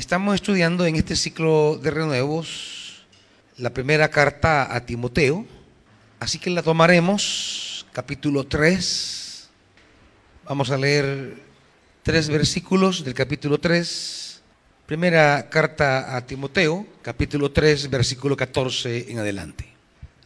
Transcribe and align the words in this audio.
Estamos 0.00 0.34
estudiando 0.34 0.86
en 0.86 0.96
este 0.96 1.14
ciclo 1.14 1.76
de 1.76 1.90
renuevos 1.90 3.04
la 3.58 3.68
primera 3.68 4.08
carta 4.08 4.74
a 4.74 4.86
Timoteo, 4.86 5.44
así 6.18 6.38
que 6.38 6.48
la 6.48 6.62
tomaremos, 6.62 7.84
capítulo 7.92 8.46
3. 8.46 9.50
Vamos 10.46 10.70
a 10.70 10.78
leer 10.78 11.34
tres 12.02 12.30
versículos 12.30 13.04
del 13.04 13.12
capítulo 13.12 13.60
3. 13.60 14.40
Primera 14.86 15.50
carta 15.50 16.16
a 16.16 16.26
Timoteo, 16.26 16.86
capítulo 17.02 17.52
3, 17.52 17.90
versículo 17.90 18.34
14 18.34 19.12
en 19.12 19.18
adelante. 19.18 19.68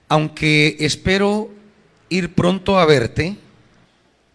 Aunque 0.06 0.76
espero 0.78 1.50
ir 2.10 2.32
pronto 2.32 2.78
a 2.78 2.86
verte, 2.86 3.36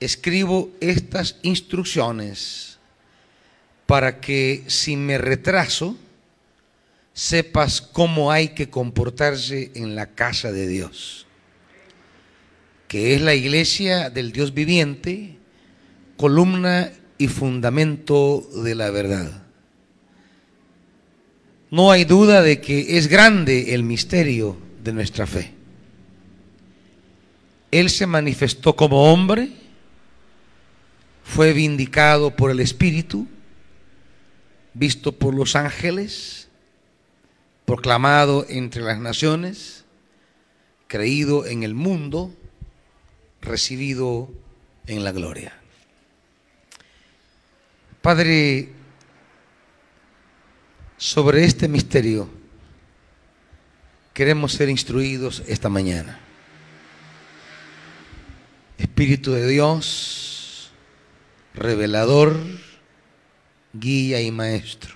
escribo 0.02 0.70
estas 0.82 1.38
instrucciones 1.44 2.69
para 3.90 4.22
que 4.22 4.66
si 4.68 4.96
me 4.96 5.18
retraso, 5.18 5.98
sepas 7.12 7.82
cómo 7.82 8.32
hay 8.32 8.50
que 8.50 8.70
comportarse 8.70 9.72
en 9.74 9.96
la 9.96 10.14
casa 10.14 10.52
de 10.52 10.68
Dios, 10.68 11.26
que 12.88 13.16
es 13.16 13.22
la 13.22 13.34
iglesia 13.34 14.12
del 14.12 14.32
Dios 14.32 14.54
viviente, 14.54 15.38
columna 16.18 16.92
y 17.18 17.30
fundamento 17.30 18.48
de 18.64 18.76
la 18.76 18.92
verdad. 18.92 19.42
No 21.72 21.90
hay 21.90 22.06
duda 22.06 22.44
de 22.44 22.62
que 22.62 23.00
es 23.00 23.08
grande 23.08 23.74
el 23.74 23.82
misterio 23.82 24.56
de 24.84 24.94
nuestra 24.94 25.26
fe. 25.26 25.52
Él 27.72 27.90
se 27.90 28.06
manifestó 28.06 28.76
como 28.76 29.12
hombre, 29.12 29.50
fue 31.24 31.54
vindicado 31.54 32.36
por 32.36 32.52
el 32.52 32.60
Espíritu, 32.60 33.28
visto 34.74 35.12
por 35.12 35.34
los 35.34 35.56
ángeles, 35.56 36.48
proclamado 37.66 38.46
entre 38.50 38.82
las 38.82 39.00
naciones, 39.00 39.86
creído 40.88 41.46
en 41.46 41.64
el 41.64 41.76
mundo, 41.76 42.34
recibido 43.42 44.30
en 44.88 45.04
la 45.04 45.12
gloria. 45.12 45.54
Padre, 48.02 48.70
sobre 50.98 51.44
este 51.46 51.68
misterio 51.68 52.30
queremos 54.14 54.54
ser 54.54 54.68
instruidos 54.70 55.44
esta 55.48 55.70
mañana. 55.70 56.20
Espíritu 58.78 59.32
de 59.32 59.48
Dios, 59.48 60.72
revelador, 61.54 62.38
guía 63.74 64.22
y 64.22 64.32
maestro. 64.32 64.96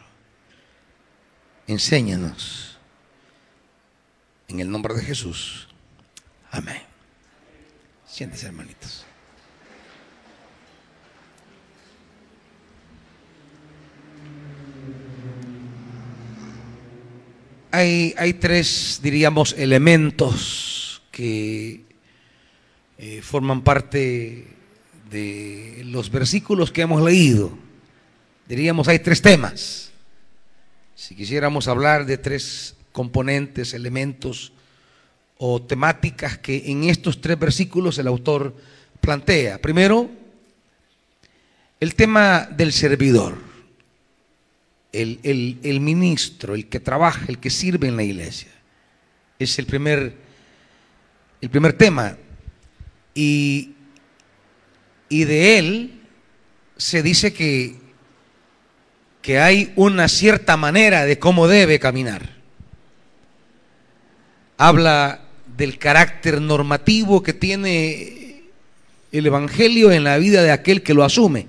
Enséñanos. 1.68 2.78
En 4.48 4.60
el 4.60 4.70
nombre 4.70 4.94
de 4.94 5.02
Jesús. 5.02 5.68
Amén. 6.52 6.82
Siéntese, 8.06 8.48
hermanitos. 8.48 9.06
Hay, 17.72 18.14
hay, 18.18 18.34
tres, 18.34 19.00
diríamos, 19.02 19.56
elementos 19.58 21.02
que 21.10 21.86
eh, 23.00 23.22
forman 23.24 23.64
parte 23.64 24.48
de 25.10 25.82
los 25.86 26.12
versículos 26.12 26.72
que 26.72 26.82
hemos 26.82 27.02
leído 27.02 27.58
diríamos, 28.56 28.88
hay 28.88 29.00
tres 29.00 29.22
temas. 29.22 29.92
Si 30.96 31.16
quisiéramos 31.16 31.68
hablar 31.68 32.06
de 32.06 32.18
tres 32.18 32.76
componentes, 32.92 33.74
elementos 33.74 34.54
o 35.38 35.62
temáticas 35.62 36.38
que 36.38 36.64
en 36.68 36.84
estos 36.84 37.20
tres 37.20 37.40
versículos 37.40 37.98
el 37.98 38.08
autor 38.08 38.56
plantea. 39.02 39.60
Primero, 39.60 40.10
el 41.80 41.96
tema 41.96 42.48
del 42.50 42.72
servidor, 42.72 43.38
el, 44.92 45.20
el, 45.64 45.80
ministro, 45.80 46.54
el 46.54 46.70
que 46.70 46.80
trabaja, 46.80 47.26
el 47.28 47.40
que 47.40 47.50
sirve 47.50 47.88
en 47.88 47.98
la 47.98 48.04
iglesia. 48.04 48.52
Es 49.40 49.58
el 49.58 49.66
primer, 49.66 50.16
el 51.42 51.50
primer 51.50 51.74
tema. 51.74 52.16
Y, 53.16 53.74
y 55.10 55.24
de 55.24 55.58
él 55.58 56.02
se 56.78 57.02
dice 57.02 57.34
que 57.34 57.83
que 59.24 59.40
hay 59.40 59.72
una 59.78 60.10
cierta 60.10 60.58
manera 60.58 61.06
de 61.06 61.18
cómo 61.18 61.48
debe 61.48 61.80
caminar. 61.80 62.30
Habla 64.58 65.22
del 65.56 65.80
carácter 65.80 66.42
normativo 66.42 67.24
que 67.24 67.32
tiene 67.32 68.44
el 69.14 69.26
Evangelio 69.26 69.94
en 69.94 70.04
la 70.04 70.18
vida 70.18 70.44
de 70.44 70.52
aquel 70.52 70.84
que 70.84 70.94
lo 70.94 71.06
asume. 71.06 71.48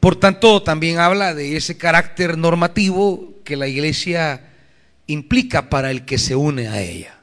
Por 0.00 0.16
tanto, 0.16 0.62
también 0.62 0.98
habla 0.98 1.34
de 1.34 1.56
ese 1.56 1.78
carácter 1.78 2.36
normativo 2.36 3.32
que 3.42 3.56
la 3.56 3.68
iglesia 3.68 4.50
implica 5.06 5.70
para 5.70 5.90
el 5.90 6.04
que 6.04 6.18
se 6.18 6.36
une 6.36 6.68
a 6.68 6.82
ella. 6.82 7.16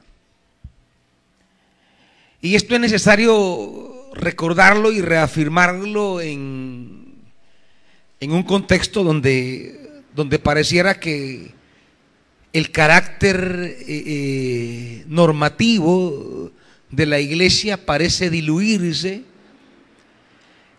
Y 2.40 2.56
esto 2.56 2.74
es 2.74 2.80
necesario 2.80 4.10
recordarlo 4.14 4.90
y 4.90 5.00
reafirmarlo 5.00 6.20
en 6.20 6.99
en 8.20 8.32
un 8.32 8.42
contexto 8.42 9.02
donde, 9.02 10.02
donde 10.14 10.38
pareciera 10.38 11.00
que 11.00 11.52
el 12.52 12.70
carácter 12.70 13.76
eh, 13.80 13.84
eh, 13.88 15.04
normativo 15.08 16.52
de 16.90 17.06
la 17.06 17.18
iglesia 17.18 17.86
parece 17.86 18.28
diluirse 18.28 19.22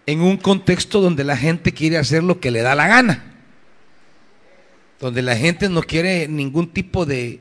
en 0.05 0.21
un 0.21 0.37
contexto 0.37 1.01
donde 1.01 1.23
la 1.23 1.37
gente 1.37 1.71
quiere 1.71 1.97
hacer 1.97 2.23
lo 2.23 2.39
que 2.39 2.51
le 2.51 2.61
da 2.61 2.75
la 2.75 2.87
gana, 2.87 3.23
donde 4.99 5.21
la 5.21 5.35
gente 5.35 5.69
no 5.69 5.81
quiere 5.81 6.27
ningún 6.27 6.67
tipo 6.67 7.05
de 7.05 7.39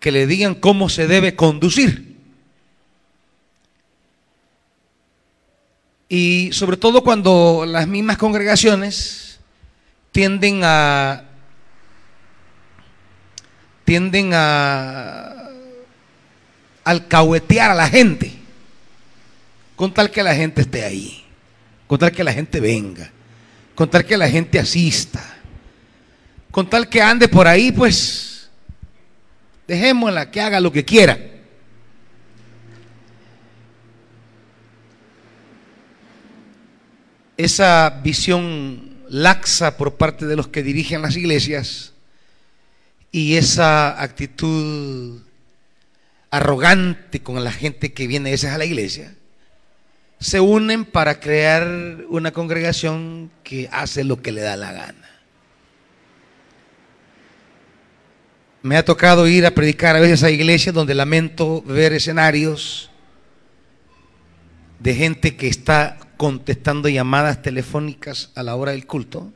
que 0.00 0.12
le 0.12 0.26
digan 0.26 0.54
cómo 0.54 0.88
se 0.88 1.06
debe 1.06 1.34
conducir. 1.34 2.15
Y 6.08 6.50
sobre 6.52 6.76
todo 6.76 7.02
cuando 7.02 7.64
las 7.66 7.88
mismas 7.88 8.16
congregaciones 8.16 9.40
tienden 10.12 10.60
a 10.62 11.24
tienden 13.84 14.32
a 14.34 15.48
alcahuetear 16.84 17.70
a 17.70 17.74
la 17.74 17.88
gente 17.88 18.32
con 19.76 19.92
tal 19.92 20.10
que 20.10 20.22
la 20.22 20.34
gente 20.34 20.62
esté 20.62 20.84
ahí, 20.84 21.24
con 21.86 21.98
tal 21.98 22.10
que 22.10 22.24
la 22.24 22.32
gente 22.32 22.58
venga, 22.60 23.10
con 23.74 23.88
tal 23.88 24.04
que 24.04 24.16
la 24.16 24.28
gente 24.28 24.58
asista, 24.58 25.22
con 26.50 26.68
tal 26.68 26.88
que 26.88 27.02
ande 27.02 27.28
por 27.28 27.46
ahí, 27.46 27.70
pues 27.70 28.48
dejémosla 29.68 30.30
que 30.30 30.40
haga 30.40 30.60
lo 30.60 30.72
que 30.72 30.84
quiera. 30.84 31.35
Esa 37.36 38.00
visión 38.02 39.04
laxa 39.08 39.76
por 39.76 39.96
parte 39.96 40.26
de 40.26 40.36
los 40.36 40.48
que 40.48 40.62
dirigen 40.62 41.02
las 41.02 41.16
iglesias 41.16 41.92
y 43.12 43.36
esa 43.36 44.02
actitud 44.02 45.20
arrogante 46.30 47.22
con 47.22 47.42
la 47.42 47.52
gente 47.52 47.92
que 47.92 48.06
viene 48.06 48.32
esa 48.32 48.54
a 48.54 48.58
la 48.58 48.64
iglesia, 48.64 49.14
se 50.18 50.40
unen 50.40 50.84
para 50.84 51.20
crear 51.20 52.04
una 52.08 52.32
congregación 52.32 53.30
que 53.42 53.68
hace 53.70 54.04
lo 54.04 54.22
que 54.22 54.32
le 54.32 54.40
da 54.40 54.56
la 54.56 54.72
gana. 54.72 55.10
Me 58.62 58.76
ha 58.76 58.84
tocado 58.84 59.28
ir 59.28 59.46
a 59.46 59.52
predicar 59.52 59.94
a 59.94 60.00
veces 60.00 60.22
a 60.22 60.30
iglesias 60.30 60.74
donde 60.74 60.94
lamento 60.94 61.62
ver 61.62 61.92
escenarios 61.92 62.90
de 64.80 64.94
gente 64.94 65.36
que 65.36 65.48
está 65.48 65.98
contestando 66.16 66.88
llamadas 66.88 67.42
telefónicas 67.42 68.30
a 68.34 68.42
la 68.42 68.56
hora 68.56 68.72
del 68.72 68.86
culto, 68.86 69.32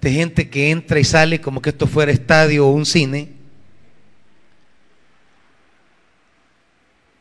de 0.00 0.12
gente 0.12 0.48
que 0.50 0.70
entra 0.70 1.00
y 1.00 1.04
sale 1.04 1.40
como 1.40 1.60
que 1.60 1.70
esto 1.70 1.86
fuera 1.86 2.12
estadio 2.12 2.66
o 2.66 2.70
un 2.70 2.86
cine, 2.86 3.32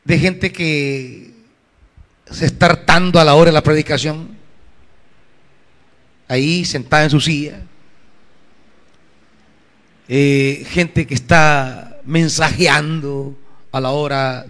de 0.03 0.19
gente 0.19 0.51
que 0.51 1.33
se 2.29 2.45
está 2.45 2.67
hartando 2.67 3.19
a 3.19 3.23
la 3.23 3.35
hora 3.35 3.49
de 3.49 3.53
la 3.53 3.63
predicación, 3.63 4.37
ahí 6.27 6.65
sentada 6.65 7.05
en 7.05 7.09
su 7.09 7.19
silla, 7.19 7.61
eh, 10.07 10.65
gente 10.69 11.07
que 11.07 11.15
está 11.15 11.99
mensajeando 12.05 13.35
a 13.71 13.79
la 13.79 13.89
hora 13.89 14.45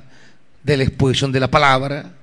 de 0.63 0.77
la 0.77 0.83
exposición 0.83 1.31
de 1.31 1.39
la 1.39 1.49
palabra, 1.49 2.14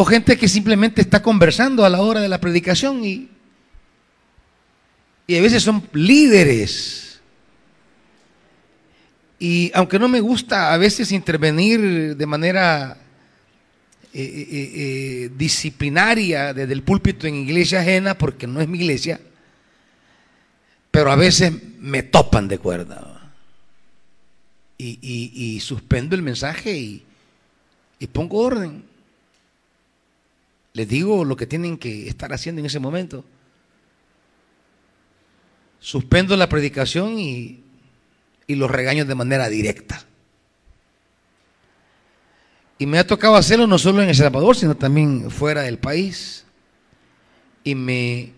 O 0.00 0.04
gente 0.04 0.38
que 0.38 0.46
simplemente 0.46 1.00
está 1.00 1.20
conversando 1.20 1.84
a 1.84 1.88
la 1.88 2.00
hora 2.00 2.20
de 2.20 2.28
la 2.28 2.38
predicación 2.38 3.04
y, 3.04 3.28
y 5.26 5.36
a 5.36 5.42
veces 5.42 5.64
son 5.64 5.82
líderes. 5.92 7.20
Y 9.40 9.72
aunque 9.74 9.98
no 9.98 10.06
me 10.06 10.20
gusta 10.20 10.72
a 10.72 10.76
veces 10.76 11.10
intervenir 11.10 12.16
de 12.16 12.26
manera 12.26 12.96
eh, 14.14 14.22
eh, 14.22 14.46
eh, 14.52 15.30
disciplinaria 15.36 16.54
desde 16.54 16.74
el 16.74 16.84
púlpito 16.84 17.26
en 17.26 17.34
iglesia 17.34 17.80
ajena, 17.80 18.16
porque 18.16 18.46
no 18.46 18.60
es 18.60 18.68
mi 18.68 18.78
iglesia, 18.78 19.20
pero 20.92 21.10
a 21.10 21.16
veces 21.16 21.52
me 21.80 22.04
topan 22.04 22.46
de 22.46 22.58
cuerda. 22.58 23.32
Y, 24.78 25.58
suspendo 25.60 26.14
el 26.14 26.22
mensaje 26.22 26.78
y, 26.78 27.02
y 27.98 28.06
pongo 28.06 28.38
orden. 28.38 28.84
Les 30.78 30.88
digo 30.88 31.24
lo 31.24 31.36
que 31.36 31.48
tienen 31.48 31.76
que 31.76 32.06
estar 32.06 32.32
haciendo 32.32 32.60
en 32.60 32.66
ese 32.66 32.78
momento. 32.78 33.24
Suspendo 35.80 36.36
la 36.36 36.48
predicación 36.48 37.18
y, 37.18 37.64
los 38.46 38.70
regaños 38.70 39.08
de 39.08 39.16
manera 39.16 39.48
directa. 39.48 40.04
Y 42.78 42.86
me 42.86 43.00
ha 43.00 43.06
tocado 43.08 43.34
hacerlo 43.34 43.66
no 43.66 43.76
solo 43.76 44.04
en 44.04 44.08
El 44.08 44.14
Salvador, 44.14 44.54
sino 44.54 44.76
también 44.76 45.32
fuera 45.32 45.62
del 45.62 45.78
país. 45.78 46.44
Y 47.64 47.74
me 47.74 48.32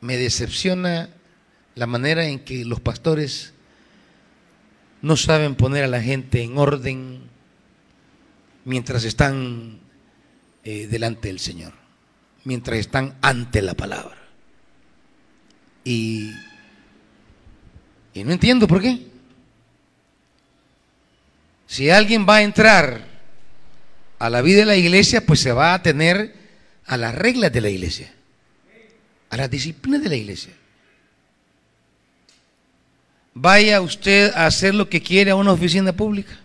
decepciona 0.00 1.10
la 1.74 1.88
manera 1.88 2.24
en 2.26 2.38
que 2.38 2.64
los 2.64 2.78
pastores 2.78 3.52
no 5.02 5.16
saben 5.16 5.56
poner 5.56 5.82
a 5.82 5.88
la 5.88 6.00
gente 6.00 6.40
en 6.44 6.56
orden 6.56 7.22
mientras 8.64 9.02
están 9.02 9.89
eh, 10.64 10.86
delante 10.86 11.28
del 11.28 11.38
Señor, 11.38 11.72
mientras 12.44 12.78
están 12.78 13.16
ante 13.22 13.62
la 13.62 13.74
palabra. 13.74 14.16
Y, 15.84 16.32
y 18.14 18.24
no 18.24 18.32
entiendo 18.32 18.68
por 18.68 18.82
qué. 18.82 19.06
Si 21.66 21.88
alguien 21.88 22.26
va 22.28 22.36
a 22.36 22.42
entrar 22.42 23.06
a 24.18 24.28
la 24.28 24.42
vida 24.42 24.60
de 24.60 24.66
la 24.66 24.76
iglesia, 24.76 25.24
pues 25.24 25.40
se 25.40 25.52
va 25.52 25.72
a 25.72 25.82
tener 25.82 26.34
a 26.86 26.96
las 26.96 27.14
reglas 27.14 27.52
de 27.52 27.60
la 27.60 27.70
iglesia, 27.70 28.12
a 29.30 29.36
las 29.36 29.50
disciplinas 29.50 30.02
de 30.02 30.08
la 30.08 30.16
iglesia. 30.16 30.52
Vaya 33.32 33.80
usted 33.80 34.32
a 34.34 34.46
hacer 34.46 34.74
lo 34.74 34.88
que 34.88 35.00
quiere 35.00 35.30
a 35.30 35.36
una 35.36 35.52
oficina 35.52 35.92
pública. 35.92 36.38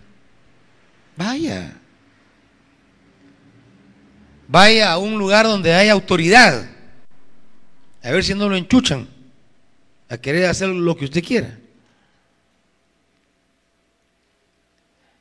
Vaya. 1.18 1.74
Vaya 4.48 4.92
a 4.92 4.98
un 4.98 5.18
lugar 5.18 5.46
donde 5.46 5.74
hay 5.74 5.90
autoridad. 5.90 6.70
A 8.04 8.12
ver 8.12 8.24
si 8.24 8.34
no 8.34 8.48
lo 8.48 8.56
enchuchan 8.56 9.08
a 10.10 10.18
querer 10.18 10.46
hacer 10.46 10.70
lo 10.70 10.96
que 10.96 11.06
usted 11.06 11.24
quiera. 11.24 11.58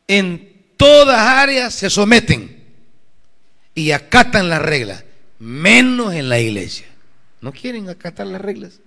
En 0.07 0.53
todas 0.77 1.19
áreas 1.19 1.75
se 1.75 1.89
someten 1.89 2.63
y 3.75 3.91
acatan 3.93 4.51
las 4.51 4.61
reglas, 4.61 5.05
menos 5.39 6.13
en 6.13 6.29
la 6.29 6.39
iglesia. 6.39 6.87
No 7.41 7.53
quieren 7.53 7.89
acatar 7.89 8.27
las 8.27 8.41
reglas. 8.41 8.81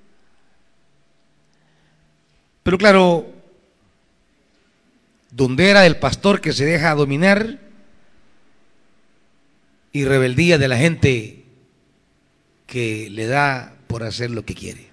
Pero 2.62 2.78
claro, 2.78 3.34
donde 5.32 5.70
era 5.70 5.86
el 5.86 5.98
pastor 5.98 6.42
que 6.42 6.54
se 6.54 6.66
deja 6.66 6.94
dominar 6.94 7.60
y 9.98 10.06
rebeldía 10.06 10.60
de 10.60 10.68
la 10.68 10.78
gente 10.78 11.44
que 12.68 13.10
le 13.10 13.26
da 13.26 13.78
por 13.88 14.04
hacer 14.04 14.30
lo 14.30 14.46
que 14.46 14.54
quiere. 14.54 14.86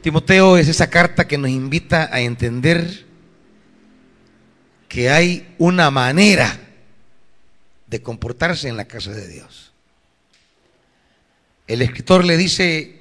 Timoteo 0.00 0.56
es 0.56 0.68
esa 0.68 0.88
carta 0.88 1.26
que 1.26 1.36
nos 1.36 1.50
invita 1.50 2.08
a 2.12 2.20
entender 2.20 3.06
que 4.88 5.10
hay 5.10 5.52
una 5.58 5.90
manera 5.90 6.60
de 7.88 8.00
comportarse 8.00 8.68
en 8.68 8.76
la 8.76 8.84
casa 8.84 9.10
de 9.10 9.26
Dios. 9.26 9.72
El 11.66 11.82
escritor 11.82 12.24
le 12.24 12.36
dice, 12.36 13.00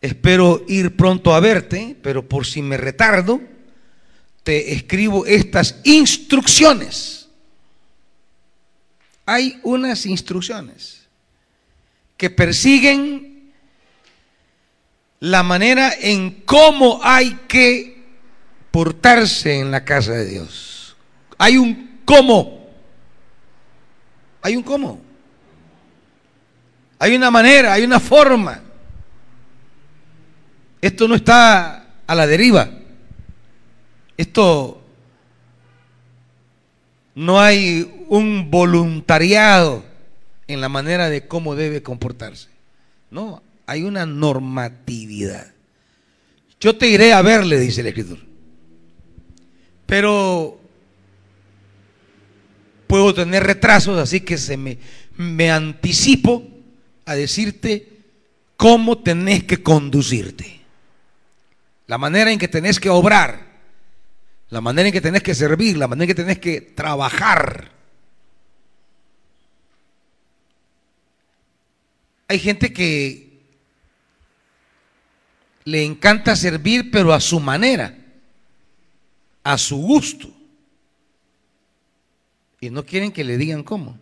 espero 0.00 0.64
ir 0.68 0.96
pronto 0.96 1.34
a 1.34 1.40
verte, 1.40 1.98
pero 2.02 2.26
por 2.26 2.46
si 2.46 2.62
me 2.62 2.78
retardo, 2.78 3.42
te 4.42 4.72
escribo 4.72 5.26
estas 5.26 5.76
instrucciones. 5.84 7.28
Hay 9.24 9.60
unas 9.62 10.04
instrucciones 10.06 11.06
que 12.16 12.30
persiguen 12.30 13.52
la 15.20 15.42
manera 15.42 15.92
en 16.00 16.42
cómo 16.44 17.00
hay 17.02 17.38
que 17.46 18.02
portarse 18.72 19.60
en 19.60 19.70
la 19.70 19.84
casa 19.84 20.12
de 20.12 20.26
Dios. 20.26 20.96
Hay 21.38 21.56
un 21.56 22.00
cómo. 22.04 22.68
Hay 24.42 24.56
un 24.56 24.62
cómo. 24.64 25.00
Hay 26.98 27.14
una 27.14 27.30
manera, 27.30 27.72
hay 27.72 27.84
una 27.84 28.00
forma. 28.00 28.60
Esto 30.80 31.06
no 31.06 31.14
está 31.14 31.86
a 32.06 32.14
la 32.14 32.26
deriva. 32.26 32.68
Esto 34.16 34.82
no 37.14 37.40
hay 37.40 38.04
un 38.08 38.50
voluntariado 38.50 39.84
en 40.46 40.60
la 40.60 40.68
manera 40.68 41.08
de 41.08 41.26
cómo 41.26 41.54
debe 41.54 41.82
comportarse. 41.82 42.48
No, 43.10 43.42
hay 43.66 43.82
una 43.82 44.06
normatividad. 44.06 45.52
Yo 46.60 46.76
te 46.76 46.88
iré 46.88 47.12
a 47.12 47.22
verle, 47.22 47.58
dice 47.58 47.80
el 47.80 47.88
escritor. 47.88 48.18
Pero 49.86 50.58
puedo 52.86 53.12
tener 53.14 53.44
retrasos, 53.44 53.98
así 53.98 54.20
que 54.20 54.38
se 54.38 54.56
me, 54.56 54.78
me 55.16 55.50
anticipo 55.50 56.46
a 57.04 57.14
decirte 57.14 57.88
cómo 58.56 58.98
tenés 58.98 59.44
que 59.44 59.62
conducirte. 59.62 60.60
La 61.86 61.98
manera 61.98 62.30
en 62.30 62.38
que 62.38 62.48
tenés 62.48 62.78
que 62.78 62.88
obrar, 62.88 63.51
la 64.52 64.60
manera 64.60 64.88
en 64.88 64.92
que 64.92 65.00
tenés 65.00 65.22
que 65.22 65.34
servir, 65.34 65.78
la 65.78 65.88
manera 65.88 66.04
en 66.04 66.08
que 66.08 66.22
tenés 66.22 66.38
que 66.38 66.60
trabajar. 66.60 67.72
Hay 72.28 72.38
gente 72.38 72.70
que 72.70 73.40
le 75.64 75.82
encanta 75.82 76.36
servir, 76.36 76.90
pero 76.90 77.14
a 77.14 77.20
su 77.20 77.40
manera, 77.40 77.96
a 79.42 79.56
su 79.56 79.78
gusto. 79.78 80.30
Y 82.60 82.68
no 82.68 82.84
quieren 82.84 83.10
que 83.10 83.24
le 83.24 83.38
digan 83.38 83.62
cómo. 83.62 83.98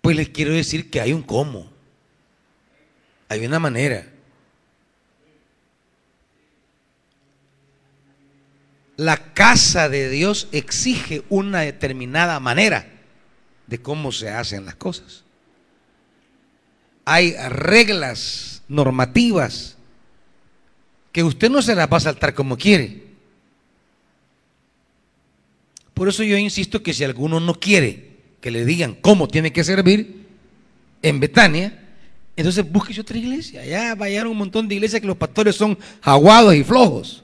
Pues 0.00 0.16
les 0.16 0.30
quiero 0.30 0.52
decir 0.52 0.90
que 0.90 1.00
hay 1.00 1.12
un 1.12 1.22
cómo. 1.22 1.70
Hay 3.28 3.46
una 3.46 3.60
manera. 3.60 4.15
La 8.96 9.34
casa 9.34 9.88
de 9.88 10.08
Dios 10.08 10.48
exige 10.52 11.22
una 11.28 11.60
determinada 11.60 12.40
manera 12.40 12.86
de 13.66 13.80
cómo 13.80 14.12
se 14.12 14.30
hacen 14.30 14.64
las 14.64 14.76
cosas 14.76 15.26
hay 17.06 17.34
reglas 17.48 18.62
normativas 18.68 19.76
que 21.12 21.22
usted 21.22 21.48
no 21.48 21.62
se 21.62 21.74
las 21.74 21.90
va 21.90 21.96
a 21.96 22.00
saltar 22.00 22.34
como 22.34 22.58
quiere. 22.58 23.04
Por 25.94 26.08
eso 26.08 26.24
yo 26.24 26.36
insisto 26.36 26.82
que 26.82 26.92
si 26.92 27.04
alguno 27.04 27.40
no 27.40 27.54
quiere 27.54 28.16
que 28.40 28.50
le 28.50 28.66
digan 28.66 28.96
cómo 29.00 29.28
tiene 29.28 29.52
que 29.52 29.64
servir 29.64 30.26
en 31.00 31.20
Betania, 31.20 31.80
entonces 32.36 32.70
busque 32.70 33.00
otra 33.00 33.16
iglesia. 33.16 33.64
Ya 33.64 33.94
vayan 33.94 34.26
un 34.26 34.36
montón 34.36 34.66
de 34.66 34.74
iglesias 34.74 35.00
que 35.00 35.06
los 35.06 35.16
pastores 35.16 35.54
son 35.54 35.78
aguados 36.02 36.56
y 36.56 36.64
flojos. 36.64 37.22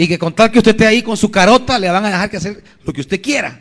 Y 0.00 0.08
que 0.08 0.18
con 0.18 0.34
tal 0.34 0.50
que 0.50 0.56
usted 0.56 0.70
esté 0.70 0.86
ahí 0.86 1.02
con 1.02 1.14
su 1.14 1.30
carota, 1.30 1.78
le 1.78 1.90
van 1.90 2.06
a 2.06 2.08
dejar 2.08 2.30
que 2.30 2.38
hacer 2.38 2.64
lo 2.84 2.90
que 2.90 3.02
usted 3.02 3.20
quiera. 3.20 3.60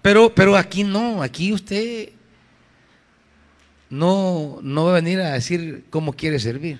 Pero, 0.00 0.32
pero 0.32 0.56
aquí 0.56 0.84
no, 0.84 1.20
aquí 1.24 1.52
usted 1.52 2.10
no, 3.90 4.60
no 4.62 4.84
va 4.84 4.92
a 4.92 5.00
venir 5.00 5.18
a 5.18 5.32
decir 5.32 5.86
cómo 5.90 6.12
quiere 6.12 6.38
servir. 6.38 6.78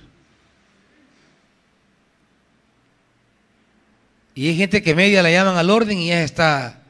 Y 4.36 4.46
hay 4.46 4.56
gente 4.56 4.82
que 4.84 4.94
media 4.94 5.20
la 5.20 5.32
llaman 5.32 5.56
al 5.56 5.68
orden 5.68 5.98
y 5.98 6.10
ya 6.10 6.22
está 6.22 6.80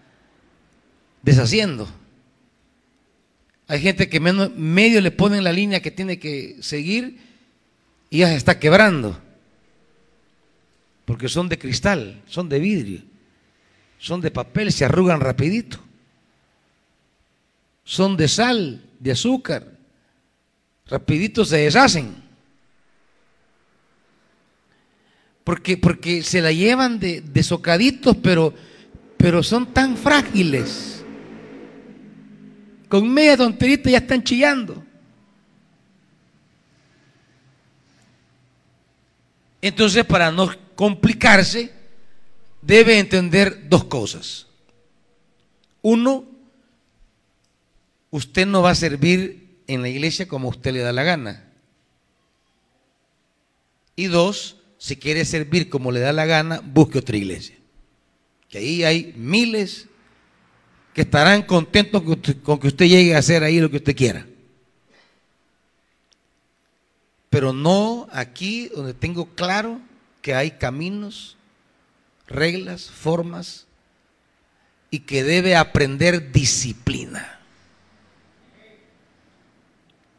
deshaciendo. 1.22 1.88
Hay 3.68 3.80
gente 3.80 4.10
que 4.10 4.20
medio 4.20 5.00
le 5.00 5.10
ponen 5.12 5.44
la 5.44 5.52
línea 5.52 5.80
que 5.80 5.90
tiene 5.90 6.18
que 6.18 6.58
seguir 6.60 7.26
y 8.10 8.18
ya 8.18 8.28
se 8.28 8.36
está 8.36 8.58
quebrando. 8.58 9.20
Porque 11.04 11.28
son 11.28 11.48
de 11.48 11.58
cristal, 11.58 12.22
son 12.26 12.48
de 12.48 12.58
vidrio, 12.58 13.02
son 13.98 14.20
de 14.20 14.30
papel, 14.30 14.72
se 14.72 14.84
arrugan 14.84 15.20
rapidito. 15.20 15.78
Son 17.84 18.16
de 18.16 18.28
sal, 18.28 18.84
de 19.00 19.12
azúcar, 19.12 19.66
rapidito 20.86 21.44
se 21.44 21.56
deshacen. 21.56 22.14
Porque, 25.44 25.78
porque 25.78 26.22
se 26.22 26.42
la 26.42 26.52
llevan 26.52 26.98
de, 26.98 27.22
de 27.22 28.14
pero, 28.22 28.54
pero 29.16 29.42
son 29.42 29.72
tan 29.72 29.96
frágiles 29.96 30.98
con 32.88 33.12
media 33.12 33.36
tonterita 33.36 33.90
ya 33.90 33.98
están 33.98 34.22
chillando. 34.22 34.82
Entonces, 39.60 40.04
para 40.04 40.30
no 40.30 40.50
complicarse, 40.74 41.72
debe 42.62 42.98
entender 42.98 43.68
dos 43.68 43.84
cosas. 43.84 44.46
Uno, 45.82 46.24
usted 48.10 48.46
no 48.46 48.62
va 48.62 48.70
a 48.70 48.76
servir 48.76 49.62
en 49.66 49.82
la 49.82 49.88
iglesia 49.88 50.28
como 50.28 50.48
usted 50.48 50.72
le 50.72 50.80
da 50.80 50.92
la 50.92 51.02
gana. 51.02 51.44
Y 53.96 54.06
dos, 54.06 54.56
si 54.78 54.96
quiere 54.96 55.24
servir 55.24 55.68
como 55.68 55.90
le 55.90 56.00
da 56.00 56.12
la 56.12 56.26
gana, 56.26 56.60
busque 56.64 56.98
otra 56.98 57.16
iglesia. 57.16 57.56
Que 58.48 58.58
ahí 58.58 58.84
hay 58.84 59.12
miles 59.16 59.88
que 60.94 61.02
estarán 61.02 61.42
contentos 61.42 62.02
con 62.42 62.58
que 62.58 62.68
usted 62.68 62.86
llegue 62.86 63.14
a 63.14 63.18
hacer 63.18 63.42
ahí 63.42 63.58
lo 63.58 63.70
que 63.70 63.78
usted 63.78 63.96
quiera. 63.96 64.27
Pero 67.30 67.52
no 67.52 68.08
aquí 68.10 68.68
donde 68.68 68.94
tengo 68.94 69.26
claro 69.34 69.80
que 70.22 70.34
hay 70.34 70.52
caminos, 70.52 71.36
reglas, 72.26 72.90
formas 72.90 73.66
y 74.90 75.00
que 75.00 75.22
debe 75.22 75.56
aprender 75.56 76.32
disciplina. 76.32 77.38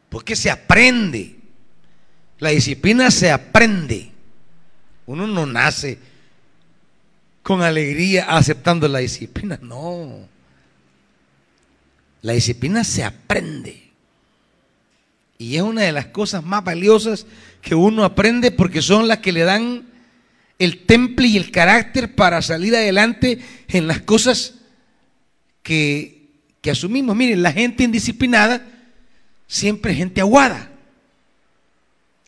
Porque 0.08 0.36
se 0.36 0.50
aprende. 0.50 1.38
La 2.38 2.50
disciplina 2.50 3.10
se 3.10 3.30
aprende. 3.30 4.12
Uno 5.06 5.26
no 5.26 5.46
nace 5.46 5.98
con 7.42 7.62
alegría 7.62 8.24
aceptando 8.36 8.86
la 8.86 9.00
disciplina, 9.00 9.58
no. 9.62 10.28
La 12.22 12.32
disciplina 12.34 12.84
se 12.84 13.04
aprende. 13.04 13.89
Y 15.40 15.56
es 15.56 15.62
una 15.62 15.80
de 15.80 15.92
las 15.92 16.04
cosas 16.04 16.44
más 16.44 16.62
valiosas 16.62 17.24
que 17.62 17.74
uno 17.74 18.04
aprende 18.04 18.50
porque 18.50 18.82
son 18.82 19.08
las 19.08 19.20
que 19.20 19.32
le 19.32 19.44
dan 19.44 19.86
el 20.58 20.84
temple 20.84 21.28
y 21.28 21.38
el 21.38 21.50
carácter 21.50 22.14
para 22.14 22.42
salir 22.42 22.76
adelante 22.76 23.40
en 23.68 23.86
las 23.86 24.02
cosas 24.02 24.56
que, 25.62 26.28
que 26.60 26.70
asumimos. 26.70 27.16
Miren, 27.16 27.42
la 27.42 27.52
gente 27.52 27.84
indisciplinada 27.84 28.66
siempre 29.46 29.92
es 29.92 29.96
gente 29.96 30.20
aguada. 30.20 30.70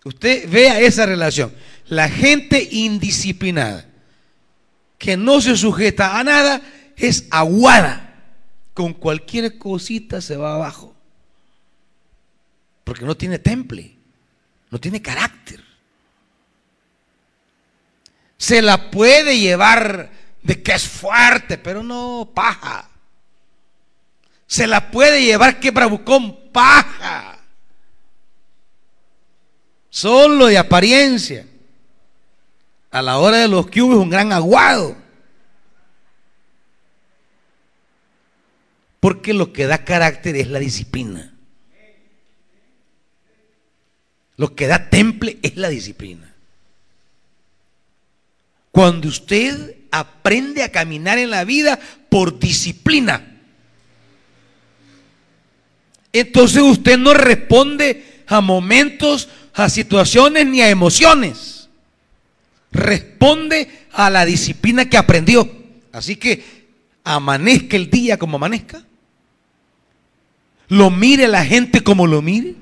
Usted 0.06 0.48
vea 0.48 0.80
esa 0.80 1.04
relación. 1.04 1.52
La 1.88 2.08
gente 2.08 2.66
indisciplinada, 2.70 3.84
que 4.96 5.18
no 5.18 5.42
se 5.42 5.54
sujeta 5.54 6.18
a 6.18 6.24
nada, 6.24 6.62
es 6.96 7.26
aguada 7.28 8.24
con 8.72 8.94
cualquier 8.94 9.58
cosita 9.58 10.22
se 10.22 10.38
va 10.38 10.54
abajo. 10.54 10.96
Porque 12.84 13.04
no 13.04 13.16
tiene 13.16 13.38
temple, 13.38 13.96
no 14.70 14.78
tiene 14.80 15.00
carácter. 15.00 15.62
Se 18.36 18.60
la 18.60 18.90
puede 18.90 19.38
llevar 19.38 20.10
de 20.42 20.62
que 20.62 20.72
es 20.72 20.88
fuerte, 20.88 21.58
pero 21.58 21.82
no 21.82 22.32
paja. 22.34 22.88
Se 24.46 24.66
la 24.66 24.90
puede 24.90 25.24
llevar 25.24 25.60
que 25.60 25.70
bravucón, 25.70 26.50
paja. 26.50 27.38
Solo 29.88 30.46
de 30.46 30.58
apariencia. 30.58 31.46
A 32.90 33.00
la 33.00 33.18
hora 33.18 33.38
de 33.38 33.48
los 33.48 33.66
cubos 33.68 33.96
un 33.96 34.10
gran 34.10 34.32
aguado. 34.32 34.96
Porque 39.00 39.32
lo 39.32 39.52
que 39.52 39.66
da 39.66 39.84
carácter 39.84 40.36
es 40.36 40.48
la 40.48 40.58
disciplina. 40.58 41.31
Lo 44.36 44.54
que 44.54 44.66
da 44.66 44.88
temple 44.88 45.38
es 45.42 45.56
la 45.56 45.68
disciplina. 45.68 46.34
Cuando 48.70 49.08
usted 49.08 49.76
aprende 49.90 50.62
a 50.62 50.72
caminar 50.72 51.18
en 51.18 51.30
la 51.30 51.44
vida 51.44 51.78
por 52.08 52.38
disciplina, 52.38 53.24
entonces 56.12 56.62
usted 56.62 56.98
no 56.98 57.14
responde 57.14 58.24
a 58.26 58.40
momentos, 58.40 59.28
a 59.54 59.68
situaciones 59.68 60.46
ni 60.46 60.62
a 60.62 60.70
emociones. 60.70 61.68
Responde 62.70 63.86
a 63.92 64.08
la 64.08 64.24
disciplina 64.24 64.88
que 64.88 64.96
aprendió. 64.96 65.50
Así 65.92 66.16
que 66.16 66.42
amanezca 67.04 67.76
el 67.76 67.90
día 67.90 68.18
como 68.18 68.36
amanezca 68.36 68.82
lo 70.72 70.90
mire 70.90 71.28
la 71.28 71.44
gente 71.44 71.82
como 71.82 72.06
lo 72.06 72.22
mire, 72.22 72.54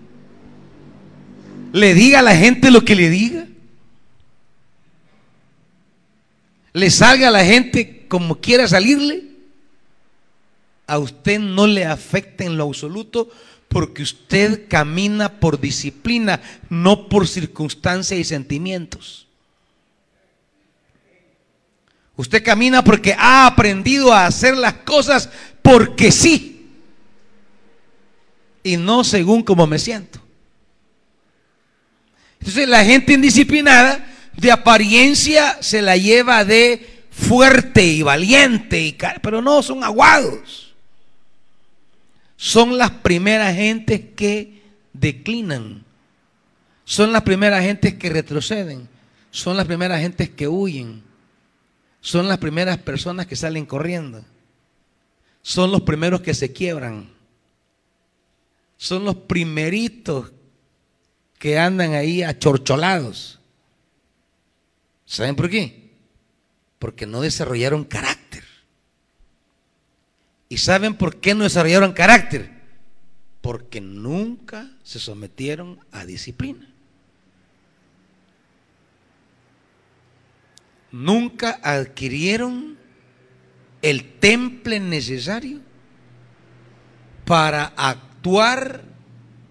le 1.73 1.95
diga 1.95 2.21
a 2.21 2.23
la 2.23 2.37
gente 2.37 2.71
lo 2.71 2.85
que 2.85 2.95
le 2.95 3.11
diga, 3.11 3.47
le 6.73 6.91
salga 6.91 7.29
a 7.29 7.33
la 7.33 7.45
gente 7.45 8.07
como 8.09 8.41
quiera 8.41 8.67
salirle, 8.69 9.25
a 10.87 10.99
usted 10.99 11.39
no 11.39 11.67
le 11.67 11.85
afecta 11.85 12.45
en 12.45 12.57
lo 12.57 12.65
absoluto 12.65 13.31
porque 13.69 14.03
usted 14.03 14.67
camina 14.69 15.39
por 15.39 15.61
disciplina, 15.61 16.41
no 16.69 17.09
por 17.09 17.29
circunstancias 17.29 18.19
y 18.19 18.25
sentimientos. 18.25 19.29
Usted 22.17 22.43
camina 22.43 22.83
porque 22.83 23.15
ha 23.17 23.47
aprendido 23.47 24.12
a 24.12 24.27
hacer 24.27 24.57
las 24.57 24.75
cosas 24.75 25.31
porque 25.62 26.11
sí 26.11 26.69
y 28.62 28.77
no 28.77 29.05
según 29.05 29.43
como 29.43 29.67
me 29.67 29.79
siento. 29.79 30.21
Entonces 32.41 32.69
la 32.69 32.85
gente 32.85 33.13
indisciplinada 33.13 34.05
de 34.37 34.51
apariencia 34.51 35.59
se 35.61 35.83
la 35.83 35.97
lleva 35.97 36.45
de 36.45 37.05
fuerte 37.11 37.85
y 37.85 38.03
valiente, 38.03 38.81
y, 38.81 38.97
pero 39.23 39.41
no, 39.41 39.63
son 39.63 39.85
aguados. 39.85 40.75
Son 42.37 42.77
las 42.79 42.91
primeras 42.91 43.55
gentes 43.55 44.01
que 44.17 44.63
declinan. 44.93 45.85
Son 46.85 47.13
las 47.13 47.23
primeras 47.23 47.63
gentes 47.63 47.95
que 47.95 48.09
retroceden. 48.09 48.89
Son 49.31 49.57
las 49.57 49.67
primeras 49.67 50.01
gentes 50.01 50.31
que 50.31 50.49
huyen. 50.49 51.03
Son 52.01 52.27
las 52.27 52.39
primeras 52.39 52.79
personas 52.79 53.27
que 53.27 53.37
salen 53.37 53.67
corriendo. 53.67 54.25
Son 55.43 55.71
los 55.71 55.83
primeros 55.83 56.23
que 56.23 56.35
se 56.35 56.53
quiebran 56.53 57.21
son 58.81 59.05
los 59.05 59.15
primeritos 59.15 60.33
que 61.41 61.59
andan 61.59 61.95
ahí 61.95 62.23
achorcholados. 62.23 63.41
¿Saben 65.07 65.35
por 65.35 65.49
qué? 65.49 65.91
Porque 66.79 67.07
no 67.07 67.23
desarrollaron 67.23 67.83
carácter. 67.83 68.45
¿Y 70.51 70.59
saben 70.59 70.95
por 70.95 71.17
qué 71.17 71.35
no 71.35 71.45
desarrollaron 71.45 71.95
carácter? 71.95 72.51
Porque 73.41 73.81
nunca 73.81 74.71
se 74.83 74.99
sometieron 74.99 75.81
a 75.91 76.05
disciplina. 76.05 76.69
Nunca 80.93 81.59
adquirieron 81.63 82.77
el 83.81 84.19
temple 84.19 84.79
necesario 84.79 85.61
para 87.25 87.65
actuar 87.77 88.85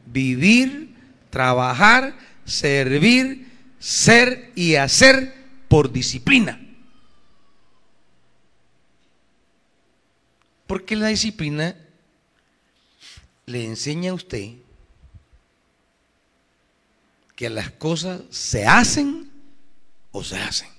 vivir, 0.05 0.88
trabajar, 1.29 2.17
servir, 2.45 3.47
ser 3.79 4.51
y 4.55 4.75
hacer 4.75 5.33
por 5.67 5.91
disciplina. 5.91 6.59
Porque 10.67 10.95
la 10.95 11.07
disciplina 11.07 11.75
le 13.45 13.65
enseña 13.65 14.11
a 14.11 14.13
usted 14.13 14.53
que 17.35 17.49
las 17.49 17.71
cosas 17.71 18.21
se 18.29 18.67
hacen 18.67 19.31
o 20.11 20.23
se 20.23 20.37
hacen. 20.37 20.69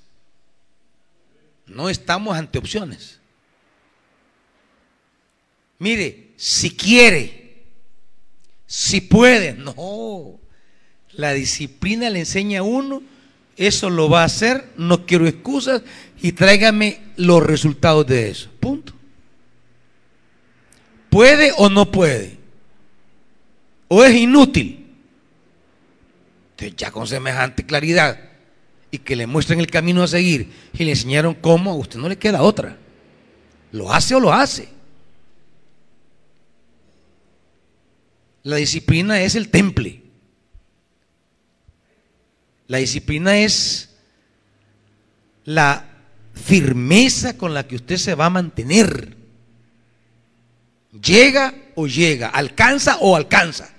No 1.67 1.89
estamos 1.89 2.37
ante 2.37 2.59
opciones. 2.59 3.19
Mire, 5.79 6.35
si 6.37 6.77
quiere 6.77 7.41
Si 8.67 9.01
puede, 9.01 9.53
no. 9.55 10.40
La 11.13 11.33
disciplina 11.33 12.09
le 12.11 12.21
enseña 12.21 12.61
a 12.61 12.63
uno, 12.63 13.03
eso 13.57 13.91
lo 13.91 14.09
va 14.09 14.23
a 14.23 14.27
hacer, 14.27 14.71
no 14.77 15.07
quiero 15.07 15.27
excusas 15.27 15.83
y 16.23 16.33
tráigame 16.33 17.01
los 17.17 17.43
resultados 17.43 18.07
de 18.07 18.31
eso. 18.31 18.51
Punto. 18.61 18.93
¿Puede 21.11 21.53
o 21.57 21.69
no 21.69 21.91
puede? 21.91 22.39
¿O 23.89 24.05
es 24.05 24.15
inútil? 24.15 24.87
Entonces 26.53 26.77
ya 26.77 26.91
con 26.91 27.07
semejante 27.07 27.67
claridad 27.67 28.19
y 28.91 28.99
que 28.99 29.17
le 29.17 29.27
muestren 29.27 29.61
el 29.61 29.67
camino 29.67 30.03
a 30.03 30.09
seguir 30.09 30.51
y 30.73 30.85
le 30.85 30.93
enseñaron 30.93 31.35
cómo, 31.35 31.73
a 31.73 31.75
usted 31.75 31.99
no 31.99 32.09
le 32.09 32.17
queda 32.19 32.43
otra. 32.43 32.77
¿Lo 33.73 33.93
hace 33.93 34.15
o 34.15 34.21
lo 34.21 34.33
hace? 34.33 34.69
La 38.43 38.57
disciplina 38.57 39.21
es 39.21 39.35
el 39.35 39.49
temple. 39.49 40.00
La 42.71 42.79
disciplina 42.79 43.37
es 43.37 43.91
la 45.45 45.89
firmeza 46.35 47.37
con 47.37 47.53
la 47.53 47.67
que 47.67 47.75
usted 47.75 47.97
se 47.97 48.15
va 48.15 48.27
a 48.27 48.31
mantener. 48.31 49.17
Llega 51.03 51.53
o 51.75 51.89
llega, 51.89 52.29
alcanza 52.29 52.99
o 52.99 53.17
alcanza. 53.17 53.71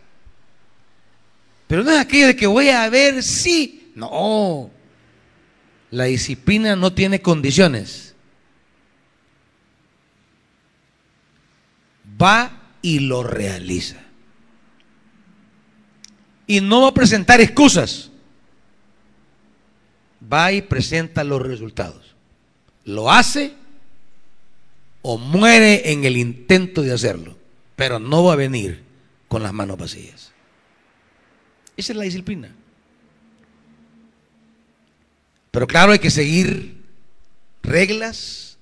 Pero 1.68 1.86
no 1.86 1.92
es 1.92 2.00
aquello 2.00 2.28
de 2.28 2.36
que 2.36 2.48
voy 2.48 2.68
a 2.68 2.90
ver 2.90 3.24
si. 3.24 3.94
No. 3.96 4.70
La 5.90 6.04
disciplina 6.04 6.76
no 6.76 6.92
tiene 6.92 7.22
condiciones. 7.22 8.14
Va 12.22 12.74
y 12.82 13.00
lo 13.00 13.24
realiza. 13.24 14.02
Y 16.46 16.60
no 16.60 16.82
va 16.82 16.90
a 16.90 16.94
presentar 16.94 17.40
excusas. 17.40 18.11
Va 20.32 20.52
y 20.52 20.62
presenta 20.62 21.24
los 21.24 21.42
resultados. 21.42 22.16
Lo 22.86 23.12
hace 23.12 23.54
o 25.02 25.18
muere 25.18 25.92
en 25.92 26.06
el 26.06 26.18
intento 26.18 26.82
de 26.82 26.94
hacerlo. 26.94 27.38
Pero 27.76 28.00
no 28.00 28.24
va 28.24 28.34
a 28.34 28.38
venir 28.38 28.84
con 29.28 29.44
las 29.44 29.54
manos 29.54 29.78
vacías. 29.78 30.32
Esa 31.76 31.94
es 31.94 31.98
la 31.98 32.04
disciplina. 32.04 32.54
Pero 35.52 35.68
claro, 35.68 35.92
hay 35.92 36.00
que 36.00 36.12
seguir 36.12 36.82
reglas, 37.62 38.58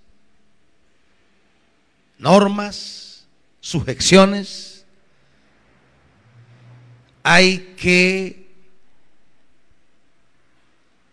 normas, 2.17 3.25
sujeciones. 3.59 4.85
Hay 7.23 7.75
que 7.77 8.38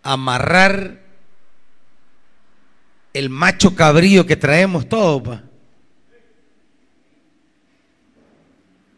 amarrar 0.07 1.03
el 3.13 3.29
macho 3.29 3.75
cabrío 3.75 4.25
que 4.25 4.37
traemos 4.37 4.89
todos. 4.89 5.41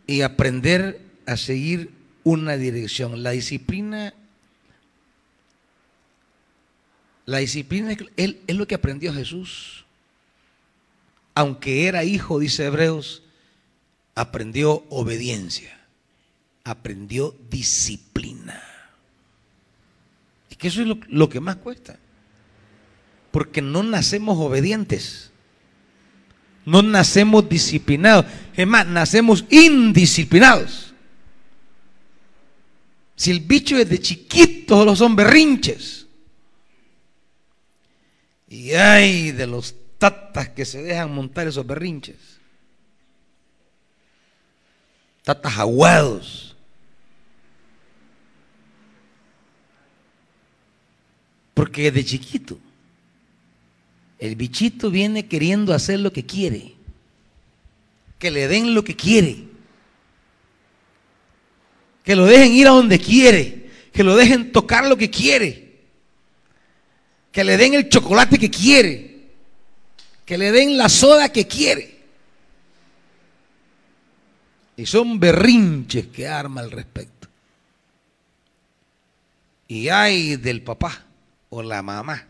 Y 0.07 0.23
aprender 0.23 1.01
a 1.27 1.37
seguir 1.37 1.93
una 2.25 2.57
dirección. 2.57 3.23
La 3.23 3.31
disciplina, 3.31 4.15
la 7.27 7.39
disciplina 7.39 7.95
es 8.17 8.57
lo 8.57 8.67
que 8.67 8.75
aprendió 8.75 9.13
Jesús. 9.13 9.85
Aunque 11.35 11.87
era 11.87 12.05
hijo, 12.05 12.39
dice 12.39 12.67
Hebreos, 12.67 13.23
aprendió 14.15 14.85
obediencia, 14.91 15.79
aprendió 16.65 17.37
disciplina. 17.49 18.68
Que 20.59 20.69
eso 20.69 20.83
es 20.83 20.89
lo, 21.09 21.29
que 21.29 21.41
más 21.41 21.57
cuesta. 21.57 21.99
Porque 23.31 23.63
no 23.63 23.83
nacemos 23.83 24.37
obedientes. 24.39 25.31
No 26.65 26.83
nacemos 26.83 27.49
disciplinados. 27.49 28.27
Es 28.55 28.67
más, 28.67 28.87
nacemos 28.87 29.45
indisciplinados. 29.49 30.93
Si 33.15 33.31
el 33.31 33.41
bicho 33.41 33.77
desde 33.77 34.01
chiquito 34.01 34.85
los 34.85 34.99
son 34.99 35.15
berrinches. 35.15 36.07
Y 38.49 38.73
hay 38.73 39.31
de 39.33 39.47
los 39.47 39.75
tatas 39.99 40.49
que 40.51 40.65
se 40.65 40.83
dejan 40.83 41.13
montar 41.13 41.47
esos 41.47 41.67
berrinches. 41.67 42.17
Tatas 45.23 45.59
aguados. 45.59 46.48
Porque 51.59 51.91
desde 51.91 52.09
chiquito 52.09 52.57
el 54.21 54.37
bichito 54.37 54.93
viene 54.93 55.27
queriendo 55.27 55.75
hacer 55.75 55.99
lo 55.99 56.13
que 56.13 56.25
quiere. 56.25 56.75
Que 58.21 58.31
le 58.31 58.47
den 58.47 58.75
lo 58.75 58.85
que 58.85 58.95
quiere 58.95 59.49
que 62.05 62.17
lo 62.17 62.27
dejen 62.27 62.53
ir 62.55 62.67
a 62.69 62.71
donde 62.71 62.99
quiere, 62.99 63.71
que 63.93 64.05
lo 64.05 64.17
dejen 64.17 64.53
tocar 64.53 64.87
lo 64.87 64.97
que 64.97 65.11
quiere, 65.11 65.81
que 67.31 67.43
le 67.43 67.59
den 67.59 67.75
el 67.75 67.89
chocolate 67.91 68.39
que 68.39 68.49
quiere, 68.49 69.27
que 70.25 70.39
le 70.39 70.53
den 70.53 70.79
la 70.79 70.89
soda 70.89 71.31
que 71.31 71.47
quiere. 71.47 71.99
Y 74.77 74.87
son 74.87 75.19
berrinches 75.19 76.07
que 76.07 76.29
arma 76.29 76.63
al 76.63 76.71
respecto. 76.71 77.29
Y 79.67 79.89
hay 79.89 80.37
del 80.37 80.63
papá 80.63 81.08
o 81.51 81.63
la 81.63 81.83
mamá 81.83 82.27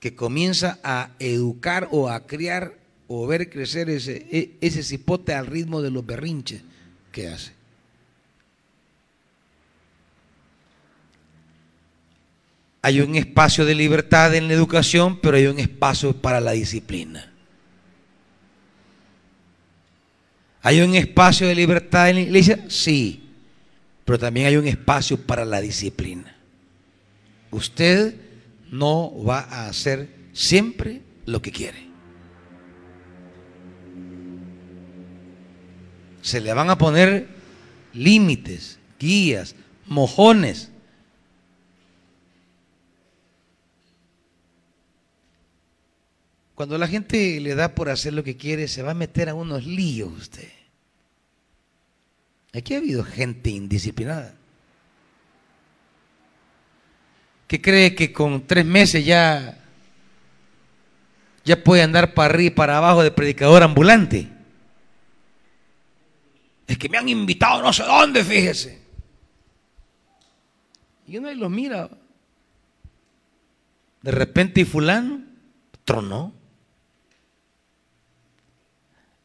que 0.00 0.14
comienza 0.14 0.78
a 0.82 1.10
educar 1.18 1.88
o 1.90 2.08
a 2.08 2.26
criar 2.26 2.74
o 3.08 3.26
ver 3.26 3.50
crecer 3.50 3.90
ese, 3.90 4.26
e, 4.30 4.56
ese 4.60 4.82
cipote 4.82 5.34
al 5.34 5.46
ritmo 5.46 5.82
de 5.82 5.90
los 5.90 6.04
berrinches 6.04 6.62
que 7.10 7.28
hace. 7.28 7.52
Hay 12.82 13.00
un 13.00 13.16
espacio 13.16 13.64
de 13.64 13.74
libertad 13.74 14.34
en 14.34 14.46
la 14.46 14.54
educación, 14.54 15.20
pero 15.20 15.36
hay 15.36 15.46
un 15.46 15.58
espacio 15.58 16.12
para 16.12 16.40
la 16.40 16.52
disciplina. 16.52 17.32
¿Hay 20.62 20.80
un 20.80 20.94
espacio 20.94 21.48
de 21.48 21.54
libertad 21.54 22.10
en 22.10 22.16
la 22.16 22.22
iglesia? 22.22 22.64
Sí, 22.68 23.30
pero 24.04 24.18
también 24.18 24.46
hay 24.46 24.56
un 24.56 24.66
espacio 24.68 25.16
para 25.18 25.44
la 25.44 25.60
disciplina. 25.60 26.37
Usted 27.50 28.14
no 28.70 29.12
va 29.24 29.40
a 29.40 29.68
hacer 29.68 30.08
siempre 30.32 31.02
lo 31.26 31.40
que 31.40 31.52
quiere. 31.52 31.88
Se 36.22 36.40
le 36.40 36.52
van 36.52 36.70
a 36.70 36.78
poner 36.78 37.28
límites, 37.92 38.78
guías, 38.98 39.54
mojones 39.86 40.70
Cuando 46.58 46.76
la 46.76 46.88
gente 46.88 47.38
le 47.38 47.54
da 47.54 47.72
por 47.76 47.88
hacer 47.88 48.12
lo 48.14 48.24
que 48.24 48.36
quiere, 48.36 48.66
se 48.66 48.82
va 48.82 48.90
a 48.90 48.94
meter 48.94 49.28
a 49.28 49.34
unos 49.34 49.64
líos 49.64 50.10
usted. 50.12 50.48
Aquí 52.52 52.74
ha 52.74 52.78
habido 52.78 53.04
gente 53.04 53.50
indisciplinada. 53.50 54.34
Que 57.48 57.60
cree 57.60 57.94
que 57.94 58.12
con 58.12 58.46
tres 58.46 58.64
meses 58.64 59.04
ya, 59.04 59.58
ya 61.44 61.64
puede 61.64 61.82
andar 61.82 62.14
para 62.14 62.32
arriba 62.32 62.46
y 62.46 62.54
para 62.54 62.76
abajo 62.76 63.02
de 63.02 63.10
predicador 63.10 63.62
ambulante? 63.62 64.28
Es 66.66 66.76
que 66.76 66.90
me 66.90 66.98
han 66.98 67.08
invitado 67.08 67.62
no 67.62 67.72
sé 67.72 67.82
dónde, 67.84 68.22
fíjese. 68.22 68.78
Y 71.06 71.16
uno 71.16 71.28
ahí 71.28 71.36
los 71.36 71.50
mira. 71.50 71.88
De 74.02 74.10
repente 74.10 74.60
y 74.60 74.64
fulano 74.66 75.22
tronó 75.84 76.34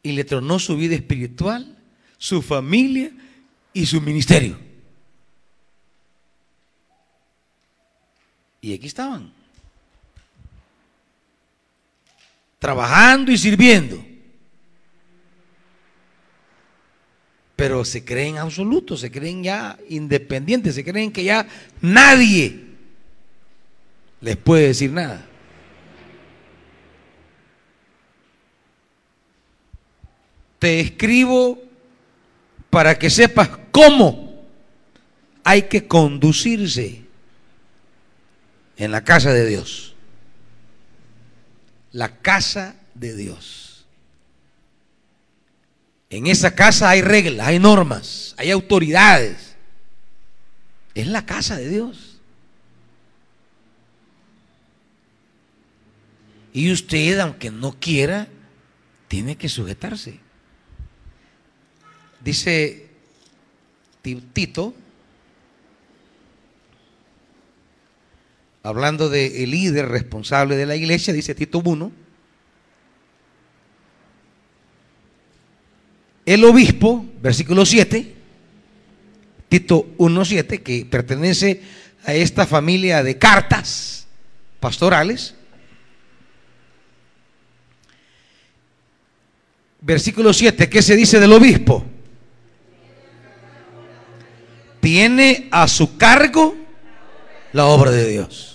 y 0.02 0.12
le 0.12 0.24
tronó 0.24 0.58
su 0.58 0.76
vida 0.78 0.94
espiritual, 0.94 1.76
su 2.16 2.40
familia 2.40 3.12
y 3.74 3.84
su 3.84 4.00
ministerio. 4.00 4.58
Y 8.64 8.72
aquí 8.72 8.86
estaban, 8.86 9.30
trabajando 12.58 13.30
y 13.30 13.36
sirviendo. 13.36 14.02
Pero 17.56 17.84
se 17.84 18.02
creen 18.02 18.38
absolutos, 18.38 19.00
se 19.00 19.10
creen 19.10 19.42
ya 19.42 19.78
independientes, 19.90 20.76
se 20.76 20.82
creen 20.82 21.12
que 21.12 21.24
ya 21.24 21.46
nadie 21.82 22.64
les 24.22 24.36
puede 24.38 24.68
decir 24.68 24.90
nada. 24.90 25.28
te 30.58 30.80
escribo 30.80 31.62
para 32.70 32.98
que 32.98 33.10
sepas 33.10 33.50
cómo 33.70 34.42
hay 35.44 35.64
que 35.64 35.86
conducirse 35.86 37.03
en 38.76 38.90
la 38.90 39.04
casa 39.04 39.32
de 39.32 39.46
Dios. 39.46 39.94
La 41.92 42.16
casa 42.18 42.76
de 42.94 43.14
Dios. 43.14 43.86
En 46.10 46.26
esa 46.26 46.54
casa 46.54 46.90
hay 46.90 47.02
reglas, 47.02 47.46
hay 47.46 47.58
normas, 47.58 48.34
hay 48.36 48.50
autoridades. 48.50 49.56
Es 50.94 51.06
la 51.06 51.26
casa 51.26 51.56
de 51.56 51.68
Dios. 51.68 52.20
Y 56.52 56.70
usted, 56.70 57.18
aunque 57.18 57.50
no 57.50 57.72
quiera, 57.72 58.28
tiene 59.08 59.36
que 59.36 59.48
sujetarse. 59.48 60.20
Dice 62.20 62.88
Tito, 64.32 64.74
hablando 68.64 69.10
del 69.10 69.50
líder 69.50 69.88
responsable 69.88 70.56
de 70.56 70.64
la 70.64 70.74
iglesia, 70.74 71.12
dice 71.12 71.34
Tito 71.34 71.60
1, 71.62 71.92
el 76.24 76.44
obispo, 76.44 77.04
versículo 77.20 77.66
7, 77.66 78.14
Tito 79.50 79.86
1.7, 79.98 80.62
que 80.62 80.86
pertenece 80.86 81.60
a 82.06 82.14
esta 82.14 82.46
familia 82.46 83.02
de 83.02 83.18
cartas 83.18 84.06
pastorales, 84.60 85.34
versículo 89.82 90.32
7, 90.32 90.70
¿qué 90.70 90.80
se 90.80 90.96
dice 90.96 91.20
del 91.20 91.34
obispo? 91.34 91.84
Tiene 94.80 95.48
a 95.50 95.68
su 95.68 95.98
cargo 95.98 96.56
la 97.52 97.66
obra 97.66 97.90
de 97.90 98.08
Dios. 98.08 98.53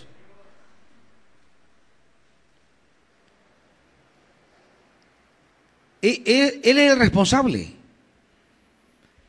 Él, 6.02 6.22
él, 6.64 6.78
es 6.78 6.92
el 6.92 7.00
responsable. 7.00 7.74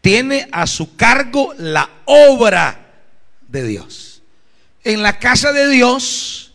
Tiene 0.01 0.49
a 0.53 0.67
su 0.67 0.97
cargo 0.97 1.55
la 1.59 1.91
obra 2.05 2.93
de 3.49 3.67
Dios. 3.67 4.23
En 4.85 5.03
la 5.03 5.19
casa 5.19 5.53
de 5.53 5.69
Dios 5.69 6.53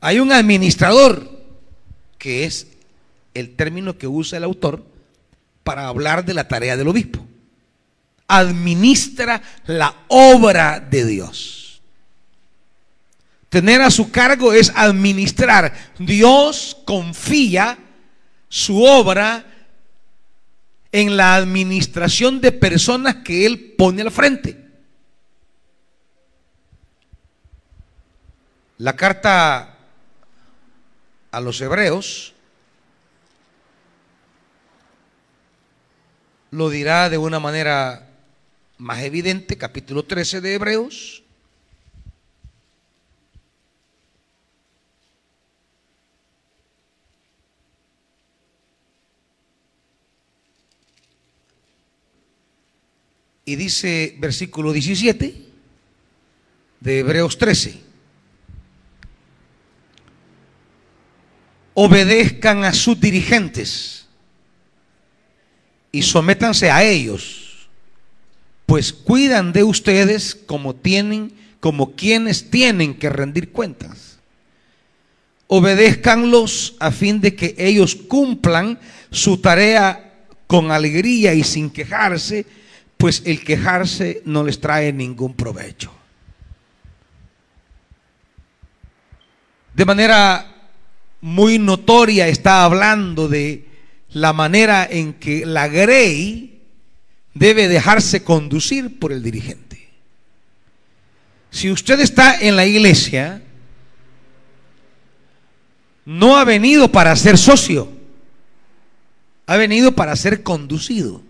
hay 0.00 0.20
un 0.20 0.32
administrador 0.32 1.38
que 2.16 2.44
es 2.44 2.68
el 3.34 3.54
término 3.54 3.98
que 3.98 4.06
usa 4.06 4.38
el 4.38 4.44
autor 4.44 4.84
para 5.62 5.88
hablar 5.88 6.24
de 6.24 6.34
la 6.34 6.48
tarea 6.48 6.76
del 6.76 6.88
obispo. 6.88 7.24
Administra 8.26 9.42
la 9.66 9.94
obra 10.08 10.80
de 10.80 11.04
Dios. 11.04 11.82
Tener 13.48 13.80
a 13.80 13.90
su 13.90 14.10
cargo 14.10 14.52
es 14.52 14.72
administrar. 14.74 15.74
Dios 15.98 16.76
confía 16.84 17.78
su 18.48 18.82
obra 18.82 19.44
en 20.92 21.16
la 21.16 21.34
administración 21.34 22.40
de 22.40 22.52
personas 22.52 23.16
que 23.16 23.46
Él 23.46 23.74
pone 23.76 24.02
al 24.02 24.10
frente. 24.10 24.68
La 28.78 28.94
carta 28.96 29.76
a 31.30 31.40
los 31.40 31.60
hebreos 31.60 32.32
lo 36.50 36.70
dirá 36.70 37.10
de 37.10 37.18
una 37.18 37.40
manera 37.40 38.08
más 38.78 39.02
evidente, 39.02 39.58
capítulo 39.58 40.04
13 40.04 40.40
de 40.40 40.54
Hebreos. 40.54 41.22
Y 53.48 53.56
dice 53.56 54.14
versículo 54.18 54.74
17 54.74 55.34
de 56.80 56.98
Hebreos 56.98 57.38
13. 57.38 57.78
Obedezcan 61.72 62.64
a 62.64 62.74
sus 62.74 63.00
dirigentes 63.00 64.04
y 65.90 66.02
sométanse 66.02 66.70
a 66.70 66.84
ellos, 66.84 67.70
pues 68.66 68.92
cuidan 68.92 69.54
de 69.54 69.64
ustedes 69.64 70.34
como 70.34 70.74
tienen, 70.74 71.32
como 71.58 71.92
quienes 71.92 72.50
tienen 72.50 72.98
que 72.98 73.08
rendir 73.08 73.50
cuentas. 73.50 74.18
Obedézcanlos 75.46 76.76
a 76.80 76.90
fin 76.90 77.22
de 77.22 77.34
que 77.34 77.54
ellos 77.56 77.96
cumplan 77.96 78.78
su 79.10 79.38
tarea 79.38 80.26
con 80.46 80.70
alegría 80.70 81.32
y 81.32 81.42
sin 81.44 81.70
quejarse, 81.70 82.44
pues 82.98 83.22
el 83.24 83.42
quejarse 83.42 84.22
no 84.26 84.44
les 84.44 84.60
trae 84.60 84.92
ningún 84.92 85.32
provecho. 85.34 85.92
De 89.72 89.84
manera 89.84 90.44
muy 91.20 91.58
notoria 91.60 92.26
está 92.26 92.64
hablando 92.64 93.28
de 93.28 93.66
la 94.10 94.32
manera 94.32 94.86
en 94.90 95.14
que 95.14 95.46
la 95.46 95.68
Grey 95.68 96.60
debe 97.34 97.68
dejarse 97.68 98.24
conducir 98.24 98.98
por 98.98 99.12
el 99.12 99.22
dirigente. 99.22 99.88
Si 101.50 101.70
usted 101.70 102.00
está 102.00 102.40
en 102.40 102.56
la 102.56 102.66
iglesia, 102.66 103.40
no 106.04 106.36
ha 106.36 106.44
venido 106.44 106.90
para 106.90 107.14
ser 107.14 107.38
socio, 107.38 107.92
ha 109.46 109.56
venido 109.56 109.92
para 109.92 110.16
ser 110.16 110.42
conducido. 110.42 111.27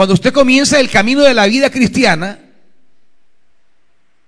Cuando 0.00 0.14
usted 0.14 0.32
comienza 0.32 0.80
el 0.80 0.88
camino 0.88 1.20
de 1.20 1.34
la 1.34 1.44
vida 1.44 1.68
cristiana, 1.68 2.38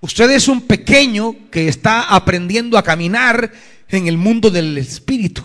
usted 0.02 0.30
es 0.32 0.46
un 0.46 0.60
pequeño 0.60 1.34
que 1.50 1.66
está 1.66 2.14
aprendiendo 2.14 2.76
a 2.76 2.82
caminar 2.82 3.50
en 3.88 4.06
el 4.06 4.18
mundo 4.18 4.50
del 4.50 4.76
espíritu 4.76 5.42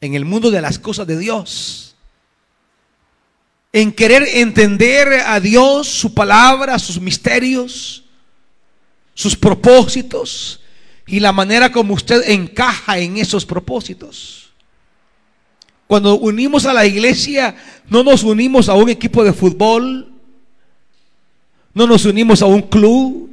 en 0.00 0.14
el 0.14 0.24
mundo 0.24 0.52
de 0.52 0.60
las 0.60 0.78
cosas 0.78 1.04
de 1.08 1.18
Dios. 1.18 1.96
En 3.72 3.90
querer 3.90 4.22
entender 4.34 5.08
a 5.26 5.40
Dios, 5.40 5.88
su 5.88 6.14
palabra, 6.14 6.78
sus 6.78 7.00
misterios, 7.00 8.04
sus 9.14 9.34
propósitos 9.34 10.60
y 11.08 11.18
la 11.18 11.32
manera 11.32 11.72
como 11.72 11.94
usted 11.94 12.22
encaja 12.30 13.00
en 13.00 13.16
esos 13.16 13.44
propósitos. 13.44 14.47
Cuando 15.88 16.18
unimos 16.18 16.66
a 16.66 16.74
la 16.74 16.84
iglesia, 16.84 17.56
no 17.88 18.04
nos 18.04 18.22
unimos 18.22 18.68
a 18.68 18.74
un 18.74 18.90
equipo 18.90 19.24
de 19.24 19.32
fútbol, 19.32 20.12
no 21.72 21.86
nos 21.86 22.04
unimos 22.04 22.42
a 22.42 22.46
un 22.46 22.60
club, 22.60 23.30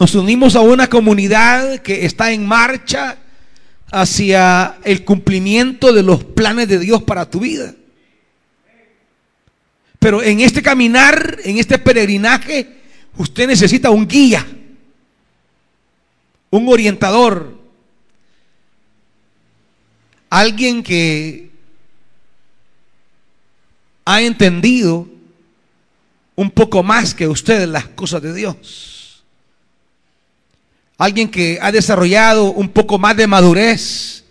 nos 0.00 0.14
unimos 0.16 0.56
a 0.56 0.62
una 0.62 0.88
comunidad 0.88 1.78
que 1.78 2.04
está 2.04 2.32
en 2.32 2.44
marcha 2.44 3.18
hacia 3.92 4.78
el 4.82 5.04
cumplimiento 5.04 5.92
de 5.92 6.02
los 6.02 6.24
planes 6.24 6.66
de 6.66 6.80
Dios 6.80 7.04
para 7.04 7.30
tu 7.30 7.38
vida. 7.38 7.72
Pero 10.00 10.24
en 10.24 10.40
este 10.40 10.60
caminar, 10.60 11.38
en 11.44 11.58
este 11.58 11.78
peregrinaje, 11.78 12.80
usted 13.16 13.46
necesita 13.46 13.90
un 13.90 14.08
guía, 14.08 14.44
un 16.50 16.68
orientador, 16.68 17.59
alguien 20.30 20.82
que 20.82 21.50
ha 24.06 24.22
entendido 24.22 25.06
un 26.36 26.50
poco 26.50 26.82
más 26.82 27.12
que 27.14 27.28
usted 27.28 27.68
las 27.68 27.86
cosas 27.88 28.22
de 28.22 28.32
Dios 28.32 28.90
alguien 31.00 31.30
que 31.30 31.58
ha 31.62 31.72
desarrollado 31.72 32.52
un 32.52 32.68
poco 32.68 32.98
más 32.98 33.16
de 33.16 33.26
madurez, 33.26 34.22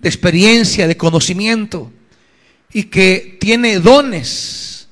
de 0.00 0.08
experiencia, 0.08 0.88
de 0.88 0.96
conocimiento, 0.96 1.92
y 2.72 2.84
que 2.84 3.38
tiene 3.40 3.78
dones 3.78 4.88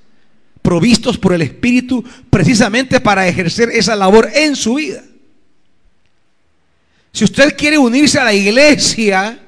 provistos 0.63 1.19
por 1.19 1.33
el 1.33 1.43
Espíritu 1.43 2.05
precisamente 2.31 3.01
para 3.01 3.27
ejercer 3.27 3.69
esa 3.71 3.97
labor 3.97 4.31
en 4.33 4.55
su 4.55 4.75
vida. 4.75 5.03
Si 7.13 7.25
usted 7.25 7.57
quiere 7.57 7.79
unirse 7.79 8.21
a 8.21 8.25
la 8.25 8.33
iglesia, 8.33 9.41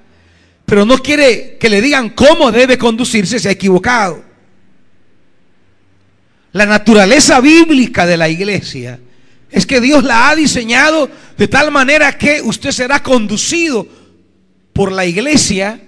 pero 0.70 0.86
no 0.86 0.98
quiere 0.98 1.56
que 1.58 1.68
le 1.68 1.80
digan 1.80 2.10
cómo 2.10 2.52
debe 2.52 2.78
conducirse, 2.78 3.40
se 3.40 3.48
ha 3.48 3.50
equivocado. 3.50 4.22
La 6.52 6.64
naturaleza 6.64 7.40
bíblica 7.40 8.06
de 8.06 8.16
la 8.16 8.28
iglesia 8.28 9.00
es 9.50 9.66
que 9.66 9.80
Dios 9.80 10.04
la 10.04 10.30
ha 10.30 10.36
diseñado 10.36 11.10
de 11.36 11.48
tal 11.48 11.72
manera 11.72 12.16
que 12.16 12.40
usted 12.40 12.70
será 12.70 13.02
conducido 13.02 13.84
por 14.72 14.92
la 14.92 15.04
iglesia 15.06 15.80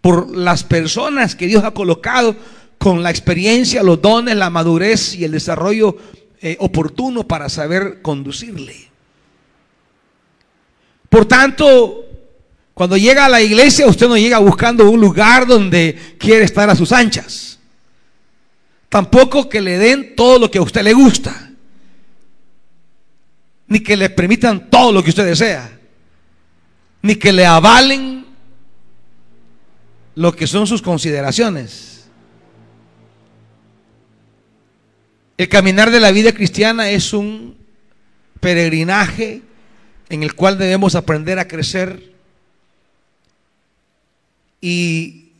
por 0.00 0.34
las 0.34 0.64
personas 0.64 1.36
que 1.36 1.46
Dios 1.46 1.62
ha 1.62 1.72
colocado 1.72 2.34
con 2.78 3.02
la 3.02 3.10
experiencia, 3.10 3.82
los 3.82 4.00
dones, 4.00 4.36
la 4.36 4.48
madurez 4.48 5.16
y 5.16 5.24
el 5.24 5.32
desarrollo 5.32 5.98
eh, 6.40 6.56
oportuno 6.60 7.28
para 7.28 7.50
saber 7.50 8.00
conducirle. 8.00 8.88
Por 11.10 11.26
tanto, 11.26 12.07
cuando 12.78 12.96
llega 12.96 13.24
a 13.24 13.28
la 13.28 13.42
iglesia, 13.42 13.88
usted 13.88 14.06
no 14.06 14.16
llega 14.16 14.38
buscando 14.38 14.88
un 14.88 15.00
lugar 15.00 15.48
donde 15.48 15.98
quiere 16.16 16.44
estar 16.44 16.70
a 16.70 16.76
sus 16.76 16.92
anchas. 16.92 17.58
Tampoco 18.88 19.48
que 19.48 19.60
le 19.60 19.78
den 19.78 20.14
todo 20.14 20.38
lo 20.38 20.48
que 20.48 20.58
a 20.58 20.62
usted 20.62 20.82
le 20.82 20.92
gusta. 20.92 21.50
Ni 23.66 23.80
que 23.80 23.96
le 23.96 24.08
permitan 24.10 24.70
todo 24.70 24.92
lo 24.92 25.02
que 25.02 25.10
usted 25.10 25.26
desea. 25.26 25.76
Ni 27.02 27.16
que 27.16 27.32
le 27.32 27.44
avalen 27.44 28.24
lo 30.14 30.36
que 30.36 30.46
son 30.46 30.64
sus 30.68 30.80
consideraciones. 30.80 32.08
El 35.36 35.48
caminar 35.48 35.90
de 35.90 35.98
la 35.98 36.12
vida 36.12 36.30
cristiana 36.30 36.90
es 36.90 37.12
un 37.12 37.56
peregrinaje 38.38 39.42
en 40.08 40.22
el 40.22 40.36
cual 40.36 40.58
debemos 40.58 40.94
aprender 40.94 41.40
a 41.40 41.48
crecer 41.48 42.17
y 44.60 45.32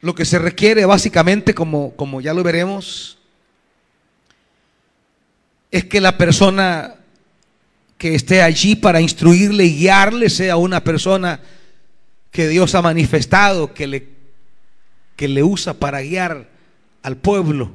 lo 0.00 0.14
que 0.14 0.24
se 0.24 0.38
requiere 0.38 0.84
básicamente, 0.84 1.54
como, 1.54 1.94
como 1.96 2.20
ya 2.20 2.34
lo 2.34 2.42
veremos, 2.42 3.18
es 5.70 5.84
que 5.84 6.00
la 6.00 6.16
persona 6.16 6.96
que 7.98 8.14
esté 8.14 8.42
allí 8.42 8.76
para 8.76 9.00
instruirle 9.00 9.66
y 9.66 9.76
guiarle 9.76 10.30
sea 10.30 10.56
una 10.56 10.82
persona 10.82 11.40
que 12.30 12.48
Dios 12.48 12.74
ha 12.74 12.82
manifestado, 12.82 13.74
que 13.74 13.86
le, 13.86 14.08
que 15.16 15.28
le 15.28 15.42
usa 15.42 15.74
para 15.74 16.00
guiar 16.00 16.48
al 17.02 17.16
pueblo 17.16 17.72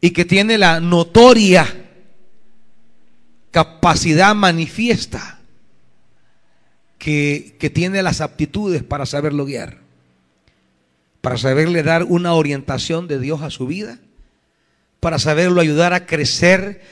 y 0.00 0.10
que 0.10 0.24
tiene 0.24 0.58
la 0.58 0.80
notoria 0.80 1.66
capacidad 3.50 4.34
manifiesta 4.34 5.37
que, 6.98 7.70
tiene 7.72 8.02
las 8.02 8.20
aptitudes 8.20 8.82
para 8.82 9.06
saberlo 9.06 9.46
guiar, 9.46 9.78
para 11.20 11.38
saberle 11.38 11.82
dar 11.82 12.04
una 12.04 12.34
orientación 12.34 13.08
de 13.08 13.20
Dios 13.20 13.42
a 13.42 13.50
su 13.50 13.66
vida, 13.66 13.98
para 15.00 15.18
saberlo 15.18 15.60
ayudar 15.60 15.92
a 15.92 16.06
crecer 16.06 16.82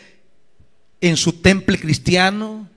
en 1.01 1.16
su 1.16 1.33
temple 1.33 1.79
cristiano, 1.79 2.69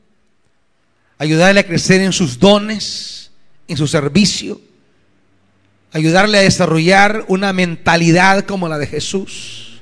ayudarle 1.18 1.60
a 1.60 1.68
crecer 1.68 2.02
en 2.02 2.13
sus 2.13 2.39
dones, 2.39 3.32
en 3.68 3.78
su 3.78 3.88
servicio, 3.88 4.60
ayudarle 5.92 6.39
a 6.39 6.42
desarrollar 6.42 7.26
una 7.28 7.54
mentalidad 7.54 8.46
como 8.46 8.68
la 8.68 8.80
de 8.80 8.88
Jesús. 8.88 9.80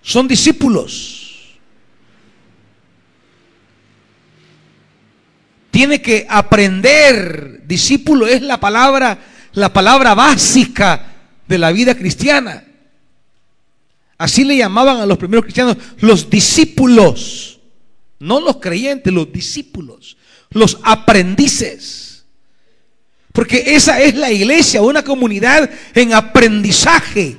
Son 0.00 0.28
discípulos 0.28 1.23
tiene 5.74 6.00
que 6.00 6.24
aprender. 6.30 7.62
Discípulo 7.66 8.28
es 8.28 8.42
la 8.42 8.60
palabra, 8.60 9.18
la 9.54 9.72
palabra 9.72 10.14
básica 10.14 11.04
de 11.48 11.58
la 11.58 11.72
vida 11.72 11.96
cristiana. 11.96 12.62
Así 14.16 14.44
le 14.44 14.56
llamaban 14.56 14.98
a 14.98 15.06
los 15.06 15.18
primeros 15.18 15.42
cristianos 15.42 15.76
los 15.98 16.30
discípulos, 16.30 17.58
no 18.20 18.38
los 18.40 18.58
creyentes, 18.58 19.12
los 19.12 19.32
discípulos, 19.32 20.16
los 20.50 20.78
aprendices. 20.84 22.24
Porque 23.32 23.74
esa 23.74 24.00
es 24.00 24.14
la 24.14 24.30
iglesia, 24.30 24.80
una 24.80 25.02
comunidad 25.02 25.68
en 25.92 26.12
aprendizaje. 26.12 27.36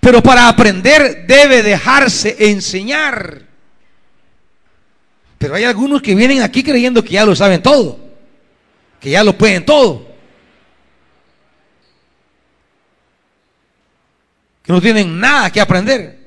Pero 0.00 0.22
para 0.22 0.48
aprender 0.48 1.26
debe 1.26 1.62
dejarse 1.62 2.36
enseñar. 2.38 3.45
Pero 5.38 5.54
hay 5.54 5.64
algunos 5.64 6.00
que 6.00 6.14
vienen 6.14 6.42
aquí 6.42 6.62
creyendo 6.62 7.02
que 7.02 7.10
ya 7.10 7.26
lo 7.26 7.34
saben 7.36 7.62
todo, 7.62 7.98
que 9.00 9.10
ya 9.10 9.22
lo 9.22 9.36
pueden 9.36 9.64
todo. 9.64 10.06
Que 14.62 14.72
no 14.72 14.80
tienen 14.80 15.20
nada 15.20 15.50
que 15.50 15.60
aprender. 15.60 16.26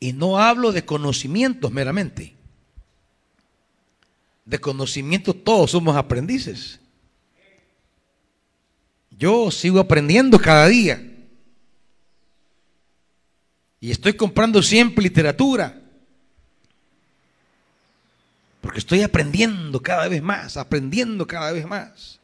Y 0.00 0.12
no 0.12 0.38
hablo 0.38 0.72
de 0.72 0.84
conocimientos 0.84 1.72
meramente. 1.72 2.34
De 4.44 4.58
conocimiento 4.58 5.34
todos 5.34 5.72
somos 5.72 5.96
aprendices. 5.96 6.78
Yo 9.10 9.50
sigo 9.50 9.80
aprendiendo 9.80 10.38
cada 10.38 10.66
día. 10.66 11.13
Y 13.84 13.90
estoy 13.90 14.14
comprando 14.14 14.62
siempre 14.62 15.02
literatura. 15.02 15.78
Porque 18.62 18.78
estoy 18.78 19.02
aprendiendo 19.02 19.78
cada 19.82 20.08
vez 20.08 20.22
más, 20.22 20.56
aprendiendo 20.56 21.26
cada 21.26 21.52
vez 21.52 21.66
más. 21.66 22.18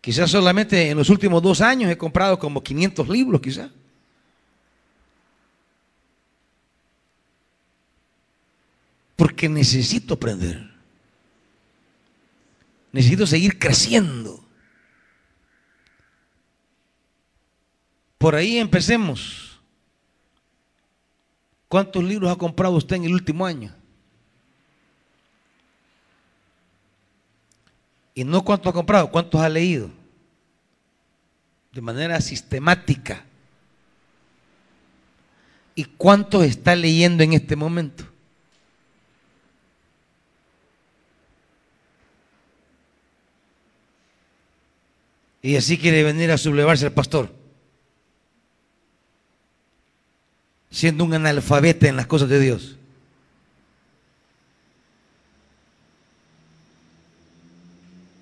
Quizás 0.00 0.32
solamente 0.32 0.90
en 0.90 0.98
los 0.98 1.08
últimos 1.08 1.40
dos 1.40 1.60
años 1.60 1.92
he 1.92 1.96
comprado 1.96 2.40
como 2.40 2.60
500 2.60 3.08
libros, 3.08 3.40
quizás. 3.40 3.70
Porque 9.14 9.48
necesito 9.48 10.14
aprender. 10.14 10.74
Necesito 12.90 13.28
seguir 13.28 13.60
creciendo. 13.60 14.45
Por 18.18 18.34
ahí 18.34 18.58
empecemos. 18.58 19.60
¿Cuántos 21.68 22.02
libros 22.02 22.30
ha 22.30 22.36
comprado 22.36 22.74
usted 22.76 22.96
en 22.96 23.04
el 23.04 23.12
último 23.12 23.44
año? 23.44 23.74
Y 28.14 28.24
no 28.24 28.42
cuántos 28.42 28.70
ha 28.70 28.72
comprado, 28.72 29.10
cuántos 29.10 29.40
ha 29.40 29.48
leído. 29.48 29.90
De 31.72 31.80
manera 31.82 32.20
sistemática. 32.20 33.24
¿Y 35.74 35.84
cuántos 35.84 36.44
está 36.44 36.74
leyendo 36.74 37.22
en 37.22 37.34
este 37.34 37.54
momento? 37.54 38.04
Y 45.42 45.54
así 45.56 45.76
quiere 45.76 46.02
venir 46.02 46.30
a 46.32 46.38
sublevarse 46.38 46.86
el 46.86 46.92
pastor. 46.92 47.45
Siendo 50.70 51.04
un 51.04 51.14
analfabeta 51.14 51.88
en 51.88 51.96
las 51.96 52.06
cosas 52.06 52.28
de 52.28 52.40
Dios. 52.40 52.76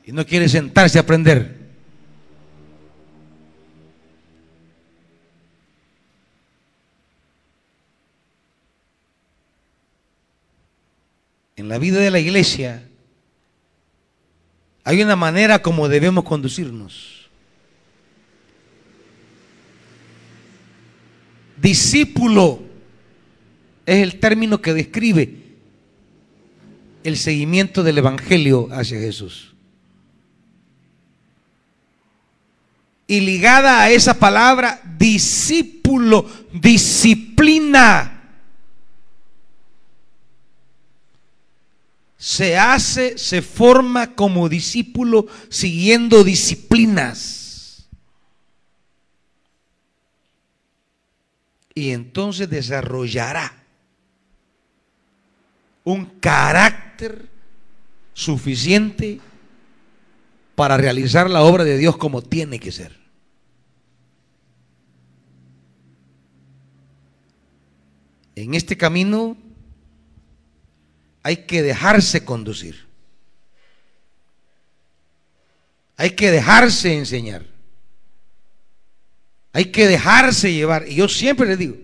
Y 0.07 0.13
no 0.13 0.27
quiere 0.27 0.49
sentarse 0.49 0.99
a 0.99 1.03
aprender. 1.03 1.65
En 11.57 11.69
la 11.69 11.79
vida 11.79 12.01
de 12.01 12.11
la 12.11 12.19
iglesia 12.19 12.87
hay 14.85 15.03
una 15.03 15.17
manera 15.17 15.63
como 15.63 15.89
debemos 15.89 16.25
conducirnos. 16.25 17.14
Discípulo 21.65 22.63
es 23.87 24.03
el 24.03 24.21
término 24.21 24.61
que 24.61 24.75
describe 24.75 25.35
el 27.03 27.17
seguimiento 27.17 27.83
del 27.83 27.97
Evangelio 27.97 28.69
hacia 28.71 28.99
Jesús. 28.99 29.55
Y 33.07 33.21
ligada 33.21 33.81
a 33.81 33.91
esa 33.91 34.13
palabra, 34.13 34.83
discípulo, 34.99 36.31
disciplina. 36.53 38.21
Se 42.19 42.59
hace, 42.59 43.17
se 43.17 43.41
forma 43.41 44.15
como 44.15 44.51
discípulo 44.51 45.29
siguiendo 45.49 46.25
disciplinas. 46.25 47.44
Y 51.75 51.91
entonces 51.91 52.49
desarrollará 52.49 53.53
un 55.83 56.07
carácter 56.21 57.29
suficiente 58.13 59.21
para 60.55 60.77
realizar 60.77 61.29
la 61.29 61.43
obra 61.43 61.65
de 61.65 61.77
Dios 61.77 61.97
como 61.97 62.23
tiene 62.23 62.61
que 62.61 62.71
ser. 62.71 62.97
En 68.37 68.55
este 68.55 68.77
camino 68.77 69.37
hay 71.23 71.39
que 71.39 71.63
dejarse 71.63 72.25
conducir. 72.25 72.87
Hay 75.97 76.11
que 76.11 76.31
dejarse 76.31 76.97
enseñar. 76.97 77.54
Hay 79.55 79.67
que 79.67 79.87
dejarse 79.87 80.53
llevar. 80.53 80.85
Y 80.89 80.97
yo 80.97 81.09
siempre 81.09 81.47
le 81.47 81.57
digo, 81.57 81.77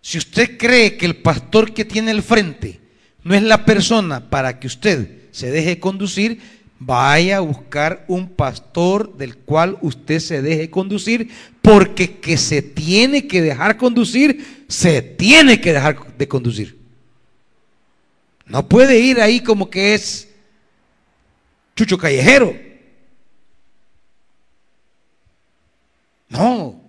si 0.00 0.16
usted 0.16 0.56
cree 0.56 0.96
que 0.96 1.04
el 1.06 1.16
pastor 1.16 1.74
que 1.74 1.84
tiene 1.84 2.12
el 2.12 2.22
frente 2.22 2.80
no 3.24 3.34
es 3.34 3.42
la 3.42 3.64
persona 3.64 4.30
para 4.30 4.60
que 4.60 4.68
usted 4.68 5.10
se 5.32 5.50
deje 5.50 5.80
conducir, 5.80 6.40
vaya 6.78 7.38
a 7.38 7.40
buscar 7.40 8.04
un 8.06 8.28
pastor 8.28 9.16
del 9.18 9.36
cual 9.38 9.76
usted 9.82 10.20
se 10.20 10.40
deje 10.40 10.70
conducir, 10.70 11.30
porque 11.60 12.18
que 12.20 12.36
se 12.36 12.62
tiene 12.62 13.26
que 13.26 13.42
dejar 13.42 13.76
conducir, 13.76 14.64
se 14.68 15.02
tiene 15.02 15.60
que 15.60 15.72
dejar 15.72 16.16
de 16.16 16.28
conducir. 16.28 16.78
No 18.46 18.68
puede 18.68 19.00
ir 19.00 19.20
ahí 19.20 19.40
como 19.40 19.68
que 19.68 19.94
es 19.94 20.28
chucho 21.74 21.98
callejero. 21.98 22.67
No, 26.38 26.80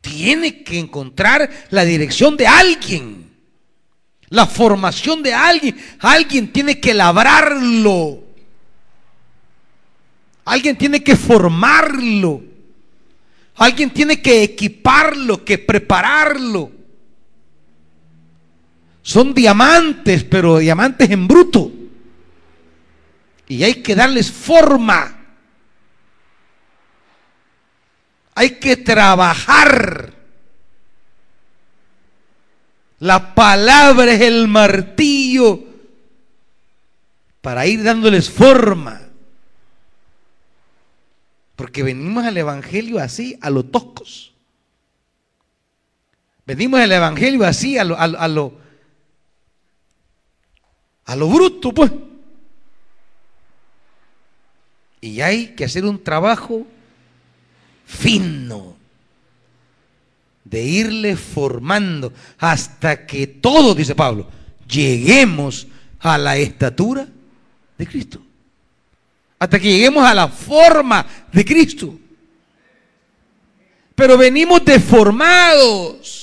tiene 0.00 0.64
que 0.64 0.78
encontrar 0.78 1.50
la 1.70 1.84
dirección 1.84 2.36
de 2.38 2.46
alguien, 2.46 3.30
la 4.30 4.46
formación 4.46 5.22
de 5.22 5.34
alguien. 5.34 5.76
Alguien 6.00 6.50
tiene 6.52 6.80
que 6.80 6.94
labrarlo. 6.94 8.24
Alguien 10.46 10.76
tiene 10.76 11.04
que 11.04 11.16
formarlo. 11.16 12.42
Alguien 13.56 13.90
tiene 13.90 14.22
que 14.22 14.42
equiparlo, 14.42 15.44
que 15.44 15.58
prepararlo. 15.58 16.72
Son 19.02 19.34
diamantes, 19.34 20.24
pero 20.24 20.58
diamantes 20.58 21.10
en 21.10 21.28
bruto. 21.28 21.70
Y 23.48 23.62
hay 23.64 23.74
que 23.74 23.94
darles 23.94 24.30
forma. 24.32 25.21
Hay 28.34 28.58
que 28.58 28.76
trabajar. 28.76 30.12
La 32.98 33.34
palabra 33.34 34.12
es 34.12 34.20
el 34.20 34.48
martillo 34.48 35.64
para 37.40 37.66
ir 37.66 37.82
dándoles 37.82 38.30
forma. 38.30 39.00
Porque 41.56 41.82
venimos 41.82 42.24
al 42.24 42.36
Evangelio 42.36 42.98
así, 42.98 43.36
a 43.40 43.50
los 43.50 43.70
toscos. 43.70 44.32
Venimos 46.46 46.80
al 46.80 46.92
Evangelio 46.92 47.44
así, 47.44 47.76
a 47.76 47.84
lo, 47.84 47.96
a, 47.96 48.04
a 48.04 48.28
lo, 48.28 48.54
a 51.04 51.16
lo 51.16 51.28
bruto, 51.28 51.72
pues. 51.72 51.92
Y 55.00 55.20
hay 55.20 55.54
que 55.54 55.64
hacer 55.64 55.84
un 55.84 56.02
trabajo 56.02 56.66
fino 57.92 58.76
de 60.44 60.62
irle 60.62 61.16
formando 61.16 62.12
hasta 62.38 63.06
que 63.06 63.26
todos, 63.26 63.76
dice 63.76 63.94
Pablo, 63.94 64.28
lleguemos 64.68 65.66
a 66.00 66.18
la 66.18 66.36
estatura 66.36 67.06
de 67.78 67.86
Cristo. 67.86 68.20
Hasta 69.38 69.58
que 69.58 69.72
lleguemos 69.72 70.04
a 70.04 70.14
la 70.14 70.28
forma 70.28 71.06
de 71.32 71.44
Cristo. 71.44 71.98
Pero 73.94 74.16
venimos 74.16 74.64
deformados. 74.64 76.20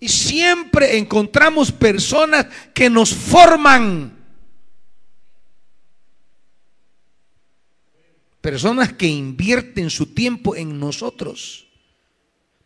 Y 0.00 0.08
siempre 0.08 0.98
encontramos 0.98 1.70
personas 1.70 2.46
que 2.74 2.90
nos 2.90 3.14
forman. 3.14 4.21
Personas 8.42 8.92
que 8.92 9.06
invierten 9.06 9.88
su 9.88 10.06
tiempo 10.06 10.56
en 10.56 10.80
nosotros 10.80 11.68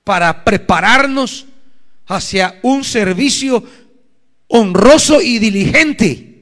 para 0.03 0.43
prepararnos 0.43 1.45
hacia 2.07 2.59
un 2.63 2.83
servicio 2.83 3.63
honroso 4.49 5.21
y 5.21 5.39
diligente. 5.39 6.33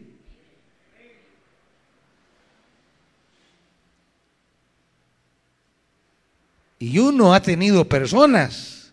Y 6.78 6.98
uno 7.00 7.34
ha 7.34 7.42
tenido 7.42 7.88
personas 7.88 8.92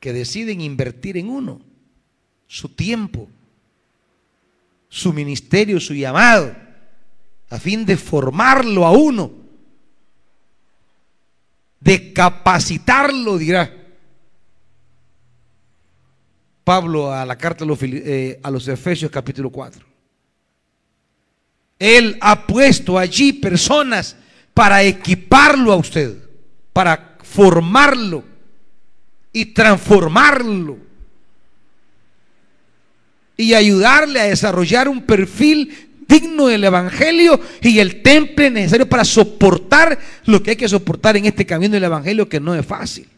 que 0.00 0.14
deciden 0.14 0.62
invertir 0.62 1.18
en 1.18 1.28
uno 1.28 1.60
su 2.46 2.70
tiempo, 2.70 3.28
su 4.88 5.12
ministerio, 5.12 5.78
su 5.80 5.92
llamado, 5.92 6.56
a 7.50 7.58
fin 7.58 7.84
de 7.84 7.98
formarlo 7.98 8.86
a 8.86 8.92
uno 8.92 9.41
de 11.82 12.12
capacitarlo, 12.12 13.38
dirá 13.38 13.72
Pablo 16.64 17.12
a 17.12 17.26
la 17.26 17.36
carta 17.36 17.64
a 17.64 17.66
los, 17.66 17.78
eh, 17.82 18.40
los 18.50 18.68
Efesios 18.68 19.10
capítulo 19.10 19.50
4. 19.50 19.84
Él 21.78 22.16
ha 22.20 22.46
puesto 22.46 22.96
allí 22.96 23.32
personas 23.32 24.16
para 24.54 24.84
equiparlo 24.84 25.72
a 25.72 25.76
usted, 25.76 26.16
para 26.72 27.16
formarlo 27.22 28.22
y 29.32 29.46
transformarlo 29.46 30.78
y 33.36 33.54
ayudarle 33.54 34.20
a 34.20 34.24
desarrollar 34.24 34.88
un 34.88 35.02
perfil 35.02 35.91
digno 36.12 36.46
del 36.46 36.64
Evangelio 36.64 37.40
y 37.62 37.78
el 37.78 38.02
temple 38.02 38.50
necesario 38.50 38.88
para 38.88 39.04
soportar 39.04 39.98
lo 40.26 40.42
que 40.42 40.50
hay 40.50 40.56
que 40.56 40.68
soportar 40.68 41.16
en 41.16 41.24
este 41.26 41.46
camino 41.46 41.72
del 41.72 41.84
Evangelio 41.84 42.28
que 42.28 42.40
no 42.40 42.54
es 42.54 42.66
fácil. 42.66 43.08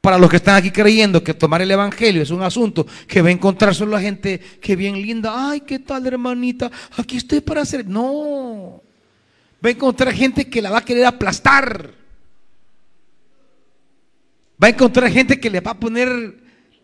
Para 0.00 0.16
los 0.16 0.30
que 0.30 0.36
están 0.36 0.56
aquí 0.56 0.70
creyendo 0.70 1.22
que 1.22 1.34
tomar 1.34 1.60
el 1.60 1.70
Evangelio 1.70 2.22
es 2.22 2.30
un 2.30 2.42
asunto 2.42 2.86
que 3.06 3.20
va 3.20 3.28
a 3.28 3.32
encontrar 3.32 3.74
solo 3.74 3.92
la 3.92 4.00
gente 4.00 4.38
que 4.38 4.74
bien 4.74 4.94
linda, 4.94 5.50
ay, 5.50 5.60
¿qué 5.60 5.80
tal 5.80 6.06
hermanita? 6.06 6.70
Aquí 6.96 7.18
estoy 7.18 7.40
para 7.40 7.62
hacer. 7.62 7.86
No, 7.86 8.82
va 9.62 9.68
a 9.68 9.72
encontrar 9.72 10.14
gente 10.14 10.48
que 10.48 10.62
la 10.62 10.70
va 10.70 10.78
a 10.78 10.84
querer 10.84 11.04
aplastar. 11.04 11.92
Va 14.62 14.66
a 14.66 14.70
encontrar 14.70 15.10
gente 15.10 15.38
que 15.38 15.50
le 15.50 15.60
va 15.60 15.72
a 15.72 15.78
poner 15.78 16.36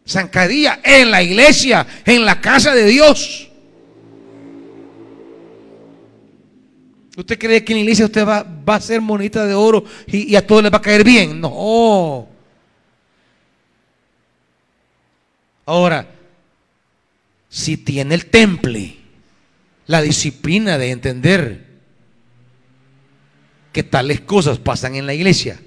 zancadilla 0.07 0.81
en 0.85 1.11
la 1.11 1.22
iglesia, 1.22 1.87
en 2.05 2.24
la 2.24 2.40
casa 2.40 2.74
de 2.74 2.85
Dios. 2.85 3.50
¿Usted 7.16 7.38
cree 7.38 7.64
que 7.64 7.72
en 7.72 7.79
la 7.79 7.83
iglesia 7.83 8.07
usted 8.07 8.27
va, 8.27 8.44
a 8.66 8.81
ser 8.81 9.00
monita 9.00 9.46
de 9.46 9.55
oro 9.55 9.85
y, 10.07 10.33
y 10.33 10.37
a 10.37 10.46
todos 10.46 10.62
les 10.62 10.72
va 10.72 10.79
a 10.79 10.83
caer 10.83 11.05
bien? 11.05 11.40
No. 11.40 12.29
Ahora, 15.66 16.11
si 17.48 17.77
tiene 17.77 18.14
el 18.16 18.27
temple, 18.27 18.96
la 19.87 20.03
disciplina 20.03 20.77
de 20.77 20.90
entender 20.90 21.66
que 23.72 23.83
tales 23.83 24.20
cosas 24.20 24.59
pasan 24.59 24.96
en 24.96 25.07
la 25.07 25.14
iglesia, 25.14 25.61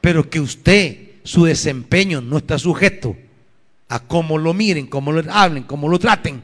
pero 0.00 0.28
que 0.28 0.40
usted, 0.40 1.10
su 1.24 1.44
desempeño 1.44 2.20
no 2.20 2.38
está 2.38 2.58
sujeto 2.58 3.16
a 3.88 4.00
cómo 4.00 4.38
lo 4.38 4.54
miren, 4.54 4.86
cómo 4.86 5.12
lo 5.12 5.22
hablen, 5.32 5.64
cómo 5.64 5.88
lo 5.88 5.98
traten, 5.98 6.42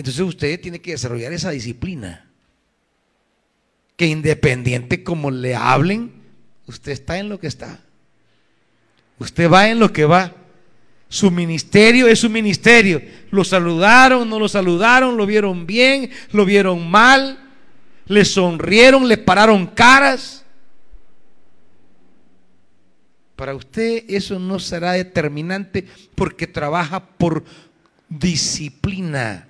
Entonces 0.00 0.22
usted 0.22 0.58
tiene 0.58 0.80
que 0.80 0.92
desarrollar 0.92 1.30
esa 1.34 1.50
disciplina. 1.50 2.24
Que 3.98 4.06
independiente 4.06 5.04
como 5.04 5.30
le 5.30 5.54
hablen, 5.54 6.10
usted 6.66 6.92
está 6.92 7.18
en 7.18 7.28
lo 7.28 7.38
que 7.38 7.48
está. 7.48 7.80
Usted 9.18 9.50
va 9.50 9.68
en 9.68 9.78
lo 9.78 9.92
que 9.92 10.06
va. 10.06 10.34
Su 11.10 11.30
ministerio 11.30 12.08
es 12.08 12.20
su 12.20 12.30
ministerio. 12.30 13.02
Lo 13.30 13.44
saludaron, 13.44 14.26
no 14.26 14.38
lo 14.38 14.48
saludaron, 14.48 15.18
lo 15.18 15.26
vieron 15.26 15.66
bien, 15.66 16.10
lo 16.32 16.46
vieron 16.46 16.90
mal, 16.90 17.38
le 18.06 18.24
sonrieron, 18.24 19.06
le 19.06 19.18
pararon 19.18 19.66
caras. 19.66 20.46
Para 23.36 23.54
usted 23.54 24.04
eso 24.08 24.38
no 24.38 24.58
será 24.60 24.92
determinante 24.92 25.86
porque 26.14 26.46
trabaja 26.46 27.04
por 27.04 27.44
disciplina. 28.08 29.46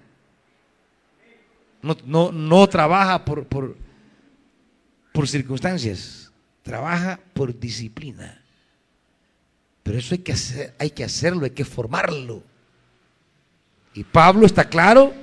No, 1.83 2.31
no, 2.33 2.69
trabaja 2.69 3.25
por, 3.25 3.47
por, 3.47 3.77
por 5.13 5.29
circunstancias, 5.29 6.31
trabaja 6.63 7.19
por 7.33 7.59
disciplina. 7.59 8.43
Pero 9.83 9.99
eso 9.99 10.15
hay 10.15 10.19
que, 10.19 10.33
hacer, 10.33 10.75
hay 10.79 10.91
que 10.91 11.05
hacerlo, 11.05 11.45
hay 11.45 11.51
que 11.51 11.65
formarlo. 11.65 12.43
Y 13.95 14.05
Pablo 14.05 14.47
está 14.47 14.69
claro 14.69 15.15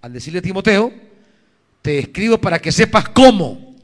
al 0.00 0.12
decirle 0.12 0.38
a 0.38 0.42
Timoteo, 0.42 0.92
te 1.82 1.98
escribo 1.98 2.38
para 2.38 2.58
que 2.58 2.70
sepas 2.70 3.08
cómo. 3.08 3.74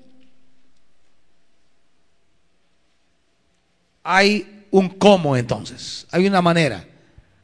Hay 4.02 4.66
un 4.70 4.88
cómo 4.88 5.36
entonces, 5.36 6.06
hay 6.10 6.26
una 6.26 6.42
manera, 6.42 6.86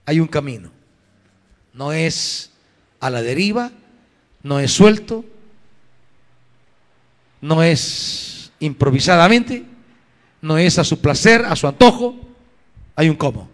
hay 0.04 0.20
un 0.20 0.26
camino. 0.28 0.70
No 1.72 1.92
es 1.92 2.50
a 3.00 3.10
la 3.10 3.22
deriva, 3.22 3.72
no 4.42 4.58
es 4.58 4.72
suelto, 4.72 5.24
no 7.40 7.62
es 7.62 8.52
improvisadamente, 8.60 9.64
no 10.42 10.58
es 10.58 10.78
a 10.78 10.84
su 10.84 11.00
placer, 11.00 11.44
a 11.44 11.56
su 11.56 11.66
antojo, 11.66 12.14
hay 12.96 13.08
un 13.08 13.16
cómo. 13.16 13.48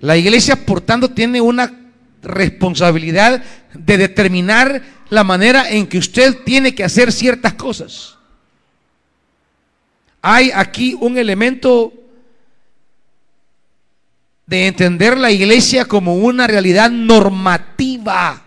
La 0.00 0.16
iglesia, 0.16 0.64
por 0.64 0.80
tanto, 0.80 1.10
tiene 1.10 1.40
una 1.40 1.90
responsabilidad 2.22 3.42
de 3.74 3.98
determinar 3.98 4.82
la 5.10 5.24
manera 5.24 5.70
en 5.70 5.86
que 5.86 5.98
usted 5.98 6.38
tiene 6.44 6.74
que 6.74 6.84
hacer 6.84 7.12
ciertas 7.12 7.54
cosas. 7.54 8.16
Hay 10.22 10.50
aquí 10.54 10.96
un 10.98 11.18
elemento 11.18 11.92
de 14.50 14.66
entender 14.66 15.16
la 15.16 15.30
iglesia 15.30 15.84
como 15.84 16.16
una 16.16 16.48
realidad 16.48 16.90
normativa. 16.90 18.44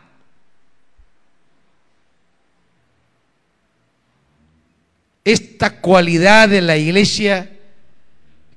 Esta 5.24 5.80
cualidad 5.80 6.50
de 6.50 6.60
la 6.60 6.76
iglesia 6.76 7.58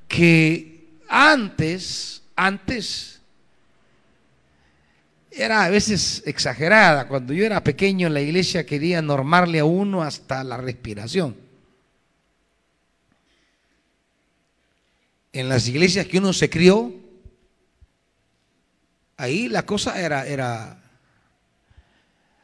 que 0.08 0.88
antes, 1.08 2.20
antes, 2.34 3.20
era 5.30 5.66
a 5.66 5.70
veces 5.70 6.24
exagerada. 6.26 7.06
Cuando 7.06 7.32
yo 7.32 7.44
era 7.44 7.62
pequeño, 7.62 8.08
la 8.08 8.22
iglesia 8.22 8.66
quería 8.66 9.00
normarle 9.00 9.60
a 9.60 9.64
uno 9.64 10.02
hasta 10.02 10.42
la 10.42 10.56
respiración. 10.56 11.36
En 15.32 15.48
las 15.48 15.68
iglesias 15.68 16.06
que 16.06 16.18
uno 16.18 16.32
se 16.32 16.50
crió, 16.50 17.05
ahí 19.16 19.48
la 19.48 19.64
cosa 19.64 20.00
era, 20.00 20.26
era, 20.26 20.78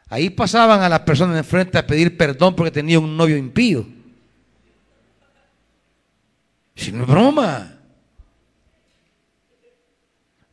ahí 0.08 0.30
pasaban 0.30 0.82
a 0.82 0.88
las 0.88 1.00
personas 1.00 1.36
enfrente 1.36 1.78
a 1.78 1.86
pedir 1.86 2.16
perdón 2.16 2.56
porque 2.56 2.70
tenía 2.70 2.98
un 2.98 3.16
novio 3.16 3.36
impío. 3.36 3.86
Si 6.74 6.90
no 6.90 7.02
es 7.02 7.08
broma. 7.08 7.78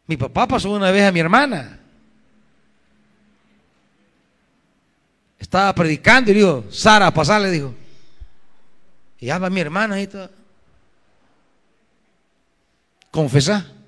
Mi 0.05 0.17
papá 0.17 0.47
pasó 0.47 0.71
una 0.71 0.91
vez 0.91 1.03
a 1.07 1.11
mi 1.11 1.19
hermana. 1.19 1.79
Estaba 5.37 5.73
predicando 5.73 6.29
y 6.29 6.33
le 6.33 6.39
digo, 6.41 6.65
Sara, 6.69 7.11
pasarle, 7.11 7.49
dijo. 7.49 7.73
Y 9.19 9.27
va 9.27 9.49
mi 9.49 9.61
hermana 9.61 9.95
ahí 9.95 10.07
toda. 10.07 10.29
Confesá. 13.11 13.78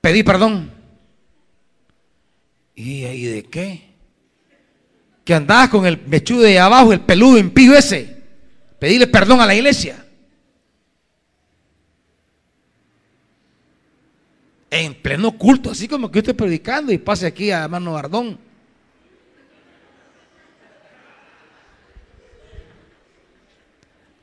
Pedí 0.00 0.22
perdón. 0.22 0.70
¿Y, 2.74 3.04
ahí 3.04 3.24
de 3.24 3.44
qué? 3.44 3.88
Que 5.24 5.34
andabas 5.34 5.68
con 5.68 5.84
el 5.84 6.00
mechudo 6.06 6.42
de 6.42 6.58
abajo, 6.58 6.92
el 6.92 7.00
peludo 7.00 7.38
impío 7.38 7.74
ese. 7.76 8.22
Pedirle 8.78 9.08
perdón 9.08 9.40
a 9.40 9.46
la 9.46 9.54
iglesia. 9.54 10.04
En 14.70 14.94
pleno 14.94 15.32
culto, 15.36 15.70
así 15.70 15.88
como 15.88 16.10
que 16.10 16.16
yo 16.16 16.20
estoy 16.20 16.34
predicando 16.34 16.92
y 16.92 16.98
pase 16.98 17.26
aquí 17.26 17.50
a 17.50 17.64
hermano 17.64 17.94
Bardón. 17.94 18.38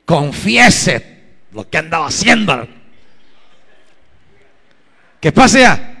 Confiese 0.06 1.24
lo 1.52 1.68
que 1.68 1.78
andaba 1.78 2.06
haciendo. 2.06 2.66
Que 5.20 5.32
pase 5.32 5.60
ya. 5.60 5.92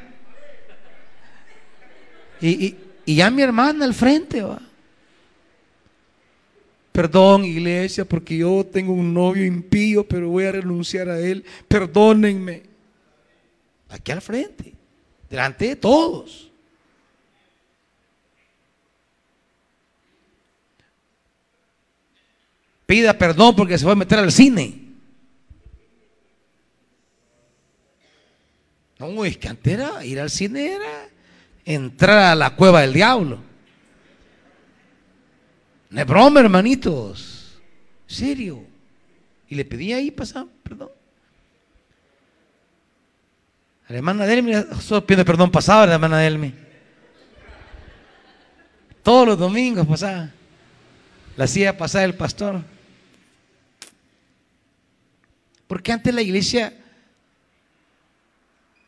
Y, 2.40 2.76
ya 3.06 3.30
mi 3.30 3.42
hermana 3.42 3.84
al 3.84 3.94
frente 3.94 4.42
va. 4.42 4.60
Perdón, 6.92 7.44
iglesia, 7.44 8.04
porque 8.04 8.38
yo 8.38 8.64
tengo 8.64 8.92
un 8.92 9.12
novio 9.12 9.44
impío, 9.44 10.06
pero 10.06 10.28
voy 10.28 10.44
a 10.44 10.52
renunciar 10.52 11.08
a 11.08 11.20
él. 11.20 11.44
Perdónenme. 11.68 12.62
Aquí 13.88 14.12
al 14.12 14.22
frente, 14.22 14.72
delante 15.30 15.68
de 15.68 15.76
todos. 15.76 16.50
Pida 22.86 23.18
perdón 23.18 23.54
porque 23.56 23.76
se 23.76 23.84
va 23.84 23.92
a 23.92 23.96
meter 23.96 24.18
al 24.18 24.32
cine. 24.32 24.85
No, 28.98 29.24
es 29.24 29.36
que 29.36 29.48
antes 29.48 29.72
era 29.72 30.04
ir 30.04 30.18
al 30.20 30.30
cine 30.30 30.72
era 30.74 31.08
entrar 31.64 32.18
a 32.18 32.34
la 32.34 32.56
cueva 32.56 32.80
del 32.80 32.94
diablo. 32.94 33.38
No 35.90 36.00
es 36.00 36.06
broma, 36.06 36.40
hermanitos. 36.40 37.60
Serio. 38.06 38.64
Y 39.48 39.54
le 39.54 39.64
pedí 39.64 39.92
ahí 39.92 40.10
pasar, 40.10 40.46
perdón. 40.62 40.90
A 43.88 43.92
la 43.92 43.98
hermana 43.98 44.26
Delmi, 44.26 44.52
solo 44.80 45.06
pide 45.06 45.24
perdón 45.24 45.50
pasaba 45.50 45.84
a 45.84 45.86
la 45.86 45.94
hermana 45.94 46.18
Delmi. 46.18 46.52
Todos 49.02 49.28
los 49.28 49.38
domingos 49.38 49.86
pasaba. 49.86 50.30
La 51.36 51.44
hacía 51.44 51.76
pasar 51.76 52.04
el 52.04 52.14
pastor. 52.14 52.62
Porque 55.68 55.92
antes 55.92 56.12
la 56.14 56.22
iglesia 56.22 56.72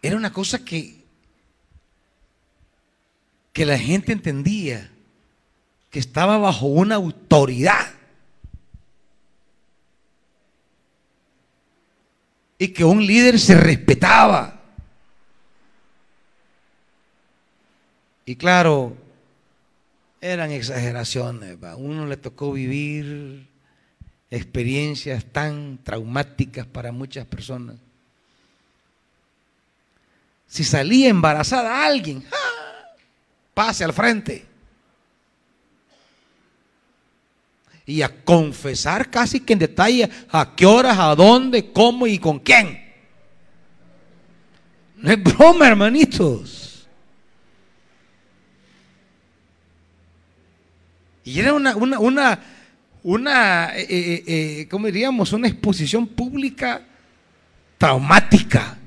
era 0.02 0.16
una 0.16 0.32
cosa 0.32 0.64
que, 0.64 1.04
que 3.52 3.66
la 3.66 3.78
gente 3.78 4.12
entendía, 4.12 4.90
que 5.90 5.98
estaba 5.98 6.38
bajo 6.38 6.66
una 6.66 6.96
autoridad. 6.96 7.94
Y 12.58 12.68
que 12.68 12.84
un 12.84 13.06
líder 13.06 13.38
se 13.38 13.56
respetaba. 13.56 14.60
Y 18.24 18.36
claro, 18.36 18.96
eran 20.20 20.50
exageraciones. 20.50 21.62
A 21.62 21.76
uno 21.76 22.06
le 22.06 22.16
tocó 22.16 22.52
vivir 22.52 23.48
experiencias 24.30 25.24
tan 25.24 25.78
traumáticas 25.82 26.66
para 26.66 26.92
muchas 26.92 27.26
personas. 27.26 27.76
Si 30.48 30.64
salía 30.64 31.10
embarazada 31.10 31.84
alguien, 31.84 32.24
pase 33.52 33.84
al 33.84 33.92
frente. 33.92 34.46
Y 37.84 38.02
a 38.02 38.24
confesar 38.24 39.10
casi 39.10 39.40
que 39.40 39.52
en 39.52 39.58
detalle 39.58 40.10
a 40.30 40.54
qué 40.56 40.66
horas, 40.66 40.98
a 40.98 41.14
dónde, 41.14 41.70
cómo 41.70 42.06
y 42.06 42.18
con 42.18 42.38
quién. 42.38 42.82
No 44.96 45.10
es 45.12 45.22
broma, 45.22 45.68
hermanitos. 45.68 46.86
Y 51.24 51.38
era 51.40 51.52
una, 51.52 51.76
una, 51.76 51.98
una, 51.98 52.40
una 53.02 53.76
eh, 53.76 53.86
eh, 53.88 54.24
eh, 54.26 54.68
¿cómo 54.70 54.86
diríamos? 54.86 55.32
Una 55.34 55.46
exposición 55.46 56.06
pública 56.06 56.82
traumática 57.76 58.77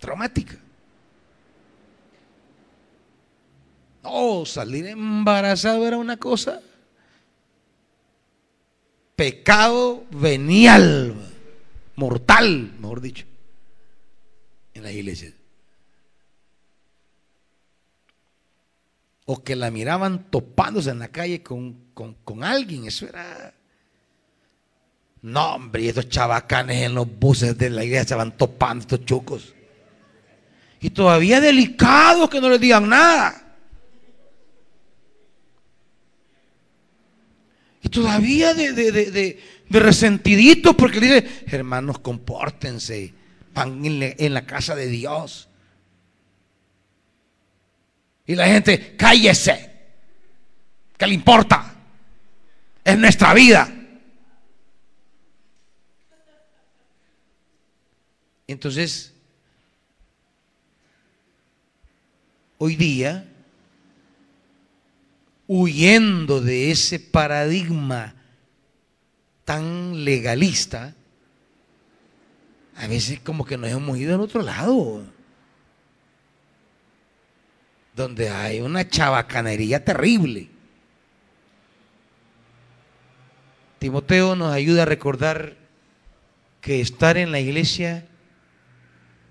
traumática. 0.00 0.58
No, 4.02 4.44
salir 4.46 4.86
embarazado 4.86 5.86
era 5.86 5.98
una 5.98 6.16
cosa. 6.16 6.60
Pecado 9.14 10.04
venial, 10.10 11.14
mortal, 11.94 12.72
mejor 12.80 13.00
dicho, 13.00 13.26
en 14.74 14.82
la 14.82 14.90
iglesia. 14.90 15.32
O 19.26 19.44
que 19.44 19.54
la 19.54 19.70
miraban 19.70 20.30
topándose 20.30 20.90
en 20.90 20.98
la 20.98 21.08
calle 21.08 21.42
con, 21.42 21.92
con 21.92 22.42
alguien, 22.42 22.86
eso 22.86 23.06
era 23.06 23.54
no, 25.22 25.54
hombre, 25.54 25.86
estos 25.86 26.08
chavacanes 26.08 26.82
en 26.82 26.94
los 26.94 27.06
buses 27.18 27.56
de 27.58 27.68
la 27.68 27.84
iglesia 27.84 28.08
se 28.08 28.14
van 28.14 28.36
topando 28.36 28.82
estos 28.82 29.04
chucos. 29.04 29.54
Y 30.80 30.90
todavía 30.90 31.40
delicados 31.40 32.30
que 32.30 32.40
no 32.40 32.48
les 32.48 32.60
digan 32.60 32.88
nada. 32.88 33.50
Y 37.82 37.88
todavía 37.88 38.54
de, 38.54 39.40
resentiditos 39.68 40.74
porque 40.74 41.00
le 41.00 41.06
dice, 41.06 41.44
hermanos, 41.46 41.98
compórtense, 41.98 43.12
van 43.54 43.80
en 43.84 44.34
la 44.34 44.46
casa 44.46 44.74
de 44.74 44.86
Dios. 44.86 45.48
Y 48.26 48.34
la 48.34 48.46
gente, 48.46 48.96
cállese. 48.96 49.70
¿Qué 50.96 51.06
le 51.06 51.14
importa? 51.14 51.74
Es 52.84 52.98
nuestra 52.98 53.34
vida. 53.34 53.72
Entonces, 58.46 59.14
hoy 62.62 62.76
día, 62.76 63.26
huyendo 65.46 66.42
de 66.42 66.70
ese 66.70 67.00
paradigma 67.00 68.14
tan 69.46 70.04
legalista, 70.04 70.94
a 72.76 72.86
veces 72.86 73.18
como 73.20 73.46
que 73.46 73.56
nos 73.56 73.70
hemos 73.70 73.96
ido 73.96 74.14
al 74.14 74.20
otro 74.20 74.42
lado, 74.42 75.06
donde 77.96 78.28
hay 78.28 78.60
una 78.60 78.86
chabacanería 78.86 79.82
terrible. 79.82 80.50
Timoteo 83.78 84.36
nos 84.36 84.52
ayuda 84.52 84.82
a 84.82 84.86
recordar 84.86 85.56
que 86.60 86.82
estar 86.82 87.16
en 87.16 87.32
la 87.32 87.40
iglesia 87.40 88.06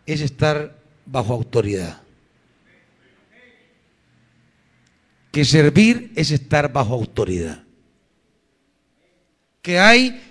es 0.08 0.22
estar 0.22 0.76
bajo 1.06 1.36
autoridad. 1.36 2.09
Que 5.32 5.46
servir 5.46 6.12
es 6.16 6.32
estar 6.32 6.72
bajo 6.72 6.94
autoridad. 6.94 7.64
Que 9.62 9.80
hay 9.80 10.22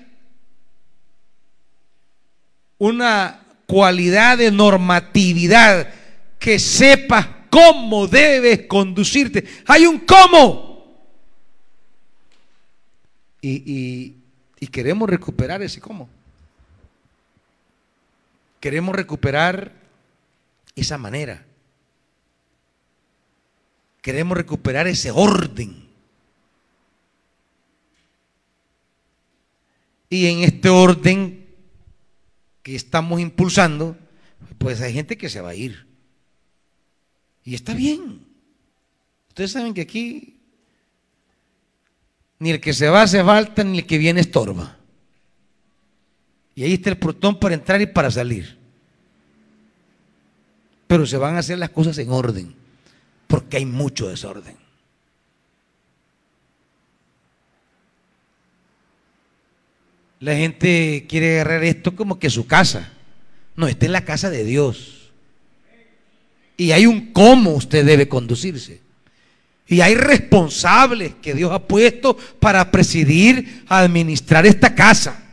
una 2.78 3.40
cualidad 3.66 4.38
de 4.38 4.50
normatividad 4.50 5.92
que 6.38 6.58
sepas 6.58 7.26
cómo 7.50 8.06
debes 8.06 8.66
conducirte. 8.66 9.44
Hay 9.66 9.86
un 9.86 10.00
cómo. 10.00 10.68
Y, 13.40 14.14
queremos 14.72 15.08
recuperar 15.08 15.62
ese 15.62 15.80
cómo. 15.80 16.08
Queremos 18.60 18.94
recuperar 18.94 19.72
esa 20.74 20.98
manera. 20.98 21.44
Queremos 24.02 24.36
recuperar 24.36 24.86
ese 24.86 25.10
orden. 25.10 25.88
Y 30.10 30.26
en 30.26 30.38
este 30.44 30.68
orden 30.68 31.46
que 32.62 32.74
estamos 32.74 33.20
impulsando, 33.20 33.96
pues 34.58 34.80
hay 34.80 34.92
gente 34.92 35.18
que 35.18 35.28
se 35.28 35.40
va 35.40 35.50
a 35.50 35.54
ir. 35.54 35.86
Y 37.44 37.54
está 37.54 37.74
bien. 37.74 38.26
Ustedes 39.28 39.52
saben 39.52 39.74
que 39.74 39.82
aquí 39.82 40.38
ni 42.38 42.50
el 42.50 42.60
que 42.60 42.72
se 42.72 42.88
va 42.88 43.02
hace 43.02 43.22
falta, 43.24 43.64
ni 43.64 43.78
el 43.78 43.86
que 43.86 43.98
viene 43.98 44.20
estorba. 44.20 44.76
Y 46.54 46.64
ahí 46.64 46.74
está 46.74 46.90
el 46.90 46.98
portón 46.98 47.38
para 47.38 47.54
entrar 47.54 47.80
y 47.80 47.86
para 47.86 48.10
salir. 48.10 48.56
Pero 50.86 51.06
se 51.06 51.16
van 51.16 51.36
a 51.36 51.40
hacer 51.40 51.58
las 51.58 51.70
cosas 51.70 51.98
en 51.98 52.10
orden, 52.10 52.54
porque 53.28 53.58
hay 53.58 53.66
mucho 53.66 54.08
desorden. 54.08 54.56
La 60.18 60.34
gente 60.34 61.06
quiere 61.08 61.40
agarrar 61.40 61.62
esto 61.62 61.94
como 61.94 62.18
que 62.18 62.28
su 62.28 62.46
casa. 62.48 62.90
No, 63.54 63.68
esta 63.68 63.86
es 63.86 63.92
la 63.92 64.04
casa 64.04 64.30
de 64.30 64.42
Dios. 64.42 65.12
Y 66.56 66.72
hay 66.72 66.86
un 66.86 67.12
cómo 67.12 67.52
usted 67.52 67.84
debe 67.86 68.08
conducirse. 68.08 68.80
Y 69.68 69.80
hay 69.80 69.94
responsables 69.94 71.14
que 71.22 71.34
Dios 71.34 71.52
ha 71.52 71.68
puesto 71.68 72.16
para 72.40 72.70
presidir, 72.72 73.62
administrar 73.68 74.46
esta 74.46 74.74
casa. 74.74 75.27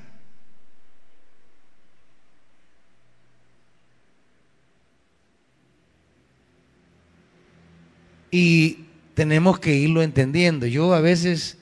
Y 8.38 8.80
tenemos 9.14 9.62
que 9.62 9.74
irlo 9.74 10.04
entendiendo. 10.04 10.66
Yo 10.66 10.94
a 10.94 11.00
veces 11.00 11.58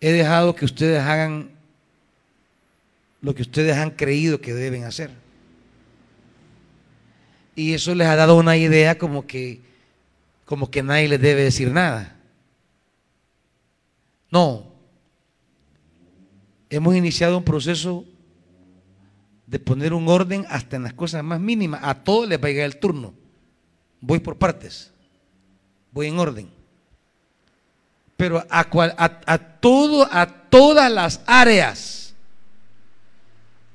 he 0.00 0.10
dejado 0.10 0.54
que 0.54 0.64
ustedes 0.64 1.02
hagan 1.02 1.50
lo 3.20 3.34
que 3.34 3.42
ustedes 3.42 3.76
han 3.76 3.90
creído 3.90 4.40
que 4.40 4.54
deben 4.54 4.84
hacer. 4.84 5.10
Y 7.54 7.74
eso 7.74 7.94
les 7.94 8.08
ha 8.08 8.16
dado 8.16 8.38
una 8.38 8.56
idea 8.56 8.96
como 8.96 9.26
que, 9.26 9.60
como 10.46 10.70
que 10.70 10.82
nadie 10.82 11.06
les 11.06 11.20
debe 11.20 11.42
decir 11.42 11.70
nada. 11.70 12.16
No. 14.30 14.64
Hemos 16.70 16.96
iniciado 16.96 17.36
un 17.36 17.44
proceso 17.44 18.06
de 19.50 19.58
poner 19.58 19.92
un 19.92 20.08
orden 20.08 20.46
hasta 20.48 20.76
en 20.76 20.84
las 20.84 20.94
cosas 20.94 21.22
más 21.22 21.40
mínimas. 21.40 21.80
A 21.82 21.94
todos 22.02 22.26
les 22.28 22.42
va 22.42 22.46
a 22.46 22.50
llegar 22.50 22.66
el 22.66 22.78
turno. 22.78 23.12
Voy 24.00 24.20
por 24.20 24.38
partes. 24.38 24.92
Voy 25.92 26.06
en 26.06 26.18
orden 26.18 26.60
pero 28.20 28.46
a, 28.50 28.68
a, 29.26 29.38
todo, 29.38 30.06
a 30.12 30.26
todas 30.26 30.92
las 30.92 31.22
áreas, 31.24 32.14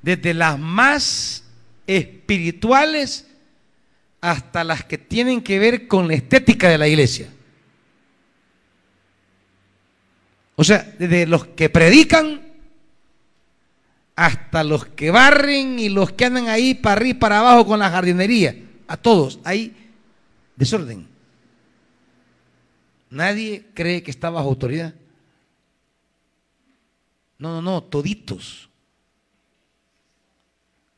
desde 0.00 0.34
las 0.34 0.56
más 0.56 1.42
espirituales 1.84 3.26
hasta 4.20 4.62
las 4.62 4.84
que 4.84 4.98
tienen 4.98 5.42
que 5.42 5.58
ver 5.58 5.88
con 5.88 6.06
la 6.06 6.14
estética 6.14 6.68
de 6.68 6.78
la 6.78 6.86
iglesia. 6.86 7.28
O 10.54 10.62
sea, 10.62 10.94
desde 10.96 11.26
los 11.26 11.48
que 11.48 11.68
predican 11.68 12.45
hasta 14.16 14.64
los 14.64 14.86
que 14.86 15.10
barren 15.10 15.78
y 15.78 15.90
los 15.90 16.10
que 16.10 16.24
andan 16.24 16.48
ahí 16.48 16.74
para 16.74 16.96
arriba 16.96 17.10
y 17.10 17.20
para 17.20 17.40
abajo 17.40 17.66
con 17.66 17.78
la 17.78 17.90
jardinería. 17.90 18.56
A 18.88 18.96
todos 18.96 19.38
hay 19.44 19.76
desorden. 20.56 21.06
Nadie 23.10 23.66
cree 23.74 24.02
que 24.02 24.10
está 24.10 24.30
bajo 24.30 24.48
autoridad. 24.48 24.94
No, 27.38 27.60
no, 27.60 27.62
no, 27.62 27.82
toditos. 27.82 28.70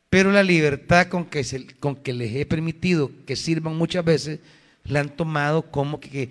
Pero 0.08 0.30
la 0.30 0.42
libertad 0.42 1.08
con 1.08 1.26
que, 1.26 1.44
con 1.80 1.96
que 1.96 2.12
les 2.12 2.34
he 2.34 2.46
permitido 2.46 3.10
que 3.26 3.36
sirvan 3.36 3.76
muchas 3.76 4.04
veces, 4.04 4.40
la 4.84 5.00
han 5.00 5.10
tomado 5.10 5.70
como 5.70 6.00
que 6.00 6.30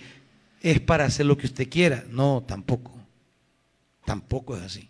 es 0.62 0.80
para 0.80 1.06
hacer 1.06 1.26
lo 1.26 1.38
que 1.38 1.48
usted 1.48 1.70
quiera. 1.70 2.06
No, 2.10 2.44
tampoco. 2.48 2.94
Tampoco 4.06 4.56
es 4.56 4.64
así. 4.64 4.90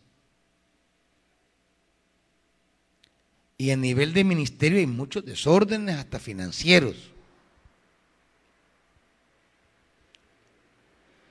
Y 3.57 3.71
a 3.71 3.75
nivel 3.75 4.13
de 4.13 4.23
ministerio 4.23 4.77
hay 4.77 4.85
muchos 4.85 5.25
desórdenes, 5.25 5.95
hasta 5.95 6.19
financieros. 6.19 6.95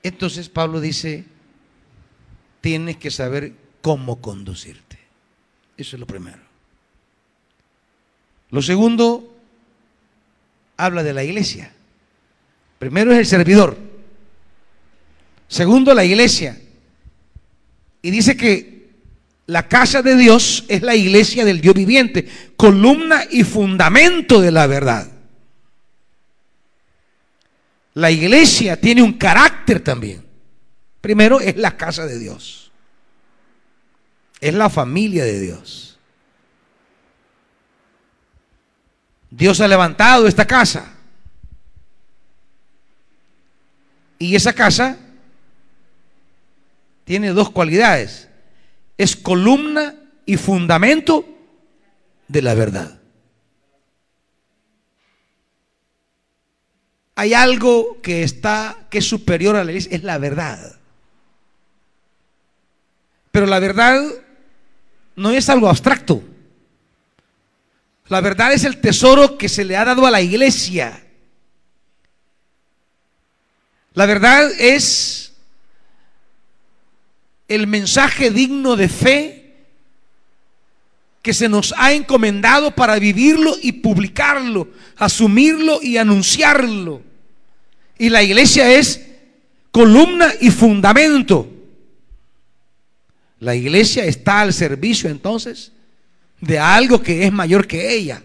Entonces 0.03 0.49
Pablo 0.49 0.79
dice, 0.79 1.25
tienes 2.61 2.97
que 2.97 3.11
saber 3.11 3.53
cómo 3.81 4.21
conducirte. 4.21 4.97
Eso 5.77 5.95
es 5.95 5.99
lo 5.99 6.07
primero. 6.07 6.39
Lo 8.49 8.61
segundo, 8.61 9.35
habla 10.75 11.03
de 11.03 11.13
la 11.13 11.23
iglesia. 11.23 11.73
Primero 12.79 13.11
es 13.11 13.19
el 13.19 13.25
servidor. 13.25 13.77
Segundo, 15.47 15.93
la 15.93 16.05
iglesia. 16.05 16.61
Y 18.01 18.11
dice 18.11 18.37
que 18.37 18.76
la 19.47 19.69
casa 19.69 20.01
de 20.01 20.17
Dios 20.17 20.65
es 20.67 20.81
la 20.81 20.93
iglesia 20.93 21.45
del 21.45 21.61
Dios 21.61 21.73
viviente, 21.73 22.27
columna 22.57 23.23
y 23.31 23.45
fundamento 23.45 24.41
de 24.41 24.51
la 24.51 24.67
verdad. 24.67 25.09
La 27.93 28.11
iglesia 28.11 28.79
tiene 28.79 29.01
un 29.01 29.13
carácter 29.13 29.79
también. 29.79 30.23
Primero 30.99 31.39
es 31.39 31.55
la 31.55 31.77
casa 31.77 32.05
de 32.05 32.19
Dios. 32.19 32.71
Es 34.41 34.53
la 34.53 34.69
familia 34.69 35.23
de 35.23 35.39
Dios. 35.39 35.97
Dios 39.29 39.61
ha 39.61 39.67
levantado 39.67 40.27
esta 40.27 40.45
casa. 40.45 40.93
Y 44.19 44.35
esa 44.35 44.51
casa 44.51 44.97
tiene 47.05 47.29
dos 47.29 47.49
cualidades. 47.49 48.27
Es 48.97 49.15
columna 49.15 49.95
y 50.25 50.37
fundamento 50.37 51.25
de 52.27 52.41
la 52.41 52.53
verdad. 52.53 52.97
hay 57.17 57.33
algo 57.33 57.99
que 58.03 58.21
está, 58.21 58.77
que 58.91 58.99
es 58.99 59.05
superior 59.05 59.55
a 59.55 59.63
la 59.63 59.71
ley, 59.71 59.87
es 59.89 60.03
la 60.03 60.19
verdad. 60.19 60.77
Pero 63.31 63.47
la 63.47 63.57
verdad 63.57 63.99
no 65.15 65.31
es 65.31 65.49
algo 65.49 65.67
abstracto. 65.67 66.21
La 68.07 68.21
verdad 68.21 68.53
es 68.53 68.65
el 68.65 68.79
tesoro 68.79 69.35
que 69.35 69.49
se 69.49 69.65
le 69.65 69.75
ha 69.75 69.83
dado 69.83 70.05
a 70.05 70.11
la 70.11 70.21
iglesia. 70.21 71.03
La 73.95 74.05
verdad 74.05 74.51
es 74.59 75.26
el 77.47 77.67
mensaje 77.67 78.31
digno 78.31 78.75
de 78.75 78.89
fe 78.89 79.37
que 81.21 81.33
se 81.33 81.49
nos 81.49 81.73
ha 81.77 81.93
encomendado 81.93 82.71
para 82.71 82.99
vivirlo 82.99 83.55
y 83.61 83.73
publicarlo, 83.73 84.69
asumirlo 84.95 85.79
y 85.81 85.97
anunciarlo. 85.97 87.01
Y 87.97 88.09
la 88.09 88.23
iglesia 88.23 88.71
es 88.71 89.05
columna 89.71 90.31
y 90.39 90.51
fundamento. 90.51 91.47
La 93.39 93.55
iglesia 93.55 94.05
está 94.05 94.41
al 94.41 94.53
servicio 94.53 95.09
entonces 95.09 95.71
de 96.39 96.59
algo 96.59 97.01
que 97.01 97.25
es 97.25 97.31
mayor 97.31 97.67
que 97.67 97.93
ella. 97.93 98.23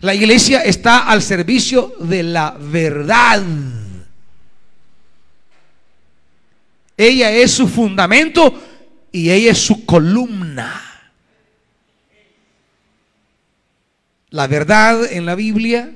La 0.00 0.14
iglesia 0.14 0.60
está 0.60 1.08
al 1.08 1.22
servicio 1.22 1.94
de 2.00 2.22
la 2.22 2.56
verdad. 2.60 3.42
Ella 6.96 7.30
es 7.30 7.50
su 7.50 7.68
fundamento 7.68 8.54
y 9.12 9.30
ella 9.30 9.50
es 9.50 9.58
su 9.58 9.84
columna. 9.84 10.82
La 14.30 14.46
verdad 14.46 15.10
en 15.10 15.26
la 15.26 15.34
Biblia 15.34 15.92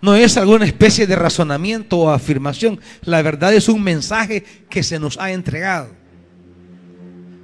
no 0.00 0.14
es 0.14 0.36
alguna 0.36 0.66
especie 0.66 1.06
de 1.06 1.16
razonamiento 1.16 1.98
o 1.98 2.10
afirmación. 2.10 2.80
La 3.02 3.22
verdad 3.22 3.54
es 3.54 3.68
un 3.68 3.82
mensaje 3.82 4.44
que 4.68 4.82
se 4.82 4.98
nos 4.98 5.18
ha 5.18 5.32
entregado. 5.32 5.88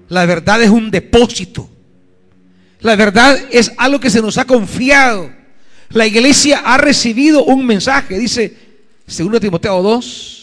La 0.09 0.27
verdad 0.27 0.61
es 0.62 0.68
un 0.68 0.91
depósito. 0.91 1.71
La 2.81 2.97
verdad 2.97 3.39
es 3.51 3.73
algo 3.77 4.01
que 4.01 4.11
se 4.11 4.21
nos 4.21 4.37
ha 4.37 4.45
confiado. 4.45 5.31
La 5.91 6.07
iglesia 6.07 6.62
ha 6.64 6.77
recibido 6.79 7.45
un 7.45 7.64
mensaje, 7.64 8.18
dice 8.18 8.55
2 9.07 9.41
Timoteo 9.41 9.83
2. 9.83 10.39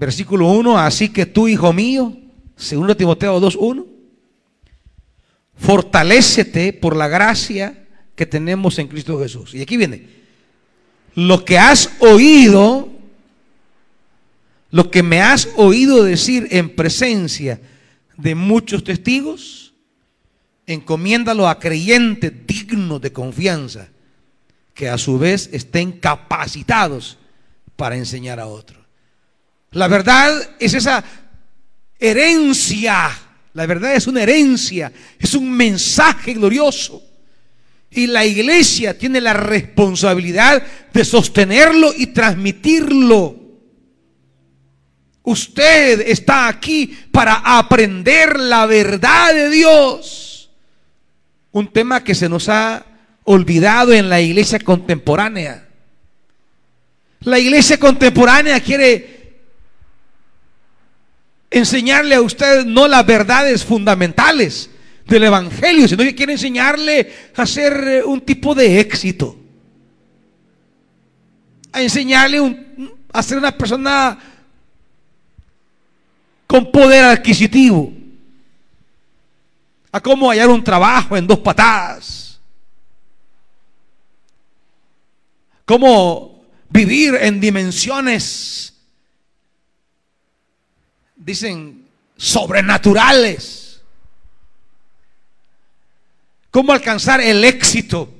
Versículo 0.00 0.48
1, 0.48 0.78
así 0.78 1.10
que 1.10 1.26
tú, 1.26 1.46
hijo 1.46 1.74
mío, 1.74 2.16
2 2.56 2.96
Timoteo 2.96 3.38
2, 3.38 3.56
1 3.60 3.86
fortalécete 5.58 6.72
por 6.72 6.96
la 6.96 7.06
gracia 7.06 7.86
que 8.16 8.24
tenemos 8.24 8.78
en 8.78 8.88
Cristo 8.88 9.20
Jesús. 9.20 9.54
Y 9.54 9.60
aquí 9.60 9.76
viene, 9.76 10.06
lo 11.14 11.44
que 11.44 11.58
has 11.58 11.90
oído, 11.98 12.88
lo 14.70 14.90
que 14.90 15.02
me 15.02 15.20
has 15.20 15.50
oído 15.56 16.02
decir 16.02 16.48
en 16.50 16.74
presencia 16.74 17.60
de 18.16 18.34
muchos 18.34 18.84
testigos, 18.84 19.74
encomiéndalo 20.66 21.46
a 21.46 21.58
creyentes 21.58 22.32
dignos 22.46 23.02
de 23.02 23.12
confianza, 23.12 23.88
que 24.72 24.88
a 24.88 24.96
su 24.96 25.18
vez 25.18 25.50
estén 25.52 25.92
capacitados 25.92 27.18
para 27.76 27.98
enseñar 27.98 28.40
a 28.40 28.46
otros. 28.46 28.79
La 29.72 29.88
verdad 29.88 30.56
es 30.58 30.74
esa 30.74 31.04
herencia 31.98 33.10
la 33.52 33.66
verdad 33.66 33.94
es 33.94 34.06
una 34.06 34.22
herencia, 34.22 34.92
es 35.18 35.34
un 35.34 35.50
mensaje 35.50 36.34
glorioso. 36.34 37.02
Y 37.90 38.06
la 38.06 38.24
iglesia 38.24 38.96
tiene 38.96 39.20
la 39.20 39.32
responsabilidad 39.32 40.62
de 40.92 41.04
sostenerlo 41.04 41.92
y 41.96 42.08
transmitirlo. 42.08 43.36
Usted 45.22 46.02
está 46.02 46.46
aquí 46.46 46.96
para 47.10 47.34
aprender 47.58 48.38
la 48.38 48.66
verdad 48.66 49.34
de 49.34 49.50
Dios. 49.50 50.50
Un 51.50 51.72
tema 51.72 52.04
que 52.04 52.14
se 52.14 52.28
nos 52.28 52.48
ha 52.48 52.86
olvidado 53.24 53.92
en 53.92 54.08
la 54.08 54.20
iglesia 54.20 54.60
contemporánea. 54.60 55.66
La 57.22 57.40
iglesia 57.40 57.76
contemporánea 57.78 58.60
quiere 58.60 59.19
enseñarle 61.50 62.14
a 62.14 62.20
usted 62.20 62.64
no 62.64 62.86
las 62.86 63.04
verdades 63.04 63.64
fundamentales 63.64 64.70
del 65.06 65.24
Evangelio, 65.24 65.88
sino 65.88 66.04
que 66.04 66.14
quiere 66.14 66.32
enseñarle 66.34 67.12
a 67.34 67.44
ser 67.44 67.72
eh, 67.88 68.04
un 68.04 68.20
tipo 68.20 68.54
de 68.54 68.78
éxito. 68.78 69.36
A 71.72 71.82
enseñarle 71.82 72.66
a 73.12 73.22
ser 73.22 73.38
una 73.38 73.56
persona 73.56 74.18
con 76.46 76.70
poder 76.70 77.04
adquisitivo. 77.04 77.92
A 79.92 80.00
cómo 80.00 80.30
hallar 80.30 80.48
un 80.48 80.62
trabajo 80.62 81.16
en 81.16 81.26
dos 81.26 81.40
patadas. 81.40 82.40
Cómo 85.64 86.44
vivir 86.68 87.16
en 87.20 87.40
dimensiones 87.40 88.79
dicen, 91.20 91.86
sobrenaturales. 92.16 93.80
¿Cómo 96.50 96.72
alcanzar 96.72 97.20
el 97.20 97.44
éxito? 97.44 98.12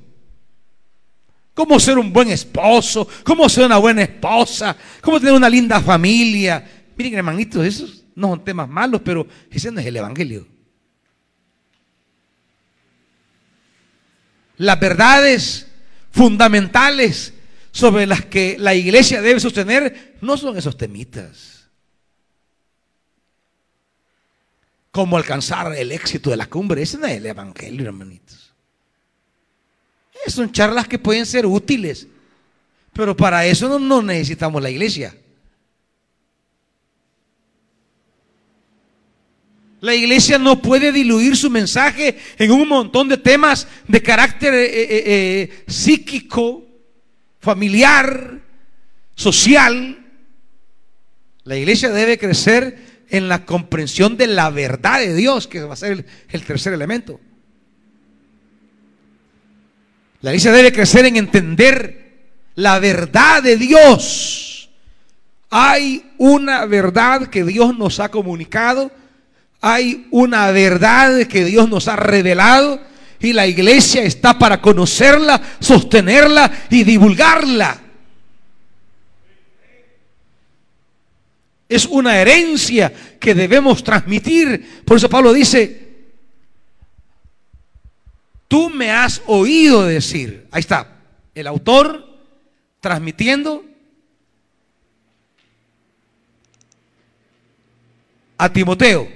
¿Cómo 1.55 1.81
ser 1.81 1.99
un 1.99 2.13
buen 2.13 2.31
esposo? 2.31 3.09
¿Cómo 3.25 3.49
ser 3.49 3.67
una 3.67 3.79
buena 3.79 4.03
esposa? 4.03 4.77
¿Cómo 5.01 5.19
tener 5.19 5.35
una 5.35 5.49
linda 5.49 5.81
familia? 5.81 6.85
Miren, 6.97 7.15
hermanitos, 7.15 7.65
esos 7.65 8.05
no 8.15 8.29
son 8.29 8.45
temas 8.45 8.69
malos, 8.69 9.01
pero 9.05 9.27
ese 9.51 9.71
no 9.73 9.81
es 9.81 9.87
el 9.87 9.97
Evangelio. 9.97 10.47
Las 14.59 14.79
verdades 14.79 15.67
fundamentales 16.13 17.35
sobre 17.73 18.07
las 18.07 18.27
que 18.27 18.57
la 18.59 18.75
iglesia 18.75 19.23
debe 19.23 19.41
sostener 19.41 20.17
no 20.21 20.37
son 20.37 20.57
esos 20.57 20.77
temitas. 20.77 21.60
Cómo 24.91 25.17
alcanzar 25.17 25.75
el 25.77 25.93
éxito 25.93 26.31
de 26.31 26.37
la 26.37 26.47
cumbre. 26.47 26.83
Ese 26.83 26.99
no 26.99 27.07
es 27.07 27.17
el 27.17 27.27
Evangelio, 27.27 27.87
hermanitos. 27.87 28.53
Son 30.27 30.53
charlas 30.53 30.87
que 30.87 30.99
pueden 30.99 31.27
ser 31.27 31.47
útiles, 31.47 32.07
pero 32.93 33.17
para 33.17 33.47
eso 33.47 33.79
no, 33.79 34.03
necesitamos 34.03 34.63
la 34.63 34.71
iglesia. 34.71 35.15
La 39.81 39.95
iglesia 39.95 40.39
no 40.39 40.61
puede 40.61 40.93
diluir 40.93 41.37
su 41.37 41.49
mensaje 41.49 42.19
en 42.39 42.51
un 42.51 42.69
montón 42.69 43.09
de 43.09 43.17
temas 43.17 43.67
de 43.89 44.03
carácter 44.03 44.53
eh, 44.53 44.67
eh, 44.67 45.03
eh, 45.07 45.65
psíquico, 45.67 46.67
familiar, 47.41 48.39
social. 49.15 50.07
La 51.45 51.57
iglesia 51.57 51.89
debe 51.89 52.19
crecer 52.19 52.90
en 53.11 53.29
la 53.29 53.45
comprensión 53.45 54.17
de 54.17 54.29
la 54.29 54.51
verdad 54.51 55.01
de 55.01 55.15
Dios, 55.15 55.47
que 55.47 55.63
va 55.63 55.75
a 55.75 55.77
ser 55.77 56.07
el, 56.29 56.43
tercer 56.45 56.73
elemento. 56.73 57.21
La 60.23 60.31
iglesia 60.31 60.53
debe 60.53 60.73
crecer 60.73 61.07
en 61.07 61.17
entender 61.17 62.29
la 62.55 62.79
verdad 62.79 63.43
de 63.43 63.57
Dios. 63.57 64.71
Hay 65.51 66.13
una 66.19 66.67
verdad 66.67 67.27
que 67.27 67.45
Dios 67.45 67.77
nos 67.77 67.99
ha 67.99 68.11
comunicado, 68.11 68.93
hay 69.61 70.07
una 70.11 70.51
verdad 70.53 71.27
que 71.27 71.45
Dios 71.45 71.69
nos 71.69 71.89
ha 71.89 71.97
revelado 71.97 72.81
y 73.19 73.33
la 73.33 73.47
iglesia 73.47 74.03
está 74.03 74.39
para 74.39 74.61
conocerla, 74.61 75.41
sostenerla 75.59 76.51
y 76.71 76.85
divulgarla. 76.85 77.90
Es 81.71 81.87
una 81.87 82.21
herencia 82.21 82.93
que 83.21 83.33
debemos 83.33 83.85
transmitir. 83.85 84.83
Por 84.85 84.97
eso 84.97 85.09
Pablo 85.09 85.33
dice, 85.33 85.89
tú 88.49 88.69
me 88.69 88.91
has 88.91 89.23
oído 89.27 89.87
decir. 89.87 90.49
Ahí 90.51 90.59
está, 90.59 91.01
el 91.33 91.47
autor 91.47 92.19
transmitiendo 92.81 93.65
a 98.37 98.53
Timoteo. 98.53 99.09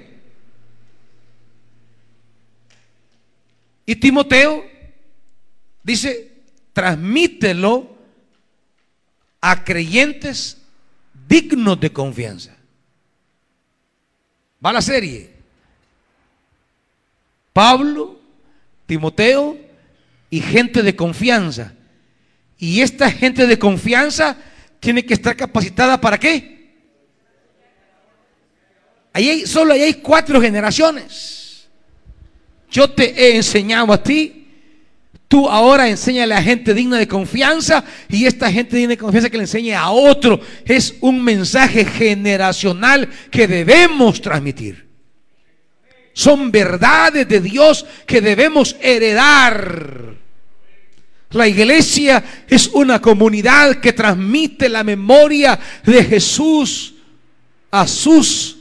Y 3.85 3.97
Timoteo 3.97 4.63
dice, 5.83 6.31
transmítelo 6.71 7.97
a 9.41 9.65
creyentes 9.65 10.54
dignos 11.27 11.79
de 11.79 11.91
confianza. 11.91 12.55
Va 14.63 14.73
la 14.73 14.81
serie. 14.81 15.31
Pablo, 17.53 18.19
Timoteo 18.85 19.57
y 20.29 20.41
gente 20.41 20.81
de 20.81 20.95
confianza. 20.95 21.73
Y 22.57 22.81
esta 22.81 23.11
gente 23.11 23.47
de 23.47 23.59
confianza 23.59 24.37
tiene 24.79 25.05
que 25.05 25.13
estar 25.13 25.35
capacitada 25.35 25.99
para 25.99 26.17
qué? 26.17 26.55
Ahí 29.13 29.29
hay, 29.29 29.45
solo 29.45 29.73
hay 29.73 29.93
cuatro 29.95 30.41
generaciones. 30.41 31.67
Yo 32.69 32.89
te 32.89 33.05
he 33.17 33.37
enseñado 33.37 33.93
a 33.93 34.03
ti. 34.03 34.44
Tú 35.35 35.49
ahora 35.49 35.89
enséñale 35.89 36.33
a 36.33 36.41
gente 36.41 36.73
digna 36.73 36.97
de 36.97 37.09
confianza 37.09 37.83
y 38.07 38.25
esta 38.25 38.49
gente 38.49 38.77
digna 38.77 38.91
de 38.91 38.97
confianza 38.97 39.29
que 39.29 39.35
le 39.35 39.43
enseñe 39.43 39.73
a 39.73 39.89
otro. 39.89 40.39
Es 40.63 40.95
un 41.01 41.21
mensaje 41.21 41.83
generacional 41.83 43.09
que 43.29 43.45
debemos 43.45 44.21
transmitir. 44.21 44.87
Son 46.13 46.53
verdades 46.53 47.27
de 47.27 47.41
Dios 47.41 47.85
que 48.07 48.21
debemos 48.21 48.77
heredar. 48.79 50.15
La 51.31 51.49
iglesia 51.49 52.23
es 52.47 52.67
una 52.67 53.01
comunidad 53.01 53.81
que 53.81 53.91
transmite 53.91 54.69
la 54.69 54.85
memoria 54.85 55.59
de 55.85 56.01
Jesús 56.01 56.93
a 57.71 57.85
sus 57.85 58.55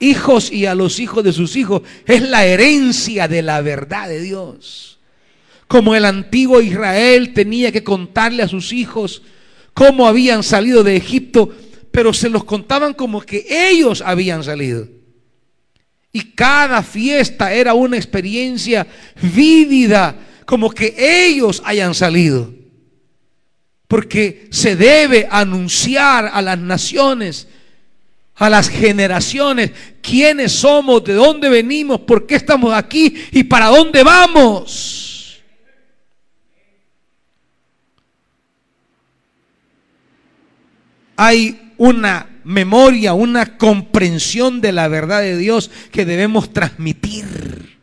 hijos 0.00 0.50
y 0.50 0.66
a 0.66 0.74
los 0.74 0.98
hijos 0.98 1.22
de 1.22 1.32
sus 1.32 1.54
hijos. 1.54 1.82
Es 2.04 2.22
la 2.22 2.44
herencia 2.44 3.28
de 3.28 3.42
la 3.42 3.60
verdad 3.60 4.08
de 4.08 4.20
Dios. 4.20 4.95
Como 5.68 5.94
el 5.94 6.04
antiguo 6.04 6.60
Israel 6.60 7.32
tenía 7.34 7.72
que 7.72 7.82
contarle 7.82 8.42
a 8.42 8.48
sus 8.48 8.72
hijos 8.72 9.22
cómo 9.74 10.06
habían 10.06 10.42
salido 10.42 10.84
de 10.84 10.96
Egipto, 10.96 11.54
pero 11.90 12.12
se 12.12 12.28
los 12.28 12.44
contaban 12.44 12.94
como 12.94 13.20
que 13.20 13.46
ellos 13.48 14.02
habían 14.04 14.44
salido. 14.44 14.88
Y 16.12 16.32
cada 16.32 16.82
fiesta 16.82 17.52
era 17.52 17.74
una 17.74 17.96
experiencia 17.96 18.86
vívida, 19.20 20.16
como 20.46 20.70
que 20.70 20.94
ellos 20.98 21.62
hayan 21.64 21.94
salido. 21.94 22.54
Porque 23.86 24.48
se 24.50 24.76
debe 24.76 25.28
anunciar 25.30 26.30
a 26.32 26.40
las 26.40 26.58
naciones, 26.58 27.48
a 28.34 28.48
las 28.48 28.68
generaciones, 28.68 29.72
quiénes 30.00 30.52
somos, 30.52 31.04
de 31.04 31.14
dónde 31.14 31.48
venimos, 31.48 32.00
por 32.00 32.26
qué 32.26 32.36
estamos 32.36 32.72
aquí 32.72 33.14
y 33.32 33.44
para 33.44 33.66
dónde 33.66 34.02
vamos. 34.02 35.05
Hay 41.16 41.72
una 41.78 42.40
memoria, 42.44 43.14
una 43.14 43.58
comprensión 43.58 44.60
de 44.60 44.72
la 44.72 44.88
verdad 44.88 45.20
de 45.20 45.36
Dios 45.36 45.70
que 45.90 46.04
debemos 46.04 46.52
transmitir. 46.52 47.76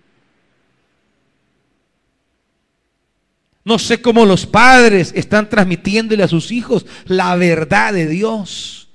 No 3.65 3.79
sé 3.79 4.01
cómo 4.01 4.25
los 4.25 4.45
padres 4.45 5.11
están 5.15 5.49
transmitiéndole 5.49 6.23
a 6.23 6.27
sus 6.27 6.51
hijos 6.51 6.85
la 7.05 7.35
verdad 7.35 7.93
de 7.93 8.07
Dios. 8.07 8.89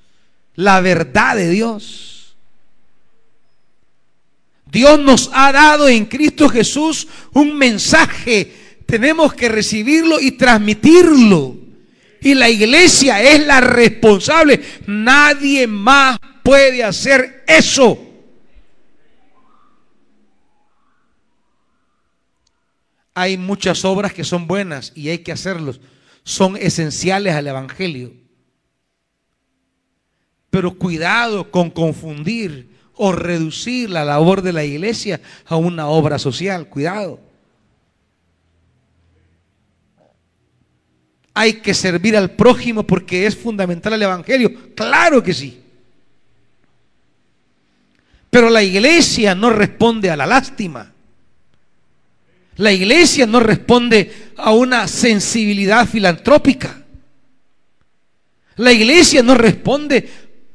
La 0.55 0.80
verdad 0.80 1.36
de 1.36 1.49
Dios. 1.51 2.36
Dios 4.70 4.99
nos 5.01 5.30
ha 5.32 5.53
dado 5.53 5.89
en 5.89 6.07
Cristo 6.07 6.49
Jesús 6.49 7.09
un 7.32 7.57
mensaje. 7.57 8.80
Tenemos 8.86 9.34
que 9.34 9.49
recibirlo 9.49 10.20
y 10.20 10.32
transmitirlo. 10.32 11.57
Y 12.20 12.34
la 12.34 12.48
iglesia 12.48 13.22
es 13.22 13.46
la 13.46 13.60
responsable. 13.60 14.60
Nadie 14.86 15.66
más 15.66 16.18
puede 16.42 16.82
hacer 16.82 17.44
eso. 17.46 18.04
Hay 23.14 23.36
muchas 23.36 23.84
obras 23.84 24.12
que 24.12 24.24
son 24.24 24.46
buenas 24.46 24.92
y 24.94 25.08
hay 25.08 25.18
que 25.18 25.32
hacerlos. 25.32 25.80
Son 26.22 26.56
esenciales 26.56 27.34
al 27.34 27.46
Evangelio. 27.46 28.12
Pero 30.50 30.78
cuidado 30.78 31.50
con 31.50 31.70
confundir 31.70 32.78
o 32.94 33.12
reducir 33.12 33.90
la 33.90 34.04
labor 34.04 34.42
de 34.42 34.52
la 34.52 34.64
iglesia 34.64 35.20
a 35.46 35.56
una 35.56 35.88
obra 35.88 36.18
social. 36.18 36.68
Cuidado. 36.68 37.28
Hay 41.39 41.55
que 41.55 41.72
servir 41.72 42.16
al 42.16 42.32
prójimo 42.32 42.82
porque 42.82 43.24
es 43.24 43.36
fundamental 43.36 43.93
el 43.93 44.03
Evangelio. 44.03 44.74
Claro 44.74 45.22
que 45.22 45.32
sí. 45.32 45.57
Pero 48.28 48.51
la 48.51 48.61
iglesia 48.61 49.36
no 49.36 49.51
responde 49.51 50.11
a 50.11 50.16
la 50.16 50.26
lástima. 50.26 50.93
La 52.57 52.72
iglesia 52.72 53.24
no 53.24 53.39
responde 53.39 54.32
a 54.36 54.51
una 54.51 54.89
sensibilidad 54.89 55.86
filantrópica. 55.86 56.82
La 58.57 58.72
iglesia 58.72 59.22
no 59.22 59.36
responde 59.36 60.11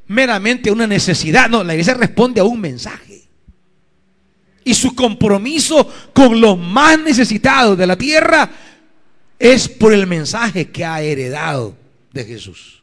meramente 0.08 0.70
a 0.70 0.74
una 0.74 0.86
necesidad. 0.86 1.50
No, 1.50 1.64
la 1.64 1.76
iglesia 1.76 1.94
responde 1.94 2.42
a 2.42 2.44
un 2.44 2.60
mensaje. 2.60 3.24
Y 4.66 4.74
su 4.74 4.94
compromiso 4.94 5.90
con 6.14 6.42
los 6.42 6.58
más 6.58 7.00
necesitados 7.00 7.78
de 7.78 7.88
la 7.88 7.96
tierra 7.96 8.52
es 9.44 9.68
por 9.68 9.94
el 9.94 10.08
mensaje 10.08 10.70
que 10.70 10.86
ha 10.86 11.02
heredado 11.02 11.76
de 12.14 12.24
Jesús. 12.24 12.82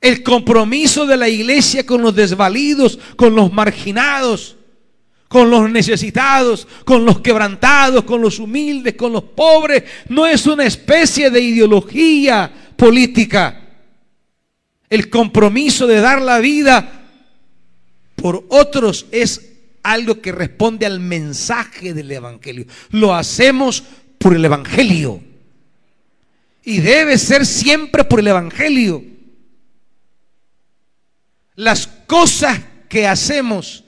El 0.00 0.22
compromiso 0.22 1.06
de 1.06 1.16
la 1.16 1.28
iglesia 1.28 1.84
con 1.84 2.02
los 2.02 2.14
desvalidos, 2.14 3.00
con 3.16 3.34
los 3.34 3.52
marginados, 3.52 4.54
con 5.26 5.50
los 5.50 5.68
necesitados, 5.68 6.68
con 6.84 7.04
los 7.04 7.20
quebrantados, 7.20 8.04
con 8.04 8.22
los 8.22 8.38
humildes, 8.38 8.94
con 8.94 9.12
los 9.12 9.24
pobres, 9.24 9.82
no 10.08 10.24
es 10.24 10.46
una 10.46 10.66
especie 10.66 11.28
de 11.28 11.40
ideología 11.40 12.74
política. 12.76 13.60
El 14.88 15.10
compromiso 15.10 15.88
de 15.88 16.00
dar 16.00 16.22
la 16.22 16.38
vida 16.38 17.08
por 18.14 18.44
otros 18.50 19.06
es 19.10 19.48
algo 19.82 20.20
que 20.20 20.30
responde 20.30 20.86
al 20.86 21.00
mensaje 21.00 21.92
del 21.92 22.10
Evangelio. 22.12 22.66
Lo 22.90 23.14
hacemos 23.14 23.82
por 24.22 24.34
el 24.34 24.44
Evangelio. 24.44 25.20
Y 26.64 26.80
debe 26.80 27.18
ser 27.18 27.44
siempre 27.44 28.04
por 28.04 28.20
el 28.20 28.28
Evangelio. 28.28 29.02
Las 31.56 31.86
cosas 32.06 32.60
que 32.88 33.06
hacemos 33.06 33.84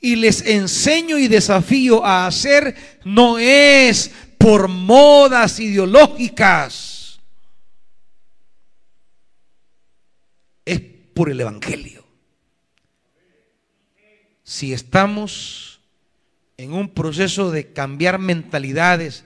y 0.00 0.16
les 0.16 0.44
enseño 0.46 1.18
y 1.18 1.28
desafío 1.28 2.04
a 2.04 2.26
hacer 2.26 2.74
no 3.04 3.38
es 3.38 4.10
por 4.38 4.68
modas 4.68 5.60
ideológicas. 5.60 7.20
Es 10.64 10.80
por 11.14 11.30
el 11.30 11.40
Evangelio. 11.40 12.04
Si 14.42 14.72
estamos 14.72 15.80
en 16.56 16.72
un 16.72 16.88
proceso 16.88 17.50
de 17.50 17.72
cambiar 17.72 18.18
mentalidades, 18.18 19.24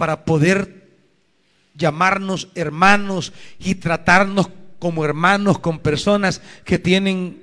para 0.00 0.24
poder 0.24 0.88
llamarnos 1.74 2.48
hermanos 2.54 3.34
y 3.58 3.74
tratarnos 3.74 4.48
como 4.78 5.04
hermanos 5.04 5.58
con 5.58 5.78
personas 5.78 6.40
que 6.64 6.78
tienen 6.78 7.42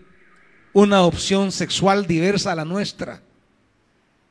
una 0.73 1.03
opción 1.03 1.51
sexual 1.51 2.07
diversa 2.07 2.53
a 2.53 2.55
la 2.55 2.65
nuestra. 2.65 3.21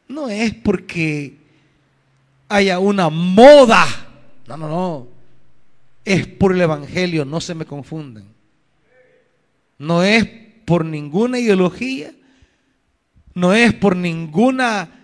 No 0.08 0.28
es 0.28 0.52
porque 0.54 1.36
haya 2.48 2.80
una 2.80 3.10
moda. 3.10 3.86
No, 4.48 4.56
no, 4.56 4.68
no. 4.68 5.06
Es 6.04 6.26
por 6.26 6.52
el 6.52 6.62
Evangelio, 6.62 7.24
no 7.24 7.40
se 7.40 7.54
me 7.54 7.64
confundan. 7.64 8.24
No 9.78 10.02
es 10.02 10.28
por 10.64 10.84
ninguna 10.84 11.38
ideología, 11.38 12.12
no 13.34 13.54
es 13.54 13.72
por 13.72 13.94
ninguna 13.94 14.95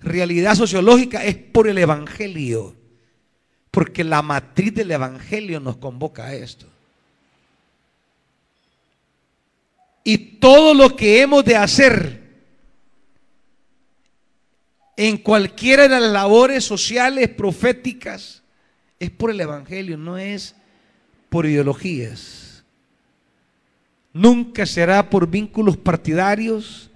realidad 0.00 0.54
sociológica 0.54 1.24
es 1.24 1.36
por 1.36 1.68
el 1.68 1.78
Evangelio. 1.78 2.74
Porque 3.70 4.02
la 4.02 4.22
matriz 4.22 4.74
del 4.74 4.90
Evangelio 4.90 5.60
nos 5.60 5.76
convoca 5.76 6.26
a 6.26 6.34
esto. 6.34 6.66
Y 10.02 10.18
todo 10.38 10.74
lo 10.74 10.96
que 10.96 11.20
hemos 11.20 11.44
de 11.44 11.56
hacer 11.56 12.20
en 14.96 15.18
cualquiera 15.18 15.84
de 15.84 16.00
las 16.00 16.10
labores 16.10 16.64
sociales, 16.64 17.28
proféticas, 17.28 18.42
es 18.98 19.10
por 19.10 19.30
el 19.30 19.40
Evangelio, 19.40 19.96
no 19.96 20.18
es 20.18 20.54
por 21.28 21.46
ideologías. 21.46 22.64
Nunca 24.12 24.66
será 24.66 25.08
por 25.08 25.28
vínculos 25.28 25.76
partidarios 25.76 26.90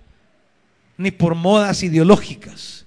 ni 0.97 1.13
por 1.13 1.35
modas 1.35 1.83
ideológicas 1.83 2.84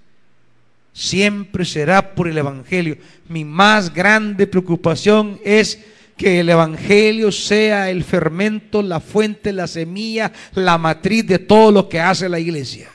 siempre 0.98 1.64
será 1.64 2.16
por 2.16 2.28
el 2.28 2.40
Evangelio. 2.40 2.98
Mi 3.30 3.46
más 3.46 3.94
grande 3.94 4.48
preocupación 4.48 5.40
es 5.44 5.80
que 6.18 6.40
el 6.40 6.50
Evangelio 6.50 7.32
sea 7.32 7.92
el 7.92 8.04
fermento, 8.04 8.82
la 8.82 9.00
fuente, 9.00 9.54
la 9.54 9.68
semilla, 9.68 10.32
la 10.56 10.80
matriz 10.80 11.28
de 11.28 11.38
todo 11.38 11.72
lo 11.72 11.88
que 11.88 12.00
hace 12.00 12.28
la 12.28 12.40
iglesia. 12.40 12.90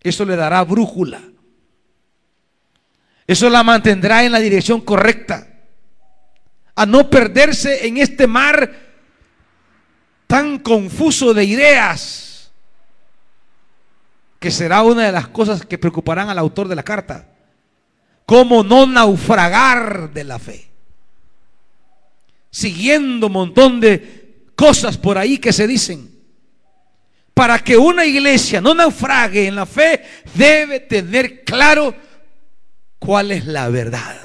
Eso 0.00 0.24
le 0.24 0.36
dará 0.36 0.64
brújula. 0.64 1.20
Eso 3.26 3.50
la 3.50 3.62
mantendrá 3.62 4.24
en 4.24 4.32
la 4.32 4.40
dirección 4.40 4.80
correcta. 4.80 5.46
A 6.74 6.86
no 6.86 7.10
perderse 7.10 7.86
en 7.86 7.98
este 7.98 8.26
mar 8.26 8.72
tan 10.26 10.60
confuso 10.60 11.34
de 11.34 11.44
ideas, 11.44 12.27
que 14.38 14.50
será 14.50 14.82
una 14.82 15.06
de 15.06 15.12
las 15.12 15.28
cosas 15.28 15.64
que 15.64 15.78
preocuparán 15.78 16.30
al 16.30 16.38
autor 16.38 16.68
de 16.68 16.76
la 16.76 16.82
carta. 16.82 17.28
Cómo 18.24 18.62
no 18.62 18.86
naufragar 18.86 20.12
de 20.12 20.24
la 20.24 20.38
fe. 20.38 20.68
Siguiendo 22.50 23.26
un 23.26 23.32
montón 23.32 23.80
de 23.80 24.50
cosas 24.54 24.96
por 24.96 25.18
ahí 25.18 25.38
que 25.38 25.52
se 25.52 25.66
dicen. 25.66 26.16
Para 27.34 27.58
que 27.60 27.76
una 27.76 28.04
iglesia 28.04 28.60
no 28.60 28.74
naufrague 28.74 29.46
en 29.46 29.54
la 29.54 29.66
fe, 29.66 30.02
debe 30.34 30.80
tener 30.80 31.44
claro 31.44 31.94
cuál 32.98 33.30
es 33.30 33.46
la 33.46 33.68
verdad. 33.68 34.20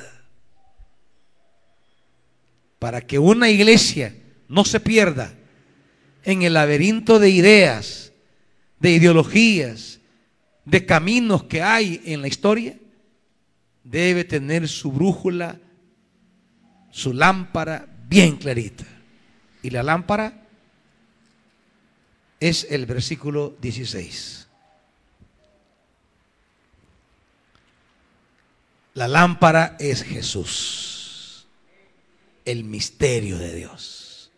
Para 2.80 3.02
que 3.02 3.20
una 3.20 3.50
iglesia 3.50 4.16
no 4.48 4.66
se 4.66 4.80
pierda 4.80 5.34
en 6.24 6.42
el 6.42 6.54
laberinto 6.54 7.20
de 7.20 7.30
ideas, 7.30 8.12
de 8.80 8.92
ideologías, 8.92 10.00
de 10.66 10.86
caminos 10.86 11.44
que 11.44 11.62
hay 11.62 12.02
en 12.06 12.22
la 12.22 12.28
historia, 12.28 12.78
debe 13.84 14.24
tener 14.24 14.68
su 14.68 14.92
brújula, 14.92 15.60
su 16.92 17.14
lámpara 17.14 17.88
bien 18.08 18.38
clarita. 18.38 18.86
Y 19.62 19.70
la 19.70 19.84
lámpara 19.84 20.42
es 22.40 22.68
el 22.70 22.86
versículo 22.86 23.56
16. 23.62 24.48
La 28.96 29.08
lámpara 29.08 29.76
es 29.80 30.04
Jesús, 30.04 31.48
el 32.46 32.64
misterio 32.64 33.38
de 33.38 33.56
Dios. 33.56 34.32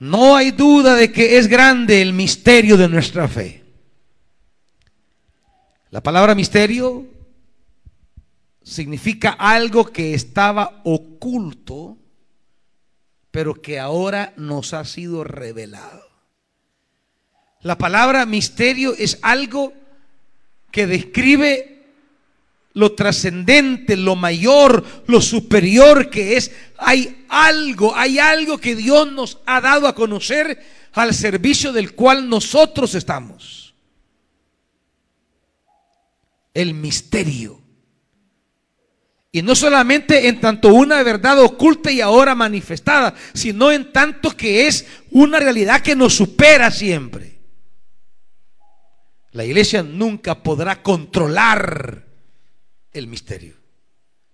No 0.00 0.34
hay 0.34 0.50
duda 0.50 0.96
de 0.96 1.12
que 1.12 1.38
es 1.38 1.46
grande 1.46 2.02
el 2.02 2.12
misterio 2.12 2.76
de 2.76 2.88
nuestra 2.88 3.28
fe. 3.28 3.61
La 5.92 6.02
palabra 6.02 6.34
misterio 6.34 7.04
significa 8.62 9.32
algo 9.32 9.84
que 9.84 10.14
estaba 10.14 10.80
oculto, 10.84 11.98
pero 13.30 13.60
que 13.60 13.78
ahora 13.78 14.32
nos 14.38 14.72
ha 14.72 14.86
sido 14.86 15.22
revelado. 15.22 16.02
La 17.60 17.76
palabra 17.76 18.24
misterio 18.24 18.94
es 18.96 19.18
algo 19.20 19.74
que 20.70 20.86
describe 20.86 21.82
lo 22.72 22.94
trascendente, 22.94 23.98
lo 23.98 24.16
mayor, 24.16 24.86
lo 25.08 25.20
superior 25.20 26.08
que 26.08 26.38
es. 26.38 26.52
Hay 26.78 27.26
algo, 27.28 27.94
hay 27.94 28.18
algo 28.18 28.56
que 28.56 28.74
Dios 28.74 29.12
nos 29.12 29.40
ha 29.44 29.60
dado 29.60 29.86
a 29.86 29.94
conocer 29.94 30.58
al 30.92 31.12
servicio 31.12 31.70
del 31.70 31.94
cual 31.94 32.30
nosotros 32.30 32.94
estamos. 32.94 33.61
El 36.54 36.74
misterio. 36.74 37.62
Y 39.34 39.40
no 39.40 39.54
solamente 39.54 40.28
en 40.28 40.40
tanto 40.40 40.68
una 40.74 41.02
verdad 41.02 41.40
oculta 41.40 41.90
y 41.90 42.02
ahora 42.02 42.34
manifestada, 42.34 43.14
sino 43.32 43.72
en 43.72 43.90
tanto 43.90 44.36
que 44.36 44.66
es 44.66 44.86
una 45.10 45.40
realidad 45.40 45.80
que 45.80 45.96
nos 45.96 46.14
supera 46.14 46.70
siempre. 46.70 47.38
La 49.30 49.46
iglesia 49.46 49.82
nunca 49.82 50.42
podrá 50.42 50.82
controlar 50.82 52.06
el 52.92 53.06
misterio, 53.06 53.54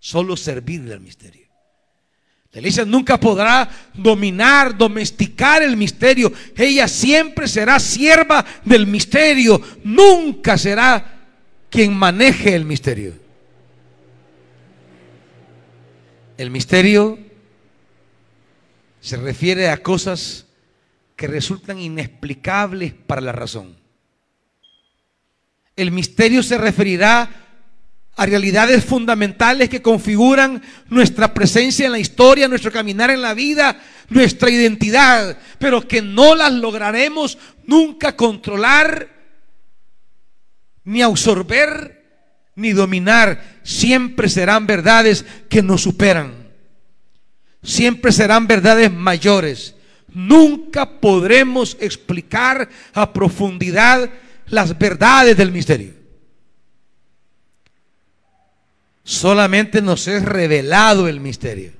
solo 0.00 0.36
servirle 0.36 0.94
al 0.94 1.00
misterio. 1.00 1.46
La 2.50 2.58
iglesia 2.58 2.84
nunca 2.84 3.20
podrá 3.20 3.68
dominar, 3.94 4.76
domesticar 4.76 5.62
el 5.62 5.76
misterio. 5.76 6.32
Ella 6.56 6.88
siempre 6.88 7.46
será 7.46 7.78
sierva 7.78 8.44
del 8.64 8.88
misterio, 8.88 9.60
nunca 9.84 10.58
será 10.58 11.17
quien 11.70 11.94
maneje 11.94 12.54
el 12.54 12.64
misterio. 12.64 13.14
El 16.36 16.50
misterio 16.50 17.18
se 19.00 19.16
refiere 19.16 19.70
a 19.70 19.82
cosas 19.82 20.46
que 21.16 21.26
resultan 21.26 21.78
inexplicables 21.78 22.92
para 22.92 23.20
la 23.20 23.32
razón. 23.32 23.76
El 25.74 25.90
misterio 25.90 26.42
se 26.42 26.58
referirá 26.58 27.28
a 28.16 28.26
realidades 28.26 28.84
fundamentales 28.84 29.68
que 29.68 29.82
configuran 29.82 30.60
nuestra 30.88 31.32
presencia 31.32 31.86
en 31.86 31.92
la 31.92 32.00
historia, 32.00 32.48
nuestro 32.48 32.72
caminar 32.72 33.10
en 33.10 33.22
la 33.22 33.34
vida, 33.34 33.80
nuestra 34.08 34.50
identidad, 34.50 35.38
pero 35.58 35.86
que 35.86 36.02
no 36.02 36.34
las 36.34 36.52
lograremos 36.52 37.38
nunca 37.64 38.16
controlar, 38.16 39.17
ni 40.89 41.03
absorber, 41.03 42.03
ni 42.55 42.72
dominar. 42.72 43.61
Siempre 43.62 44.30
serán 44.30 44.66
verdades 44.66 45.22
que 45.51 45.62
nos 45.62 45.82
superan. 45.82 46.49
Siempre 47.62 48.11
serán 48.11 48.47
verdades 48.47 48.91
mayores. 48.91 49.74
Nunca 50.09 50.99
podremos 50.99 51.76
explicar 51.78 52.70
a 52.95 53.12
profundidad 53.12 54.09
las 54.47 54.78
verdades 54.78 55.36
del 55.36 55.53
misterio. 55.53 55.93
Solamente 59.05 59.82
nos 59.82 60.09
es 60.09 60.24
revelado 60.24 61.07
el 61.07 61.20
misterio. 61.20 61.72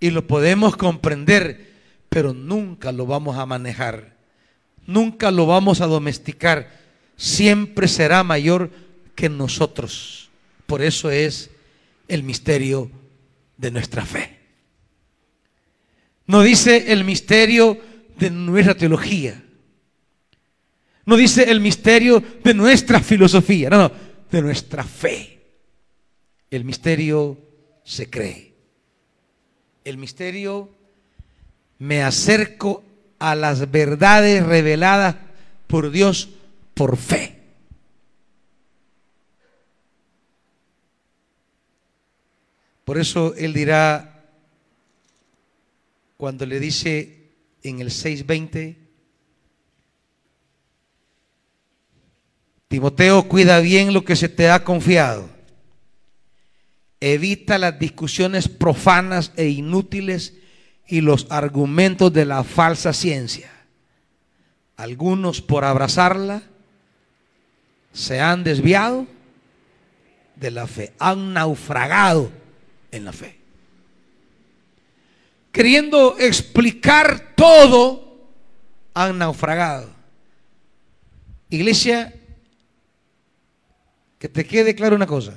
Y 0.00 0.08
lo 0.08 0.26
podemos 0.26 0.76
comprender, 0.76 1.72
pero 2.08 2.32
nunca 2.32 2.90
lo 2.90 3.04
vamos 3.04 3.36
a 3.36 3.44
manejar. 3.44 4.16
Nunca 4.86 5.30
lo 5.30 5.44
vamos 5.44 5.82
a 5.82 5.86
domesticar. 5.86 6.81
Siempre 7.22 7.86
será 7.86 8.24
mayor 8.24 8.68
que 9.14 9.28
nosotros. 9.28 10.28
Por 10.66 10.82
eso 10.82 11.08
es 11.08 11.50
el 12.08 12.24
misterio 12.24 12.90
de 13.56 13.70
nuestra 13.70 14.04
fe. 14.04 14.40
No 16.26 16.42
dice 16.42 16.92
el 16.92 17.04
misterio 17.04 17.78
de 18.18 18.28
nuestra 18.28 18.74
teología. 18.74 19.40
No 21.06 21.16
dice 21.16 21.48
el 21.48 21.60
misterio 21.60 22.20
de 22.42 22.54
nuestra 22.54 22.98
filosofía. 22.98 23.70
No, 23.70 23.78
no 23.78 23.92
de 24.28 24.42
nuestra 24.42 24.82
fe. 24.82 25.38
El 26.50 26.64
misterio 26.64 27.38
se 27.84 28.10
cree. 28.10 28.52
El 29.84 29.96
misterio 29.96 30.70
me 31.78 32.02
acerco 32.02 32.82
a 33.20 33.36
las 33.36 33.70
verdades 33.70 34.44
reveladas 34.44 35.14
por 35.68 35.92
Dios 35.92 36.30
por 36.74 36.96
fe. 36.96 37.42
Por 42.84 42.98
eso 42.98 43.34
él 43.36 43.52
dirá, 43.52 44.24
cuando 46.16 46.44
le 46.46 46.58
dice 46.60 47.30
en 47.62 47.80
el 47.80 47.90
620, 47.90 48.78
Timoteo, 52.68 53.28
cuida 53.28 53.60
bien 53.60 53.92
lo 53.92 54.04
que 54.04 54.16
se 54.16 54.28
te 54.28 54.48
ha 54.48 54.64
confiado. 54.64 55.28
Evita 57.00 57.58
las 57.58 57.78
discusiones 57.78 58.48
profanas 58.48 59.32
e 59.36 59.48
inútiles 59.48 60.34
y 60.86 61.00
los 61.00 61.26
argumentos 61.30 62.12
de 62.12 62.24
la 62.24 62.44
falsa 62.44 62.92
ciencia. 62.92 63.50
Algunos 64.76 65.42
por 65.42 65.64
abrazarla 65.64 66.42
se 67.92 68.20
han 68.20 68.42
desviado 68.42 69.06
de 70.36 70.50
la 70.50 70.66
fe, 70.66 70.92
han 70.98 71.32
naufragado 71.34 72.30
en 72.90 73.04
la 73.04 73.12
fe. 73.12 73.38
Queriendo 75.52 76.18
explicar 76.18 77.34
todo, 77.36 78.30
han 78.94 79.18
naufragado. 79.18 79.90
Iglesia, 81.50 82.14
que 84.18 84.28
te 84.28 84.46
quede 84.46 84.74
claro 84.74 84.96
una 84.96 85.06
cosa. 85.06 85.34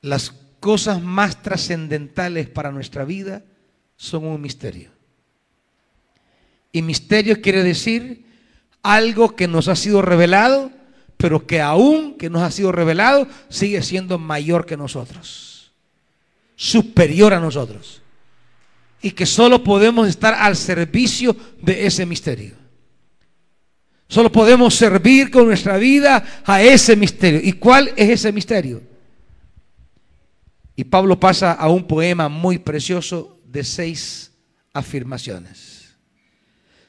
Las 0.00 0.34
cosas 0.58 1.00
más 1.00 1.42
trascendentales 1.42 2.48
para 2.48 2.72
nuestra 2.72 3.04
vida 3.04 3.44
son 3.96 4.24
un 4.24 4.40
misterio. 4.40 4.90
Y 6.72 6.82
misterio 6.82 7.40
quiere 7.40 7.62
decir 7.62 8.25
algo 8.94 9.34
que 9.34 9.48
nos 9.48 9.68
ha 9.68 9.76
sido 9.76 10.02
revelado, 10.02 10.70
pero 11.16 11.46
que 11.46 11.60
aún 11.60 12.16
que 12.16 12.30
nos 12.30 12.42
ha 12.42 12.50
sido 12.50 12.72
revelado 12.72 13.26
sigue 13.48 13.82
siendo 13.82 14.18
mayor 14.18 14.66
que 14.66 14.76
nosotros, 14.76 15.72
superior 16.54 17.34
a 17.34 17.40
nosotros. 17.40 18.02
Y 19.02 19.10
que 19.10 19.26
solo 19.26 19.62
podemos 19.62 20.08
estar 20.08 20.34
al 20.34 20.56
servicio 20.56 21.36
de 21.60 21.86
ese 21.86 22.06
misterio. 22.06 22.54
Solo 24.08 24.32
podemos 24.32 24.74
servir 24.74 25.30
con 25.30 25.46
nuestra 25.46 25.76
vida 25.76 26.42
a 26.44 26.62
ese 26.62 26.96
misterio. 26.96 27.40
¿Y 27.42 27.52
cuál 27.54 27.92
es 27.96 28.10
ese 28.10 28.32
misterio? 28.32 28.82
Y 30.76 30.84
Pablo 30.84 31.18
pasa 31.18 31.52
a 31.52 31.68
un 31.68 31.86
poema 31.86 32.28
muy 32.28 32.58
precioso 32.58 33.40
de 33.46 33.64
seis 33.64 34.32
afirmaciones. 34.72 35.75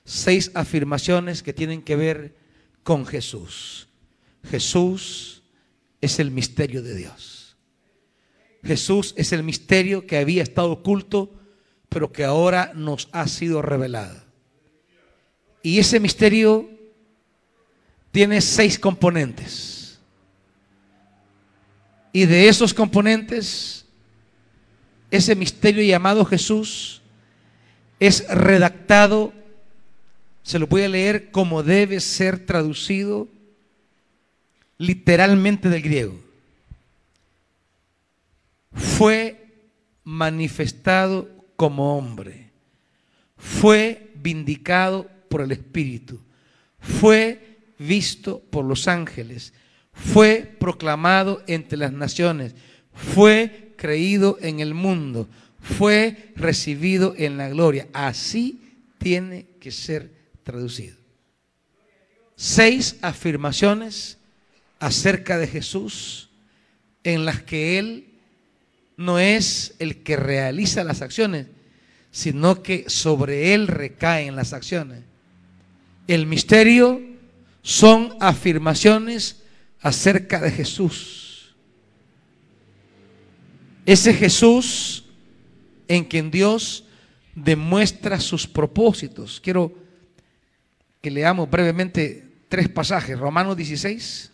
Seis 0.10 0.51
afirmaciones 0.53 1.43
que 1.43 1.51
tienen 1.51 1.82
que 1.82 1.97
ver 1.97 2.38
con 2.82 3.05
Jesús. 3.05 3.89
Jesús 4.49 5.43
es 5.99 6.20
el 6.20 6.32
misterio 6.32 6.82
de 6.82 6.95
Dios. 6.95 7.58
Jesús 8.64 9.14
es 9.18 9.34
el 9.34 9.43
misterio 9.43 10.08
que 10.08 10.18
había 10.18 10.43
estado 10.43 10.72
oculto, 10.72 11.38
pero 11.89 12.14
que 12.14 12.24
ahora 12.24 12.72
nos 12.74 13.10
ha 13.12 13.28
sido 13.28 13.62
revelado. 13.62 14.24
Y 15.62 15.80
ese 15.80 15.99
misterio 15.99 16.70
tiene 18.12 18.39
seis 18.39 18.80
componentes. 18.80 19.99
Y 22.14 22.26
de 22.26 22.47
esos 22.47 22.74
componentes, 22.74 23.86
ese 25.12 25.36
misterio 25.36 25.84
llamado 25.84 26.24
Jesús 26.24 27.01
es 27.99 28.26
redactado, 28.30 29.34
se 30.48 30.60
lo 30.60 30.68
voy 30.68 30.84
a 30.84 30.88
leer 30.88 31.30
como 31.30 31.62
debe 31.62 32.00
ser 32.00 32.45
traducido 32.45 33.28
literalmente 34.78 35.68
del 35.68 35.82
griego. 35.82 36.18
Fue 38.72 39.45
manifestado 40.06 41.30
como 41.58 41.98
hombre, 41.98 42.50
fue 43.36 44.14
vindicado 44.16 45.10
por 45.28 45.41
el 45.41 45.52
Espíritu, 45.52 46.22
fue 46.80 47.58
visto 47.78 48.39
por 48.39 48.64
los 48.64 48.88
ángeles, 48.88 49.52
fue 49.91 50.50
proclamado 50.58 51.43
entre 51.48 51.78
las 51.78 51.91
naciones, 51.91 52.56
fue 52.93 53.74
creído 53.76 54.38
en 54.41 54.62
el 54.62 54.74
mundo, 54.74 55.28
fue 55.60 56.32
recibido 56.38 57.16
en 57.18 57.36
la 57.36 57.50
gloria. 57.50 57.89
Así 57.91 58.62
tiene 58.98 59.45
que 59.60 59.72
ser 59.72 60.16
traducido. 60.48 60.95
Seis 62.38 62.95
afirmaciones 63.02 64.18
acerca 64.80 65.38
de 65.38 65.45
Jesús 65.45 66.30
en 67.04 67.26
las 67.26 67.43
que 67.43 67.78
Él 67.78 68.14
no 68.95 69.20
es 69.20 69.76
el 69.80 70.04
que 70.04 70.16
realiza 70.16 70.86
las 70.86 71.02
acciones, 71.02 71.48
sino 72.12 72.64
que 72.64 72.89
sobre 72.89 73.54
Él 73.54 73.68
recaen 73.68 74.38
las 74.38 74.54
acciones. 74.54 75.04
El 76.08 76.26
misterio 76.28 77.02
son 77.62 78.16
afirmaciones 78.22 79.43
acerca 79.82 80.39
de 80.39 80.52
Jesús. 80.52 81.56
Ese 83.86 84.14
Jesús 84.14 85.04
en 85.89 86.06
quien 86.06 86.32
Dios 86.32 86.86
demuestra 87.36 88.22
sus 88.22 88.48
propósitos. 88.48 89.41
Quiero 89.41 89.86
que 91.08 91.12
leamos 91.12 91.49
brevemente 91.49 92.22
tres 92.49 92.68
pasajes. 92.68 93.18
Romanos 93.18 93.55
16, 93.55 94.30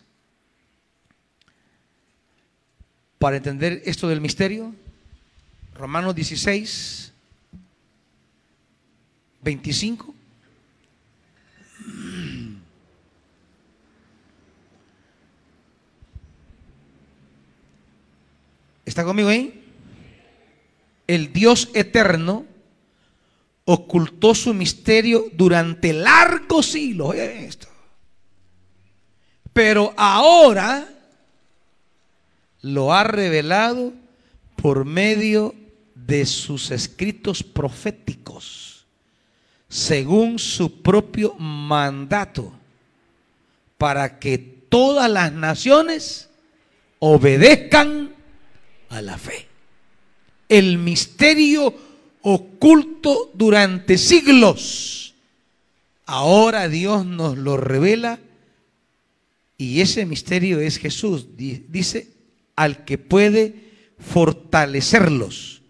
para 3.16 3.36
entender 3.36 3.80
esto 3.84 4.08
del 4.08 4.20
misterio. 4.20 4.74
Romanos 5.74 6.16
16, 6.16 7.12
25. 9.40 10.14
¿Está 18.84 19.04
conmigo 19.04 19.28
ahí? 19.28 19.64
El 21.06 21.32
Dios 21.32 21.70
eterno 21.72 22.46
ocultó 23.64 24.34
su 24.34 24.52
misterio 24.52 25.26
durante 25.32 25.92
largos 25.92 26.66
siglos. 26.66 27.14
Esto. 27.14 27.68
Pero 29.52 29.94
ahora 29.96 30.88
lo 32.62 32.92
ha 32.92 33.04
revelado 33.04 33.92
por 34.56 34.84
medio 34.84 35.54
de 35.94 36.26
sus 36.26 36.70
escritos 36.70 37.42
proféticos, 37.42 38.86
según 39.68 40.38
su 40.38 40.82
propio 40.82 41.34
mandato, 41.34 42.52
para 43.78 44.18
que 44.18 44.38
todas 44.38 45.10
las 45.10 45.32
naciones 45.32 46.28
obedezcan 46.98 48.14
a 48.88 49.02
la 49.02 49.18
fe. 49.18 49.46
El 50.48 50.78
misterio 50.78 51.74
oculto 52.24 53.30
durante 53.34 53.98
siglos. 53.98 55.14
Ahora 56.06 56.68
Dios 56.68 57.06
nos 57.06 57.38
lo 57.38 57.56
revela 57.56 58.18
y 59.56 59.80
ese 59.80 60.06
misterio 60.06 60.58
es 60.58 60.78
Jesús. 60.78 61.28
Dice, 61.36 62.08
al 62.56 62.84
que 62.84 62.98
puede 62.98 63.54
fortalecerlos 63.98 65.62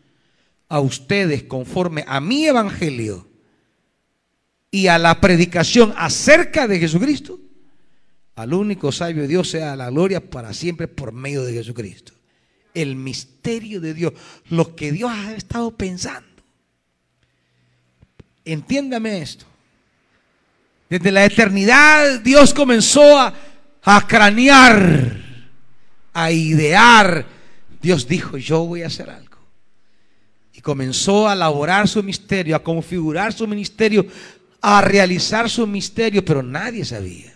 a 0.68 0.80
ustedes 0.80 1.42
conforme 1.42 2.04
a 2.06 2.20
mi 2.20 2.46
evangelio 2.46 3.28
y 4.70 4.86
a 4.86 4.98
la 4.98 5.20
predicación 5.20 5.92
acerca 5.96 6.66
de 6.66 6.78
Jesucristo, 6.78 7.38
al 8.36 8.54
único 8.54 8.90
sabio 8.90 9.28
Dios 9.28 9.50
sea 9.50 9.76
la 9.76 9.90
gloria 9.90 10.30
para 10.30 10.54
siempre 10.54 10.88
por 10.88 11.12
medio 11.12 11.44
de 11.44 11.52
Jesucristo 11.52 12.14
el 12.74 12.96
misterio 12.96 13.80
de 13.80 13.94
Dios, 13.94 14.12
lo 14.50 14.74
que 14.74 14.92
Dios 14.92 15.10
ha 15.10 15.34
estado 15.34 15.70
pensando. 15.76 16.33
Entiéndame 18.44 19.22
esto. 19.22 19.46
Desde 20.88 21.10
la 21.10 21.24
eternidad 21.24 22.20
Dios 22.20 22.52
comenzó 22.52 23.18
a, 23.18 23.34
a 23.82 24.06
cranear, 24.06 25.16
a 26.12 26.30
idear. 26.30 27.26
Dios 27.80 28.06
dijo, 28.06 28.36
yo 28.36 28.64
voy 28.64 28.82
a 28.82 28.88
hacer 28.88 29.10
algo. 29.10 29.38
Y 30.52 30.60
comenzó 30.60 31.28
a 31.28 31.32
elaborar 31.32 31.88
su 31.88 32.02
misterio, 32.02 32.56
a 32.56 32.62
configurar 32.62 33.32
su 33.32 33.46
ministerio, 33.46 34.06
a 34.60 34.80
realizar 34.80 35.50
su 35.50 35.66
misterio, 35.66 36.24
pero 36.24 36.42
nadie 36.42 36.84
sabía. 36.84 37.34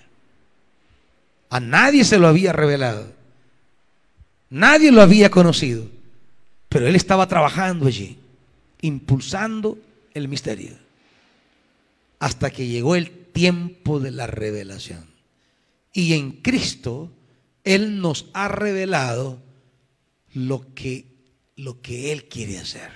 A 1.51 1.61
nadie 1.61 2.05
se 2.05 2.19
lo 2.19 2.29
había 2.29 2.53
revelado. 2.53 3.13
Nadie 4.51 4.91
lo 4.93 5.03
había 5.03 5.31
conocido, 5.31 5.87
pero 6.69 6.87
él 6.87 6.97
estaba 6.97 7.27
trabajando 7.29 7.87
allí, 7.87 8.19
impulsando 8.81 9.79
el 10.15 10.29
misterio, 10.29 10.73
hasta 12.19 12.51
que 12.51 12.66
llegó 12.66 12.97
el 12.97 13.11
tiempo 13.33 14.01
de 14.01 14.11
la 14.11 14.27
revelación. 14.27 15.07
Y 15.93 16.14
en 16.14 16.33
Cristo 16.33 17.12
Él 17.64 18.01
nos 18.01 18.27
ha 18.33 18.49
revelado 18.49 19.43
lo 20.35 20.75
que, 20.75 21.07
lo 21.57 21.81
que 21.81 22.12
Él 22.12 22.25
quiere 22.25 22.59
hacer. 22.59 22.91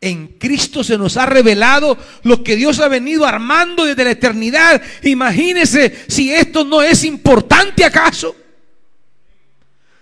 En 0.00 0.28
Cristo 0.38 0.84
se 0.84 0.98
nos 0.98 1.16
ha 1.16 1.26
revelado 1.26 1.98
lo 2.22 2.44
que 2.44 2.56
Dios 2.56 2.78
ha 2.80 2.88
venido 2.88 3.26
armando 3.26 3.84
desde 3.84 4.04
la 4.04 4.10
eternidad. 4.10 4.80
Imagínese 5.02 6.04
si 6.06 6.32
esto 6.32 6.64
no 6.64 6.82
es 6.82 7.02
importante 7.04 7.84
acaso. 7.84 8.36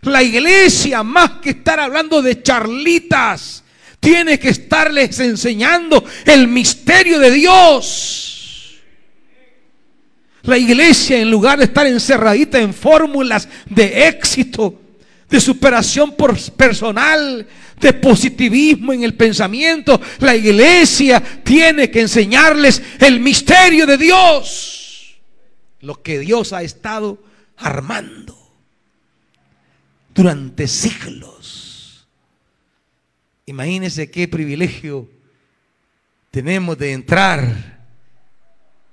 La 0.02 0.22
iglesia, 0.22 1.02
más 1.02 1.40
que 1.40 1.50
estar 1.50 1.80
hablando 1.80 2.20
de 2.20 2.42
charlitas, 2.42 3.63
tiene 4.04 4.38
que 4.38 4.50
estarles 4.50 5.18
enseñando 5.18 6.04
el 6.26 6.46
misterio 6.46 7.18
de 7.18 7.30
Dios. 7.30 8.74
La 10.42 10.58
iglesia, 10.58 11.18
en 11.18 11.30
lugar 11.30 11.58
de 11.58 11.64
estar 11.64 11.86
encerradita 11.86 12.60
en 12.60 12.74
fórmulas 12.74 13.48
de 13.64 14.06
éxito, 14.08 14.78
de 15.30 15.40
superación 15.40 16.14
personal, 16.54 17.46
de 17.80 17.92
positivismo 17.94 18.92
en 18.92 19.04
el 19.04 19.14
pensamiento, 19.14 19.98
la 20.18 20.36
iglesia 20.36 21.22
tiene 21.42 21.90
que 21.90 22.02
enseñarles 22.02 22.82
el 22.98 23.20
misterio 23.20 23.86
de 23.86 23.96
Dios. 23.96 25.16
Lo 25.80 26.02
que 26.02 26.18
Dios 26.18 26.52
ha 26.52 26.62
estado 26.62 27.24
armando 27.56 28.36
durante 30.14 30.68
siglos. 30.68 31.33
Imagínense 33.46 34.10
qué 34.10 34.26
privilegio 34.28 35.08
tenemos 36.30 36.78
de 36.78 36.92
entrar 36.92 37.86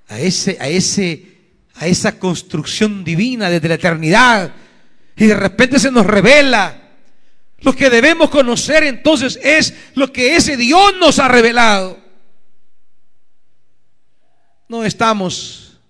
a 0.08 0.20
ese 0.20 0.56
a 0.60 0.68
ese 0.68 1.26
a 1.74 1.86
esa 1.86 2.18
construcción 2.18 3.02
divina 3.02 3.48
desde 3.48 3.68
la 3.68 3.74
eternidad 3.74 4.54
y 5.16 5.26
de 5.26 5.34
repente 5.34 5.78
se 5.78 5.90
nos 5.90 6.06
revela 6.06 6.90
lo 7.60 7.74
que 7.74 7.88
debemos 7.88 8.28
conocer 8.28 8.84
entonces 8.84 9.38
es 9.42 9.74
lo 9.94 10.12
que 10.12 10.36
ese 10.36 10.56
Dios 10.56 10.94
nos 10.98 11.18
ha 11.18 11.28
revelado. 11.28 11.98
No 14.68 14.84
estamos 14.84 15.80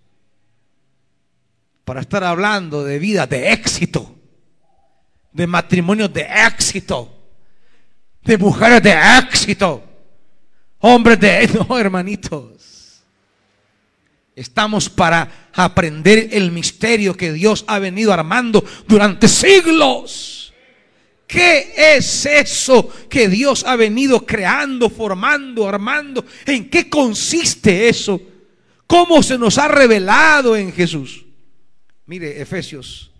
para 1.84 2.00
estar 2.00 2.22
hablando 2.24 2.84
de 2.84 2.98
vida 2.98 3.26
de 3.26 3.52
éxito 3.52 4.12
de 5.32 5.46
matrimonios 5.46 6.12
de 6.12 6.26
éxito, 6.46 7.11
de 8.24 8.38
mujeres 8.38 8.82
de 8.82 8.94
éxito. 9.18 9.82
hombres 10.78 11.18
de... 11.20 11.48
No, 11.68 11.78
hermanitos. 11.78 13.02
Estamos 14.34 14.88
para 14.88 15.50
aprender 15.52 16.30
el 16.32 16.50
misterio 16.52 17.14
que 17.14 17.32
Dios 17.32 17.64
ha 17.66 17.78
venido 17.78 18.12
armando 18.12 18.64
durante 18.88 19.28
siglos. 19.28 20.52
¿Qué 21.26 21.72
es 21.96 22.26
eso 22.26 22.88
que 23.08 23.28
Dios 23.28 23.64
ha 23.66 23.76
venido 23.76 24.24
creando, 24.26 24.90
formando, 24.90 25.68
armando? 25.68 26.24
¿En 26.46 26.68
qué 26.68 26.88
consiste 26.88 27.88
eso? 27.88 28.20
¿Cómo 28.86 29.22
se 29.22 29.38
nos 29.38 29.56
ha 29.58 29.68
revelado 29.68 30.56
en 30.56 30.72
Jesús? 30.72 31.24
Mire, 32.04 32.40
Efesios. 32.40 33.11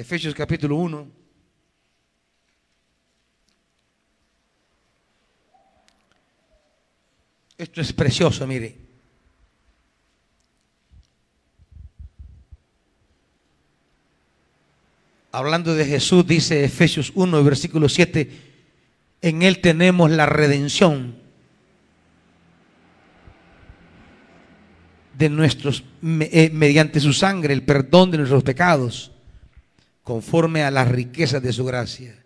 Efesios 0.00 0.34
capítulo 0.34 0.76
1. 0.76 1.08
Esto 7.58 7.82
es 7.82 7.92
precioso, 7.92 8.46
mire. 8.46 8.78
Hablando 15.32 15.74
de 15.74 15.84
Jesús, 15.84 16.26
dice 16.26 16.64
Efesios 16.64 17.12
1, 17.14 17.44
versículo 17.44 17.86
7, 17.86 18.30
en 19.20 19.42
Él 19.42 19.60
tenemos 19.60 20.10
la 20.10 20.24
redención 20.24 21.14
de 25.18 25.28
nuestros, 25.28 25.84
eh, 26.02 26.48
mediante 26.54 27.00
su 27.00 27.12
sangre, 27.12 27.52
el 27.52 27.64
perdón 27.64 28.10
de 28.10 28.16
nuestros 28.16 28.42
pecados, 28.42 29.12
conforme 30.10 30.64
a 30.64 30.72
las 30.72 30.88
riquezas 30.88 31.40
de 31.40 31.52
su 31.52 31.64
gracia, 31.64 32.20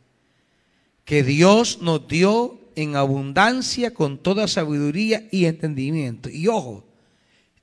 que 1.05 1.22
Dios 1.22 1.82
nos 1.82 2.09
dio 2.09 2.59
en 2.76 2.97
abundancia 2.97 3.93
con 3.93 4.16
toda 4.16 4.49
sabiduría 4.49 5.28
y 5.30 5.45
entendimiento. 5.45 6.30
Y 6.30 6.49
ojo, 6.49 6.87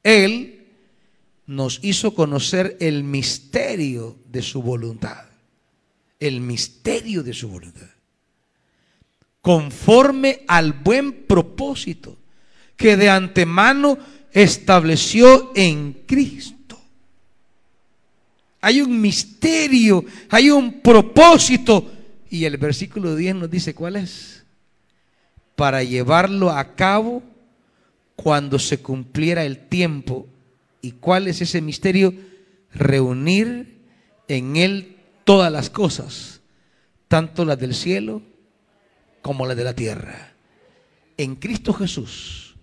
Él 0.03 0.67
nos 1.47 1.79
hizo 1.81 2.13
conocer 2.13 2.77
el 2.79 3.03
misterio 3.03 4.15
de 4.29 4.43
su 4.43 4.61
voluntad. 4.61 5.25
El 6.19 6.39
misterio 6.39 7.23
de 7.23 7.33
su 7.33 7.49
voluntad. 7.49 7.89
Conforme 9.41 10.43
al 10.47 10.73
buen 10.73 11.23
propósito 11.23 12.15
que 12.75 12.95
de 12.95 13.09
antemano 13.09 13.97
estableció 14.31 15.51
en 15.55 16.03
Cristo. 16.05 16.60
Hay 18.61 18.81
un 18.81 19.01
misterio, 19.01 20.05
hay 20.29 20.51
un 20.51 20.81
propósito. 20.81 21.91
Y 22.29 22.45
el 22.45 22.57
versículo 22.57 23.15
10 23.15 23.35
nos 23.35 23.51
dice 23.51 23.73
cuál 23.73 23.97
es 23.97 24.41
para 25.55 25.83
llevarlo 25.83 26.49
a 26.49 26.75
cabo 26.75 27.21
cuando 28.15 28.57
se 28.57 28.79
cumpliera 28.79 29.43
el 29.43 29.67
tiempo. 29.67 30.27
¿Y 30.81 30.93
cuál 30.93 31.27
es 31.27 31.41
ese 31.41 31.61
misterio? 31.61 32.13
Reunir 32.73 33.79
en 34.27 34.55
Él 34.55 34.97
todas 35.23 35.51
las 35.51 35.69
cosas, 35.69 36.41
tanto 37.07 37.45
las 37.45 37.59
del 37.59 37.75
cielo 37.75 38.21
como 39.21 39.45
las 39.45 39.57
de 39.57 39.63
la 39.63 39.75
tierra. 39.75 40.33
En 41.17 41.35
Cristo 41.35 41.73
Jesús. 41.73 42.55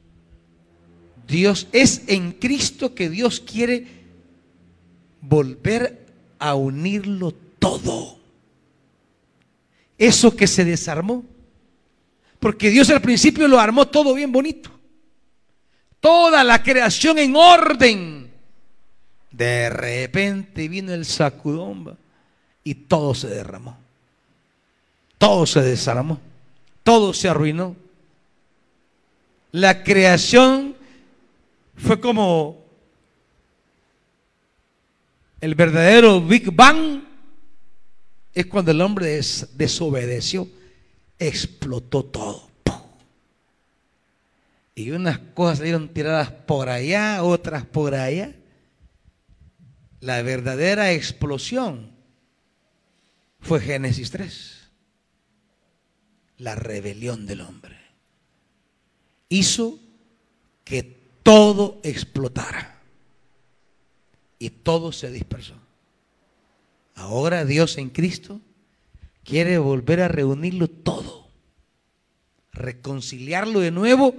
Dios 1.26 1.68
es 1.72 2.02
en 2.06 2.32
Cristo 2.32 2.94
que 2.94 3.10
Dios 3.10 3.38
quiere 3.38 3.86
volver 5.20 6.06
a 6.38 6.54
unirlo 6.54 7.32
todo. 7.58 8.18
Eso 9.98 10.36
que 10.36 10.46
se 10.46 10.64
desarmó 10.64 11.24
porque 12.38 12.70
Dios 12.70 12.88
al 12.90 13.00
principio 13.00 13.48
lo 13.48 13.58
armó 13.58 13.88
todo 13.88 14.14
bien 14.14 14.30
bonito. 14.30 14.70
Toda 16.00 16.44
la 16.44 16.62
creación 16.62 17.18
en 17.18 17.34
orden. 17.34 18.30
De 19.30 19.70
repente 19.70 20.68
vino 20.68 20.92
el 20.92 21.04
sacudón 21.04 21.96
y 22.62 22.74
todo 22.74 23.14
se 23.14 23.28
derramó. 23.28 23.76
Todo 25.18 25.46
se 25.46 25.60
desarmó. 25.62 26.20
Todo 26.84 27.12
se 27.12 27.28
arruinó. 27.28 27.74
La 29.50 29.82
creación 29.82 30.76
fue 31.76 32.00
como 32.00 32.62
el 35.40 35.54
verdadero 35.54 36.20
Big 36.20 36.52
Bang. 36.52 37.04
Es 38.34 38.46
cuando 38.46 38.70
el 38.70 38.80
hombre 38.80 39.20
desobedeció 39.54 40.48
explotó 41.18 42.04
todo. 42.04 42.48
Y 44.74 44.92
unas 44.92 45.18
cosas 45.34 45.58
salieron 45.58 45.88
tiradas 45.88 46.30
por 46.30 46.68
allá, 46.68 47.24
otras 47.24 47.66
por 47.66 47.96
allá. 47.96 48.32
La 49.98 50.22
verdadera 50.22 50.92
explosión 50.92 51.90
fue 53.40 53.60
Génesis 53.60 54.12
3. 54.12 54.68
La 56.36 56.54
rebelión 56.54 57.26
del 57.26 57.40
hombre. 57.40 57.76
Hizo 59.28 59.80
que 60.62 60.84
todo 61.24 61.80
explotara. 61.82 62.77
Y 64.38 64.50
todo 64.50 64.92
se 64.92 65.10
dispersó. 65.10 65.54
Ahora 66.94 67.44
Dios 67.44 67.78
en 67.78 67.90
Cristo 67.90 68.40
quiere 69.24 69.58
volver 69.58 70.00
a 70.00 70.08
reunirlo 70.08 70.68
todo, 70.68 71.28
reconciliarlo 72.52 73.60
de 73.60 73.70
nuevo 73.70 74.14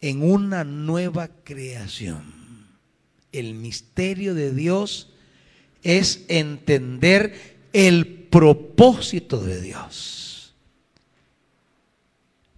en 0.00 0.22
una 0.22 0.64
nueva 0.64 1.28
creación. 1.44 2.22
El 3.32 3.54
misterio 3.54 4.34
de 4.34 4.52
Dios 4.52 5.10
es 5.82 6.24
entender 6.28 7.58
el 7.72 8.06
propósito 8.30 9.40
de 9.40 9.60
Dios. 9.60 10.54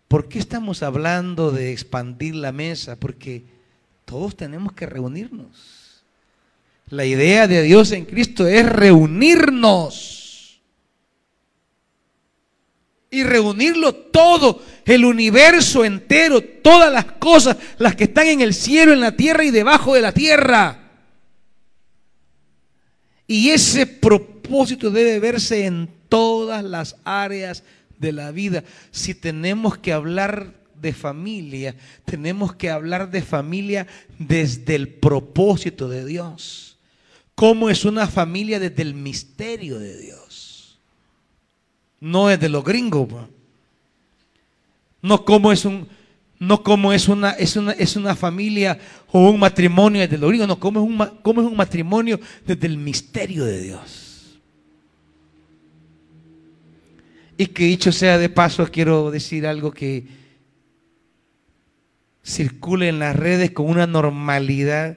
¿Por 0.09 0.29
qué 0.29 0.41
estamos 0.41 0.83
hablando 0.83 1.53
de 1.53 1.71
expandir 1.71 2.35
la 2.35 2.51
mesa? 2.51 2.97
Porque 2.97 3.45
todos 4.05 4.37
tenemos 4.37 4.73
que 4.73 4.87
reunirnos. 4.87 5.80
La 6.91 7.05
idea 7.05 7.47
de 7.47 7.63
Dios 7.63 7.93
en 7.93 8.05
Cristo 8.05 8.49
es 8.49 8.67
reunirnos 8.67 10.61
y 13.11 13.23
reunirlo 13.23 13.95
todo, 13.95 14.63
el 14.85 15.05
universo 15.05 15.85
entero, 15.85 16.41
todas 16.41 16.93
las 16.93 17.05
cosas, 17.05 17.57
las 17.79 17.95
que 17.95 18.05
están 18.05 18.27
en 18.27 18.41
el 18.41 18.55
cielo, 18.55 18.93
en 18.93 19.01
la 19.01 19.17
tierra 19.17 19.45
y 19.45 19.51
debajo 19.51 19.95
de 19.95 20.01
la 20.01 20.13
tierra. 20.13 20.91
Y 23.27 23.51
ese 23.51 23.87
propósito 23.87 24.91
debe 24.91 25.21
verse 25.21 25.67
en 25.67 25.89
todas 26.09 26.65
las 26.65 26.97
áreas 27.05 27.63
de 27.99 28.13
la 28.13 28.33
vida. 28.33 28.65
Si 28.91 29.15
tenemos 29.15 29.79
que 29.79 29.93
hablar 29.93 30.55
de 30.75 30.93
familia, 30.93 31.77
tenemos 32.05 32.55
que 32.55 32.71
hablar 32.71 33.11
de 33.11 33.23
familia 33.23 33.87
desde 34.19 34.75
el 34.75 34.89
propósito 34.89 35.89
de 35.89 36.05
Dios. 36.05 36.70
¿Cómo 37.41 37.71
es 37.71 37.87
una 37.87 38.07
familia 38.07 38.61
desde 38.61 38.83
el 38.83 38.93
misterio 38.93 39.79
de 39.79 39.97
Dios? 39.99 40.21
no 42.01 42.31
es 42.31 42.41
de 42.41 42.49
los 42.49 42.65
gringos. 42.65 43.09
No 45.03 45.25
como 45.25 45.53
es 45.53 45.67
no 46.39 46.63
como 46.63 46.93
es 46.95 47.09
una, 47.09 47.33
es 47.33 47.57
una, 47.57 47.73
es 47.73 47.97
una 47.97 48.17
familia 48.17 48.79
o 49.13 49.29
un 49.29 49.39
matrimonio 49.39 50.01
desde 50.01 50.17
los 50.17 50.31
gringos, 50.31 50.49
no, 50.49 50.59
como 50.59 50.81
es, 50.81 50.87
un, 50.87 51.43
es 51.43 51.51
un 51.51 51.57
matrimonio 51.57 52.19
desde 52.47 52.67
el 52.67 52.79
misterio 52.79 53.45
de 53.45 53.61
Dios. 53.61 54.41
Y 57.37 57.47
que 57.47 57.65
dicho 57.65 57.93
sea 57.93 58.17
de 58.17 58.31
paso, 58.31 58.67
quiero 58.71 59.11
decir 59.11 59.47
algo 59.47 59.71
que 59.71 60.07
circule 62.25 62.89
en 62.89 62.99
las 62.99 63.17
redes 63.17 63.51
con 63.51 63.67
una 63.67 63.87
normalidad. 63.87 64.97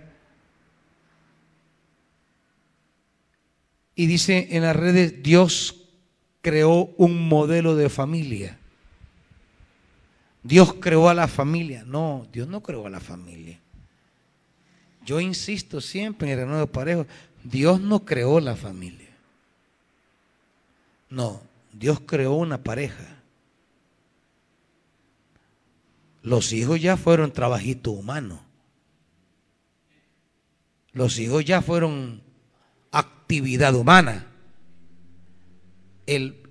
Y 3.95 4.07
dice 4.07 4.47
en 4.51 4.63
las 4.63 4.75
redes, 4.75 5.21
Dios 5.21 5.83
creó 6.41 6.93
un 6.97 7.27
modelo 7.27 7.75
de 7.75 7.89
familia. 7.89 8.57
Dios 10.43 10.73
creó 10.75 11.09
a 11.09 11.13
la 11.13 11.27
familia. 11.27 11.83
No, 11.85 12.27
Dios 12.31 12.47
no 12.47 12.61
creó 12.61 12.85
a 12.87 12.89
la 12.89 12.99
familia. 12.99 13.59
Yo 15.05 15.19
insisto 15.19 15.81
siempre 15.81 16.27
en 16.27 16.39
el 16.39 16.45
renuevo 16.45 16.67
parejo, 16.67 17.05
Dios 17.43 17.79
no 17.79 18.05
creó 18.05 18.39
la 18.39 18.55
familia. 18.55 19.09
No, 21.09 21.41
Dios 21.71 22.01
creó 22.05 22.33
una 22.33 22.63
pareja. 22.63 23.21
Los 26.21 26.53
hijos 26.53 26.81
ya 26.81 26.95
fueron 26.95 27.31
trabajito 27.31 27.91
humano. 27.91 28.41
Los 30.93 31.19
hijos 31.19 31.43
ya 31.43 31.61
fueron 31.61 32.21
actividad 33.23 33.73
humana. 33.73 34.27
El, 36.05 36.43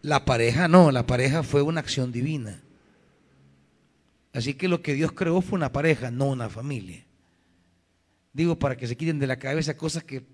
la 0.00 0.24
pareja 0.24 0.66
no, 0.66 0.90
la 0.90 1.06
pareja 1.06 1.42
fue 1.42 1.62
una 1.62 1.80
acción 1.80 2.10
divina. 2.10 2.60
Así 4.32 4.54
que 4.54 4.66
lo 4.66 4.80
que 4.80 4.94
Dios 4.94 5.12
creó 5.12 5.42
fue 5.42 5.56
una 5.56 5.70
pareja, 5.70 6.10
no 6.10 6.30
una 6.30 6.48
familia. 6.48 7.04
Digo, 8.32 8.58
para 8.58 8.76
que 8.76 8.86
se 8.86 8.96
quiten 8.96 9.18
de 9.18 9.26
la 9.26 9.38
cabeza 9.38 9.76
cosas 9.76 10.04
que 10.04 10.24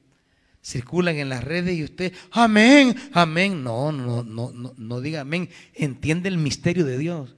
circulan 0.63 1.17
en 1.17 1.29
las 1.29 1.43
redes 1.43 1.77
y 1.77 1.83
usted, 1.83 2.13
amén, 2.31 2.95
amén. 3.13 3.65
No, 3.65 3.91
no, 3.91 4.23
no, 4.23 4.53
no, 4.53 4.73
no 4.77 5.01
diga 5.01 5.23
amén. 5.23 5.51
Entiende 5.75 6.29
el 6.29 6.39
misterio 6.39 6.85
de 6.85 6.97
Dios. 6.97 7.35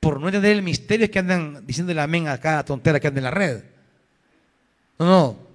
Por 0.00 0.20
no 0.20 0.28
entender 0.28 0.52
el 0.52 0.62
misterio 0.62 1.06
es 1.06 1.10
que 1.10 1.18
andan 1.18 1.66
diciéndole 1.66 2.02
amén 2.02 2.28
a 2.28 2.38
cada 2.38 2.62
tontera 2.62 3.00
que 3.00 3.08
anda 3.08 3.20
en 3.20 3.24
la 3.24 3.30
red. 3.30 3.64
No, 4.98 5.06
no. 5.06 5.49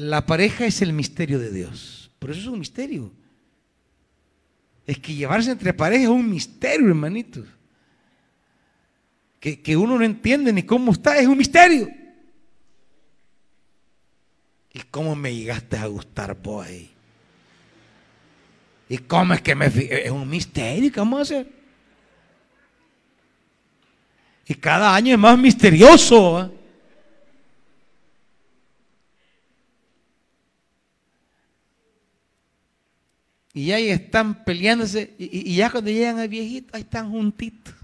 La 0.00 0.24
pareja 0.24 0.66
es 0.66 0.82
el 0.82 0.92
misterio 0.92 1.38
de 1.38 1.50
Dios. 1.50 2.10
Por 2.18 2.30
eso 2.30 2.40
es 2.40 2.46
un 2.46 2.58
misterio. 2.58 3.12
Es 4.86 4.98
que 4.98 5.14
llevarse 5.14 5.50
entre 5.50 5.74
parejas 5.74 6.04
es 6.04 6.08
un 6.08 6.28
misterio, 6.28 6.88
hermanitos 6.88 7.46
que, 9.40 9.76
uno 9.76 9.98
no 9.98 10.04
entiende 10.04 10.52
ni 10.52 10.62
cómo 10.62 10.92
está, 10.92 11.18
es 11.18 11.26
un 11.26 11.38
misterio. 11.38 11.88
¿Y 14.72 14.80
cómo 14.90 15.16
me 15.16 15.34
llegaste 15.34 15.78
a 15.78 15.86
gustar 15.86 16.36
vos 16.40 16.66
ahí? 16.66 16.90
¿Y 18.88 18.98
cómo 18.98 19.34
es 19.34 19.40
que 19.40 19.54
me 19.54 19.66
Es 19.66 20.10
un 20.10 20.28
misterio, 20.28 20.92
¿qué 20.92 21.00
vamos 21.00 21.20
a 21.20 21.22
hacer? 21.22 21.50
Y 24.46 24.54
cada 24.54 24.94
año 24.94 25.14
es 25.14 25.18
más 25.18 25.38
misterioso. 25.38 26.52
Y 33.52 33.72
ahí 33.72 33.90
están 33.90 34.44
peleándose. 34.44 35.14
Y, 35.18 35.50
y, 35.50 35.56
ya 35.56 35.70
cuando 35.70 35.90
llegan 35.90 36.18
al 36.18 36.28
viejito, 36.28 36.70
ahí 36.74 36.82
están 36.82 37.10
juntitos 37.10 37.74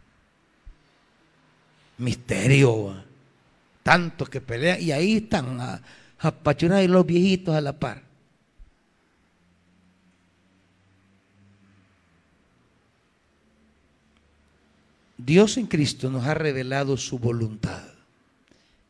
misterio. 1.98 3.04
Tantos 3.82 4.28
que 4.28 4.40
pelean 4.40 4.82
y 4.82 4.90
ahí 4.90 5.18
están 5.18 5.60
a, 5.60 5.80
a 6.18 6.82
y 6.82 6.88
los 6.88 7.06
viejitos 7.06 7.54
a 7.54 7.60
la 7.60 7.78
par. 7.78 8.02
Dios 15.16 15.56
en 15.56 15.66
Cristo 15.66 16.10
nos 16.10 16.26
ha 16.26 16.34
revelado 16.34 16.96
su 16.96 17.18
voluntad. 17.18 17.82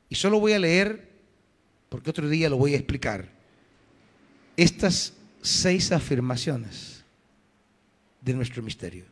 Y 0.09 0.15
solo 0.15 0.41
voy 0.41 0.53
a 0.55 0.59
leer, 0.59 1.09
porque 1.89 2.11
otro 2.11 2.29
día 2.29 2.49
lo 2.49 2.57
voy 2.57 2.75
a 2.75 2.77
explicar, 2.77 3.29
estas 4.57 5.13
seis 5.47 5.93
afirmaciones 5.93 7.05
de 8.21 8.35
nuestro 8.35 8.63
misterio. 8.63 9.05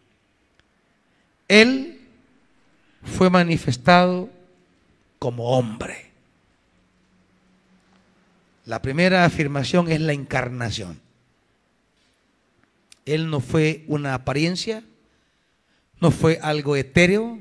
Él 1.47 2.01
fue 3.03 3.31
manifestado 3.31 4.31
como 5.19 5.51
hombre. 5.51 6.11
La 8.65 8.83
primera 8.83 9.25
afirmación 9.25 9.91
es 9.91 10.01
la 10.01 10.13
encarnación. 10.13 11.01
Él 13.05 13.29
no 13.29 13.41
fue 13.41 13.85
una 13.87 14.15
apariencia, 14.15 14.83
no 16.01 16.11
fue 16.11 16.39
algo 16.43 16.75
etéreo, 16.75 17.39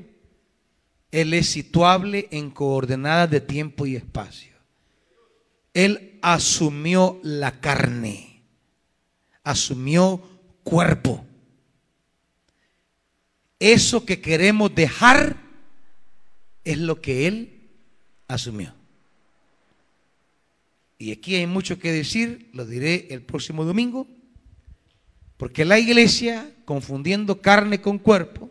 Él 1.10 1.32
es 1.32 1.48
situable 1.48 2.28
en 2.30 2.50
coordenadas 2.50 3.30
de 3.30 3.40
tiempo 3.40 3.86
y 3.86 3.96
espacio. 3.96 4.52
Él 5.72 6.18
asumió 6.22 7.18
la 7.22 7.60
carne, 7.60 8.33
asumió 9.44 10.20
cuerpo. 10.64 11.24
Eso 13.60 14.04
que 14.04 14.20
queremos 14.20 14.74
dejar 14.74 15.36
es 16.64 16.78
lo 16.78 17.00
que 17.00 17.26
él 17.26 17.70
asumió. 18.26 18.74
Y 20.98 21.12
aquí 21.12 21.34
hay 21.34 21.46
mucho 21.46 21.78
que 21.78 21.92
decir, 21.92 22.48
lo 22.52 22.66
diré 22.66 23.08
el 23.10 23.22
próximo 23.22 23.64
domingo, 23.64 24.06
porque 25.36 25.64
la 25.64 25.78
iglesia, 25.78 26.50
confundiendo 26.64 27.42
carne 27.42 27.80
con 27.80 27.98
cuerpo, 27.98 28.50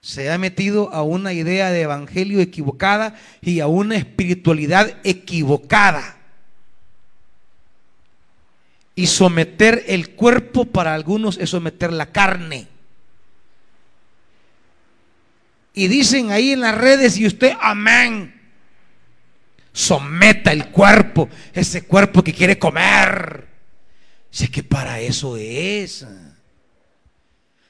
se 0.00 0.30
ha 0.30 0.38
metido 0.38 0.92
a 0.92 1.02
una 1.02 1.32
idea 1.32 1.70
de 1.70 1.82
evangelio 1.82 2.40
equivocada 2.40 3.14
y 3.42 3.60
a 3.60 3.66
una 3.66 3.96
espiritualidad 3.96 4.98
equivocada. 5.04 6.19
Y 9.00 9.06
someter 9.06 9.84
el 9.86 10.10
cuerpo 10.10 10.66
para 10.66 10.92
algunos 10.92 11.38
es 11.38 11.48
someter 11.48 11.90
la 11.90 12.12
carne 12.12 12.68
y 15.72 15.88
dicen 15.88 16.30
ahí 16.30 16.52
en 16.52 16.60
las 16.60 16.76
redes 16.76 17.16
y 17.16 17.26
usted, 17.26 17.54
amén. 17.58 18.38
Someta 19.72 20.52
el 20.52 20.68
cuerpo, 20.68 21.30
ese 21.54 21.86
cuerpo 21.86 22.22
que 22.22 22.34
quiere 22.34 22.58
comer. 22.58 23.48
Es 24.30 24.50
que 24.50 24.62
para 24.62 25.00
eso 25.00 25.38
es. 25.38 26.06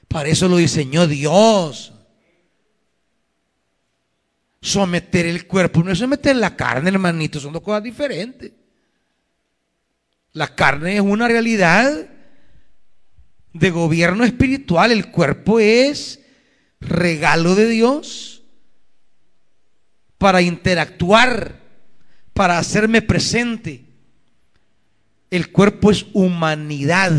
Para 0.09 0.27
eso 0.27 0.49
lo 0.49 0.57
diseñó 0.57 1.07
Dios. 1.07 1.93
Someter 4.61 5.27
el 5.27 5.47
cuerpo 5.47 5.81
no 5.81 5.93
es 5.93 5.99
someter 5.99 6.35
la 6.35 6.57
carne, 6.57 6.89
hermanito, 6.89 7.39
son 7.39 7.53
dos 7.53 7.61
cosas 7.61 7.83
diferentes. 7.83 8.51
La 10.33 10.55
carne 10.55 10.95
es 10.95 11.01
una 11.01 11.27
realidad 11.27 12.07
de 13.53 13.69
gobierno 13.69 14.23
espiritual, 14.23 14.91
el 14.91 15.11
cuerpo 15.11 15.59
es 15.59 16.21
regalo 16.79 17.55
de 17.55 17.67
Dios 17.67 18.43
para 20.17 20.41
interactuar, 20.41 21.59
para 22.33 22.57
hacerme 22.57 23.01
presente. 23.01 23.83
El 25.29 25.51
cuerpo 25.51 25.91
es 25.91 26.05
humanidad. 26.13 27.11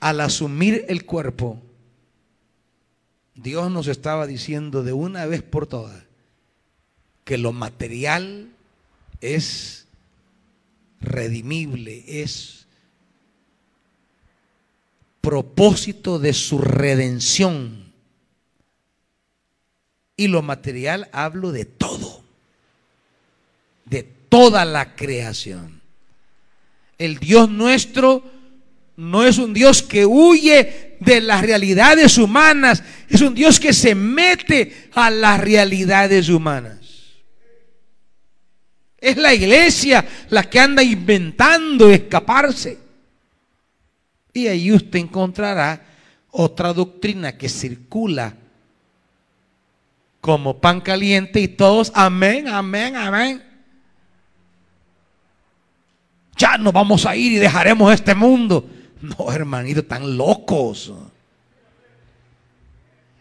Al 0.00 0.20
asumir 0.20 0.84
el 0.88 1.04
cuerpo, 1.04 1.62
Dios 3.34 3.70
nos 3.70 3.86
estaba 3.86 4.26
diciendo 4.26 4.82
de 4.82 4.92
una 4.92 5.26
vez 5.26 5.42
por 5.42 5.66
todas 5.66 6.02
que 7.24 7.38
lo 7.38 7.52
material 7.52 8.48
es 9.20 9.81
redimible, 11.02 12.04
es 12.06 12.66
propósito 15.20 16.18
de 16.18 16.32
su 16.32 16.58
redención. 16.58 17.92
Y 20.16 20.28
lo 20.28 20.42
material 20.42 21.08
hablo 21.12 21.52
de 21.52 21.64
todo, 21.64 22.22
de 23.86 24.02
toda 24.02 24.64
la 24.64 24.94
creación. 24.94 25.80
El 26.98 27.18
Dios 27.18 27.48
nuestro 27.48 28.22
no 28.96 29.24
es 29.24 29.38
un 29.38 29.54
Dios 29.54 29.82
que 29.82 30.06
huye 30.06 30.96
de 31.00 31.20
las 31.20 31.42
realidades 31.42 32.18
humanas, 32.18 32.82
es 33.08 33.20
un 33.20 33.34
Dios 33.34 33.58
que 33.58 33.72
se 33.72 33.94
mete 33.94 34.90
a 34.92 35.10
las 35.10 35.40
realidades 35.40 36.28
humanas. 36.28 36.81
Es 39.02 39.16
la 39.16 39.34
iglesia 39.34 40.06
la 40.30 40.44
que 40.44 40.60
anda 40.60 40.80
inventando 40.80 41.90
escaparse. 41.90 42.78
Y 44.32 44.46
ahí 44.46 44.70
usted 44.70 45.00
encontrará 45.00 45.84
otra 46.30 46.72
doctrina 46.72 47.36
que 47.36 47.48
circula 47.48 48.36
como 50.20 50.56
pan 50.60 50.80
caliente 50.80 51.40
y 51.40 51.48
todos, 51.48 51.90
amén, 51.96 52.46
amén, 52.46 52.94
amén. 52.94 53.42
Ya 56.36 56.56
nos 56.56 56.72
vamos 56.72 57.04
a 57.04 57.16
ir 57.16 57.32
y 57.32 57.36
dejaremos 57.38 57.92
este 57.92 58.14
mundo. 58.14 58.70
No, 59.00 59.32
hermanito, 59.32 59.84
tan 59.84 60.16
locos. 60.16 60.92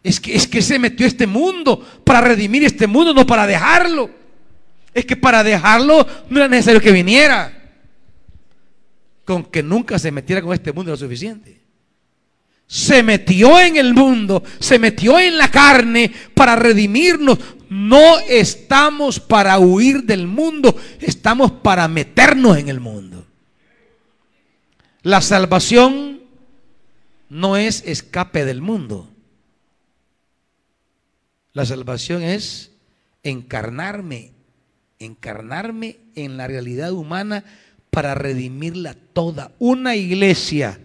Es 0.04 0.20
que, 0.20 0.36
es 0.36 0.48
que 0.48 0.62
se 0.62 0.78
metió 0.78 1.08
este 1.08 1.26
mundo 1.26 1.84
para 2.04 2.22
redimir 2.22 2.64
este 2.66 2.86
mundo, 2.86 3.16
no 3.16 3.26
para 3.26 3.48
dejarlo. 3.48 4.21
Es 4.94 5.06
que 5.06 5.16
para 5.16 5.44
dejarlo 5.44 6.06
no 6.30 6.38
era 6.38 6.48
necesario 6.48 6.82
que 6.82 6.92
viniera 6.92 7.62
con 9.26 9.46
que 9.46 9.64
nunca 9.64 9.98
se 9.98 10.12
metiera 10.12 10.42
con 10.42 10.54
este 10.54 10.74
mundo 10.74 10.92
lo 10.92 10.98
suficiente. 10.98 11.62
Se 12.68 13.04
metió 13.04 13.60
en 13.60 13.78
el 13.78 13.94
mundo, 13.94 14.44
se 14.60 14.80
metió 14.80 15.20
en 15.20 15.38
la 15.38 15.52
carne 15.52 16.12
para 16.34 16.56
redimirnos. 16.56 17.38
No 17.70 18.20
estamos 18.20 19.20
para 19.20 19.60
huir 19.60 20.04
del 20.04 20.28
mundo, 20.28 20.76
estamos 21.00 21.52
para 21.52 21.88
meternos 21.88 22.58
en 22.58 22.70
el 22.70 22.80
mundo. 22.80 23.26
La 25.04 25.22
salvación 25.22 26.22
no 27.30 27.58
es 27.58 27.84
escape 27.86 28.46
del 28.46 28.62
mundo. 28.62 29.10
La 31.54 31.66
salvación 31.66 32.22
es 32.24 32.72
encarnarme 33.24 34.32
encarnarme 35.06 35.98
en 36.16 36.38
la 36.38 36.48
realidad 36.48 36.92
humana 36.92 37.44
para 37.90 38.16
redimirla 38.16 38.96
toda. 39.14 39.52
Una 39.60 39.96
iglesia 39.96 40.80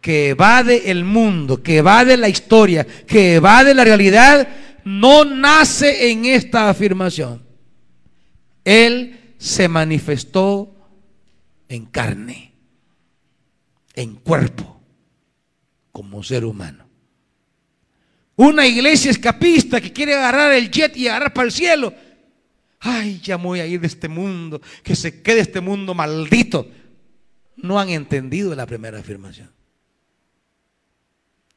que 0.00 0.30
evade 0.30 0.90
el 0.90 1.04
mundo, 1.04 1.62
que 1.62 1.78
evade 1.78 2.16
la 2.16 2.28
historia, 2.28 2.84
que 2.84 3.34
evade 3.34 3.74
la 3.74 3.84
realidad, 3.84 4.48
no 4.84 5.24
nace 5.24 6.10
en 6.10 6.24
esta 6.26 6.68
afirmación. 6.68 7.42
Él 8.64 9.34
se 9.38 9.68
manifestó 9.68 10.74
en 11.68 11.86
carne, 11.86 12.52
en 13.94 14.14
cuerpo, 14.16 14.80
como 15.90 16.22
ser 16.22 16.44
humano. 16.44 16.86
Una 18.36 18.66
iglesia 18.66 19.10
escapista 19.10 19.80
que 19.80 19.92
quiere 19.92 20.14
agarrar 20.14 20.52
el 20.52 20.70
jet 20.70 20.96
y 20.96 21.08
agarrar 21.08 21.32
para 21.32 21.46
el 21.46 21.52
cielo. 21.52 21.92
Ay, 22.88 23.20
ya 23.20 23.36
voy 23.36 23.58
a 23.58 23.66
ir 23.66 23.80
de 23.80 23.88
este 23.88 24.08
mundo, 24.08 24.60
que 24.84 24.94
se 24.94 25.20
quede 25.20 25.40
este 25.40 25.60
mundo 25.60 25.92
maldito. 25.92 26.70
No 27.56 27.80
han 27.80 27.88
entendido 27.88 28.54
la 28.54 28.64
primera 28.64 29.00
afirmación. 29.00 29.50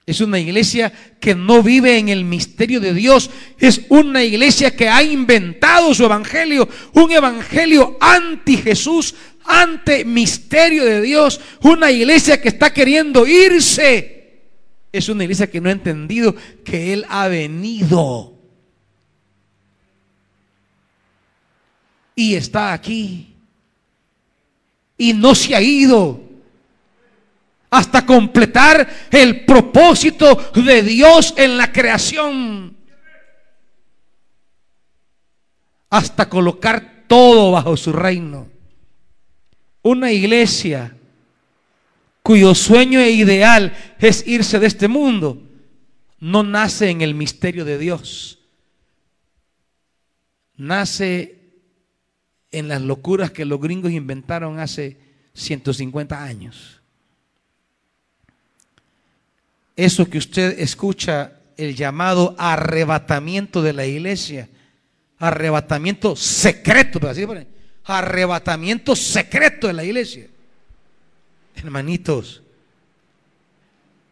Es 0.08 0.22
una 0.22 0.40
iglesia 0.40 0.92
que 1.20 1.36
no 1.36 1.62
vive 1.62 2.00
en 2.00 2.10
el 2.10 2.26
misterio 2.26 2.80
de 2.80 2.96
Dios. 2.96 3.30
Es 3.60 3.82
una 3.90 4.24
iglesia 4.24 4.76
que 4.76 4.90
ha 4.90 5.04
inventado 5.04 5.94
su 5.94 6.04
evangelio. 6.04 6.68
Un 6.94 7.12
evangelio 7.12 7.96
anti 8.02 8.58
Jesús, 8.58 9.14
ante 9.46 10.06
misterio 10.06 10.84
de 10.84 11.00
Dios. 11.02 11.40
Una 11.62 11.92
iglesia 11.92 12.42
que 12.42 12.48
está 12.48 12.74
queriendo 12.74 13.28
irse 13.28 14.48
es 14.92 15.10
una 15.10 15.26
iglesia 15.26 15.52
que 15.52 15.62
no 15.62 15.70
ha 15.70 15.74
entendido 15.74 16.36
que 16.64 16.92
Él 16.92 17.06
ha 17.08 17.28
venido. 17.28 18.39
Y 22.20 22.36
está 22.36 22.74
aquí. 22.74 23.34
Y 24.98 25.14
no 25.14 25.34
se 25.34 25.56
ha 25.56 25.62
ido. 25.62 26.22
Hasta 27.70 28.06
completar 28.06 29.08
el 29.10 29.46
propósito 29.46 30.52
de 30.54 30.84
Dios 30.84 31.34
en 31.38 31.56
la 31.56 31.72
creación. 31.72 32.76
Hasta 35.90 36.28
colocar 36.28 37.06
todo 37.08 37.54
bajo 37.54 37.78
su 37.78 37.94
reino. 37.94 38.50
Una 39.82 40.12
iglesia 40.12 40.94
cuyo 42.22 42.54
sueño 42.54 43.00
e 43.00 43.12
ideal 43.12 43.74
es 43.98 44.28
irse 44.28 44.60
de 44.60 44.68
este 44.68 44.90
mundo, 44.90 45.41
no 46.20 46.44
nace 46.44 46.90
en 46.90 47.00
el 47.00 47.16
misterio 47.16 47.64
de 47.64 47.78
Dios. 47.78 48.40
Nace 50.58 51.39
en 52.52 52.68
las 52.68 52.82
locuras 52.82 53.32
que 53.32 53.46
los 53.46 53.60
gringos 53.60 53.92
inventaron 53.92 54.60
hace 54.60 54.98
150 55.34 56.24
años. 56.24 56.82
Eso 59.76 60.10
que 60.10 60.18
usted 60.18 60.60
escucha, 60.60 61.34
el 61.56 61.76
llamado 61.76 62.36
arrebatamiento 62.38 63.62
de 63.62 63.74
la 63.74 63.86
iglesia, 63.86 64.50
arrebatamiento 65.18 66.16
secreto, 66.16 67.00
arrebatamiento 67.86 68.96
secreto 68.96 69.68
de 69.68 69.74
la 69.74 69.84
iglesia 69.84 70.28
Hermanitos, 71.60 72.42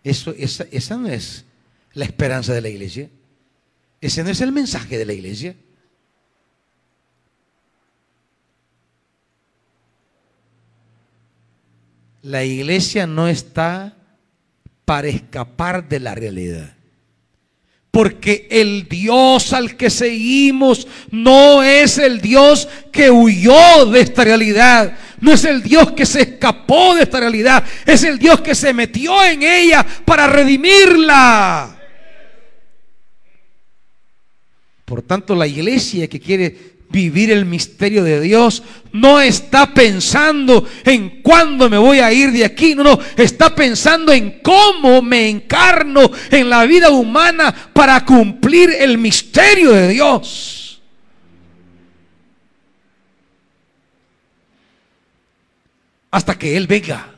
eso, 0.03 0.33
esa, 0.37 0.65
esa 0.71 0.97
no 0.97 1.07
es 1.07 1.45
la 1.93 2.05
esperanza 2.05 2.53
de 2.53 2.61
la 2.61 2.69
iglesia. 2.69 3.09
Ese 4.01 4.23
no 4.23 4.29
es 4.29 4.41
el 4.41 4.51
mensaje 4.51 4.97
de 4.97 5.05
la 5.05 5.13
iglesia. 5.13 5.55
La 12.27 12.43
iglesia 12.43 13.07
no 13.07 13.29
está 13.29 13.95
para 14.83 15.07
escapar 15.07 15.87
de 15.87 16.01
la 16.01 16.13
realidad. 16.13 16.75
Porque 17.89 18.49
el 18.51 18.89
Dios 18.89 19.53
al 19.53 19.77
que 19.77 19.89
seguimos 19.89 20.89
no 21.09 21.63
es 21.63 21.97
el 21.97 22.19
Dios 22.19 22.67
que 22.91 23.09
huyó 23.09 23.85
de 23.85 24.01
esta 24.01 24.25
realidad. 24.25 24.97
No 25.21 25.31
es 25.31 25.45
el 25.45 25.63
Dios 25.63 25.93
que 25.93 26.05
se 26.05 26.23
escapó 26.23 26.95
de 26.95 27.03
esta 27.03 27.21
realidad. 27.21 27.63
Es 27.85 28.03
el 28.03 28.19
Dios 28.19 28.41
que 28.41 28.55
se 28.55 28.73
metió 28.73 29.23
en 29.23 29.43
ella 29.43 29.85
para 30.03 30.27
redimirla. 30.27 31.79
Por 34.83 35.01
tanto, 35.01 35.33
la 35.33 35.47
iglesia 35.47 36.09
que 36.09 36.19
quiere 36.19 36.76
vivir 36.89 37.31
el 37.31 37.45
misterio 37.45 38.03
de 38.03 38.21
Dios. 38.21 38.63
No 38.91 39.19
está 39.19 39.73
pensando 39.73 40.67
en 40.83 41.21
cuándo 41.21 41.69
me 41.69 41.77
voy 41.77 41.99
a 41.99 42.11
ir 42.11 42.31
de 42.31 42.45
aquí, 42.45 42.75
no, 42.75 42.83
no, 42.83 42.99
está 43.15 43.53
pensando 43.53 44.11
en 44.11 44.39
cómo 44.41 45.01
me 45.01 45.29
encarno 45.29 46.09
en 46.31 46.49
la 46.49 46.65
vida 46.65 46.89
humana 46.89 47.53
para 47.73 48.03
cumplir 48.05 48.71
el 48.79 48.97
misterio 48.97 49.71
de 49.71 49.89
Dios. 49.89 50.81
Hasta 56.09 56.37
que 56.37 56.57
Él 56.57 56.67
venga. 56.67 57.13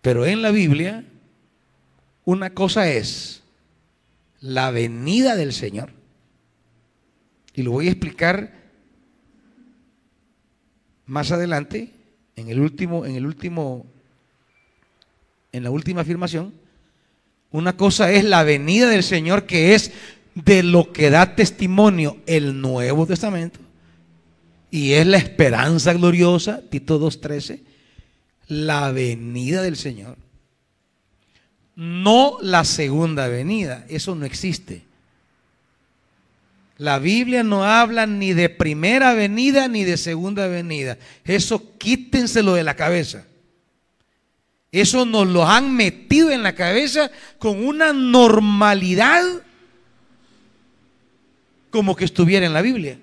Pero 0.00 0.26
en 0.26 0.42
la 0.42 0.50
Biblia, 0.50 1.04
una 2.24 2.50
cosa 2.50 2.88
es 2.90 3.42
la 4.40 4.70
venida 4.70 5.36
del 5.36 5.52
Señor 5.52 6.03
y 7.54 7.62
lo 7.62 7.70
voy 7.70 7.88
a 7.88 7.92
explicar 7.92 8.52
más 11.06 11.30
adelante, 11.30 11.92
en 12.36 12.48
el 12.48 12.60
último, 12.60 13.06
en 13.06 13.14
el 13.14 13.26
último, 13.26 13.86
en 15.52 15.62
la 15.62 15.70
última 15.70 16.00
afirmación. 16.00 16.52
Una 17.52 17.76
cosa 17.76 18.10
es 18.10 18.24
la 18.24 18.42
venida 18.42 18.88
del 18.88 19.04
Señor, 19.04 19.44
que 19.46 19.74
es 19.74 19.92
de 20.34 20.64
lo 20.64 20.92
que 20.92 21.10
da 21.10 21.36
testimonio 21.36 22.16
el 22.26 22.60
Nuevo 22.60 23.06
Testamento. 23.06 23.60
Y 24.70 24.92
es 24.92 25.06
la 25.06 25.18
esperanza 25.18 25.92
gloriosa, 25.92 26.60
Tito 26.68 26.98
2.13, 26.98 27.60
la 28.48 28.90
venida 28.90 29.62
del 29.62 29.76
Señor. 29.76 30.16
No 31.76 32.38
la 32.40 32.64
segunda 32.64 33.28
venida, 33.28 33.86
eso 33.88 34.16
no 34.16 34.24
existe. 34.24 34.82
La 36.76 36.98
Biblia 36.98 37.44
no 37.44 37.64
habla 37.64 38.06
ni 38.06 38.32
de 38.32 38.48
primera 38.48 39.14
venida 39.14 39.68
ni 39.68 39.84
de 39.84 39.96
segunda 39.96 40.48
venida. 40.48 40.98
Eso 41.24 41.78
quítenselo 41.78 42.54
de 42.54 42.64
la 42.64 42.74
cabeza. 42.74 43.26
Eso 44.72 45.04
nos 45.04 45.28
lo 45.28 45.46
han 45.46 45.74
metido 45.74 46.30
en 46.30 46.42
la 46.42 46.56
cabeza 46.56 47.10
con 47.38 47.64
una 47.64 47.92
normalidad 47.92 49.22
como 51.70 51.94
que 51.94 52.04
estuviera 52.04 52.44
en 52.44 52.52
la 52.52 52.62
Biblia. 52.62 52.98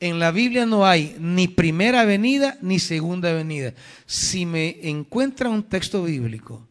En 0.00 0.18
la 0.18 0.32
Biblia 0.32 0.66
no 0.66 0.84
hay 0.84 1.16
ni 1.18 1.48
primera 1.48 2.04
venida 2.04 2.58
ni 2.60 2.78
segunda 2.78 3.32
venida. 3.32 3.72
Si 4.04 4.44
me 4.44 4.76
encuentra 4.82 5.48
un 5.48 5.62
texto 5.62 6.02
bíblico 6.04 6.66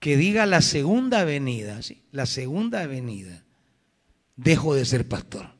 que 0.00 0.16
diga 0.16 0.46
la 0.46 0.62
segunda 0.62 1.24
venida, 1.24 1.82
¿sí? 1.82 2.00
la 2.12 2.26
segunda 2.26 2.86
venida, 2.86 3.42
dejo 4.38 4.74
de 4.74 4.86
ser 4.86 5.06
pastor. 5.06 5.50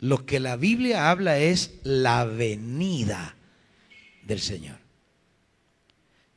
Lo 0.00 0.26
que 0.26 0.40
la 0.40 0.56
Biblia 0.56 1.10
habla 1.10 1.38
es 1.38 1.74
la 1.84 2.24
venida 2.24 3.36
del 4.26 4.40
Señor. 4.40 4.76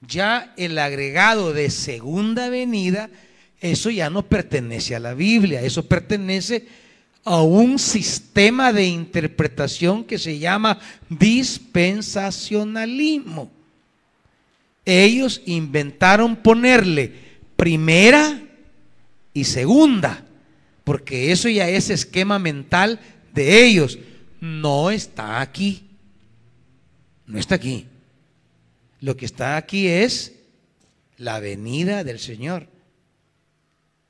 Ya 0.07 0.53
el 0.57 0.77
agregado 0.77 1.53
de 1.53 1.69
segunda 1.69 2.49
venida, 2.49 3.09
eso 3.59 3.89
ya 3.89 4.09
no 4.09 4.23
pertenece 4.23 4.95
a 4.95 4.99
la 4.99 5.13
Biblia, 5.13 5.61
eso 5.61 5.87
pertenece 5.87 6.67
a 7.23 7.43
un 7.43 7.77
sistema 7.77 8.73
de 8.73 8.87
interpretación 8.87 10.03
que 10.03 10.17
se 10.17 10.39
llama 10.39 10.79
dispensacionalismo. 11.07 13.51
Ellos 14.83 15.43
inventaron 15.45 16.35
ponerle 16.35 17.13
primera 17.55 18.41
y 19.33 19.43
segunda 19.43 20.25
porque 20.83 21.31
eso 21.31 21.49
ya 21.49 21.69
es 21.69 21.89
esquema 21.89 22.39
mental 22.39 22.99
de 23.33 23.65
ellos. 23.65 23.99
No 24.39 24.91
está 24.91 25.41
aquí. 25.41 25.89
No 27.25 27.37
está 27.39 27.55
aquí. 27.55 27.87
Lo 28.99 29.15
que 29.17 29.25
está 29.25 29.57
aquí 29.57 29.87
es 29.87 30.33
la 31.17 31.39
venida 31.39 32.03
del 32.03 32.19
Señor. 32.19 32.67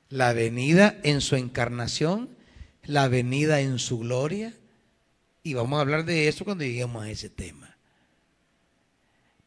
La 0.08 0.32
venida 0.32 0.98
en 1.04 1.20
su 1.20 1.36
encarnación, 1.36 2.28
la 2.84 3.08
venida 3.08 3.60
en 3.60 3.78
su 3.78 3.98
gloria. 3.98 4.54
Y 5.42 5.54
vamos 5.54 5.78
a 5.78 5.82
hablar 5.82 6.04
de 6.04 6.28
eso 6.28 6.44
cuando 6.44 6.64
lleguemos 6.64 7.04
a 7.04 7.10
ese 7.10 7.28
tema. 7.30 7.76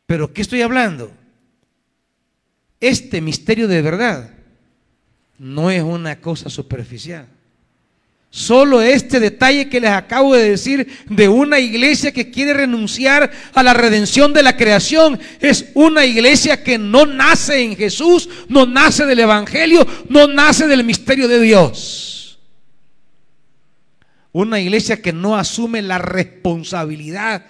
Pero 0.05 0.33
¿qué 0.33 0.41
estoy 0.41 0.61
hablando? 0.61 1.11
Este 2.79 3.21
misterio 3.21 3.67
de 3.67 3.81
verdad 3.81 4.31
no 5.37 5.69
es 5.69 5.83
una 5.83 6.19
cosa 6.19 6.49
superficial. 6.49 7.27
Solo 8.35 8.81
este 8.81 9.21
detalle 9.21 9.69
que 9.69 9.79
les 9.79 9.91
acabo 9.91 10.35
de 10.35 10.49
decir 10.49 11.05
de 11.09 11.29
una 11.29 11.57
iglesia 11.57 12.11
que 12.11 12.31
quiere 12.31 12.53
renunciar 12.53 13.31
a 13.53 13.63
la 13.63 13.73
redención 13.73 14.33
de 14.33 14.43
la 14.43 14.57
creación 14.57 15.17
es 15.39 15.67
una 15.73 16.05
iglesia 16.05 16.61
que 16.61 16.77
no 16.77 17.05
nace 17.05 17.63
en 17.63 17.77
Jesús, 17.77 18.27
no 18.49 18.65
nace 18.65 19.05
del 19.05 19.21
Evangelio, 19.21 19.87
no 20.09 20.27
nace 20.27 20.67
del 20.67 20.83
misterio 20.83 21.29
de 21.29 21.39
Dios. 21.39 22.39
Una 24.33 24.59
iglesia 24.59 25.01
que 25.01 25.13
no 25.13 25.37
asume 25.37 25.81
la 25.81 25.97
responsabilidad, 25.97 27.45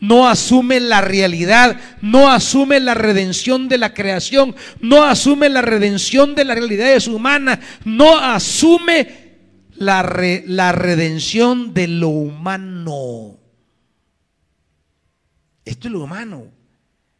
no 0.00 0.28
asume 0.28 0.80
la 0.80 1.00
realidad, 1.00 1.80
no 2.02 2.30
asume 2.30 2.80
la 2.80 2.94
redención 2.94 3.68
de 3.68 3.78
la 3.78 3.94
creación, 3.94 4.54
no 4.80 5.04
asume 5.04 5.48
la 5.48 5.62
redención 5.62 6.34
de 6.34 6.44
las 6.44 6.56
realidades 6.56 7.06
humanas, 7.06 7.58
no 7.84 8.18
asume 8.18 9.26
la, 9.74 10.02
la 10.46 10.72
redención 10.72 11.74
de 11.74 11.88
lo 11.88 12.08
humano. 12.08 13.38
Esto 15.64 15.88
es 15.88 15.92
lo 15.92 16.04
humano. 16.04 16.52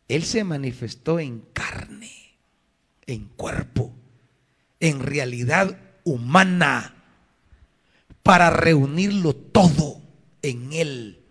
Él 0.09 0.23
se 0.25 0.45
manifestó 0.45 1.19
en 1.19 1.41
carne, 1.53 2.13
en 3.07 3.27
cuerpo, 3.37 3.93
en 4.79 5.01
realidad 5.01 5.79
humana, 6.05 6.95
para 8.23 8.51
reunirlo 8.51 9.35
todo 9.35 10.01
en 10.43 10.73
Él. 10.73 11.26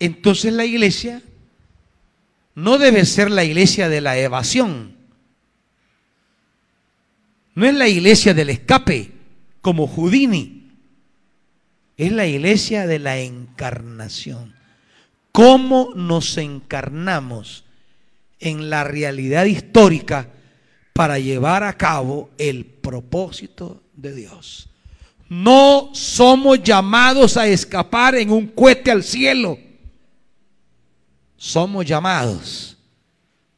Entonces 0.00 0.52
la 0.54 0.64
iglesia 0.64 1.22
no 2.54 2.78
debe 2.78 3.04
ser 3.04 3.30
la 3.30 3.44
iglesia 3.44 3.88
de 3.88 4.00
la 4.00 4.18
evasión. 4.18 4.96
No 7.54 7.66
es 7.66 7.74
la 7.74 7.88
iglesia 7.88 8.34
del 8.34 8.50
escape 8.50 9.12
como 9.60 9.86
Houdini. 9.86 10.70
Es 11.96 12.12
la 12.12 12.26
iglesia 12.26 12.86
de 12.86 12.98
la 12.98 13.18
encarnación. 13.18 14.54
¿Cómo 15.32 15.92
nos 15.94 16.38
encarnamos 16.38 17.64
en 18.40 18.70
la 18.70 18.84
realidad 18.84 19.44
histórica 19.44 20.28
para 20.94 21.18
llevar 21.18 21.62
a 21.62 21.76
cabo 21.76 22.30
el 22.38 22.64
propósito 22.64 23.82
de 23.94 24.14
Dios? 24.14 24.70
No 25.28 25.90
somos 25.92 26.62
llamados 26.62 27.36
a 27.36 27.46
escapar 27.46 28.14
en 28.14 28.30
un 28.30 28.46
cohete 28.48 28.90
al 28.90 29.04
cielo. 29.04 29.58
Somos 31.42 31.86
llamados 31.86 32.76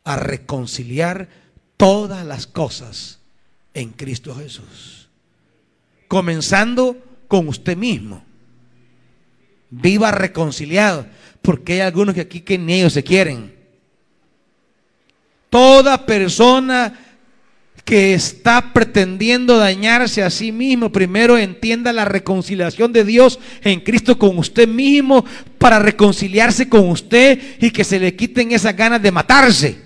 a 0.04 0.14
reconciliar 0.14 1.28
todas 1.76 2.24
las 2.24 2.46
cosas 2.46 3.18
en 3.74 3.90
Cristo 3.90 4.36
Jesús 4.36 5.02
comenzando 6.12 6.98
con 7.26 7.48
usted 7.48 7.74
mismo. 7.74 8.22
Viva 9.70 10.10
reconciliado, 10.10 11.06
porque 11.40 11.72
hay 11.72 11.80
algunos 11.80 12.14
que 12.14 12.20
aquí 12.20 12.42
que 12.42 12.58
ni 12.58 12.74
ellos 12.74 12.92
se 12.92 13.02
quieren. 13.02 13.56
Toda 15.48 16.04
persona 16.04 17.00
que 17.82 18.12
está 18.12 18.74
pretendiendo 18.74 19.56
dañarse 19.56 20.22
a 20.22 20.28
sí 20.28 20.52
mismo, 20.52 20.92
primero 20.92 21.38
entienda 21.38 21.94
la 21.94 22.04
reconciliación 22.04 22.92
de 22.92 23.04
Dios 23.04 23.38
en 23.62 23.80
Cristo 23.80 24.18
con 24.18 24.36
usted 24.36 24.68
mismo 24.68 25.24
para 25.62 25.78
reconciliarse 25.78 26.68
con 26.68 26.88
usted 26.88 27.56
y 27.60 27.70
que 27.70 27.84
se 27.84 28.00
le 28.00 28.16
quiten 28.16 28.50
esas 28.50 28.76
ganas 28.76 29.00
de 29.00 29.12
matarse. 29.12 29.80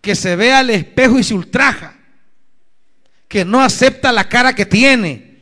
Que 0.00 0.14
se 0.14 0.36
vea 0.36 0.60
al 0.60 0.70
espejo 0.70 1.18
y 1.18 1.24
se 1.24 1.34
ultraja 1.34 1.96
que 3.26 3.44
no 3.44 3.62
acepta 3.62 4.10
la 4.10 4.28
cara 4.28 4.56
que 4.56 4.66
tiene, 4.66 5.38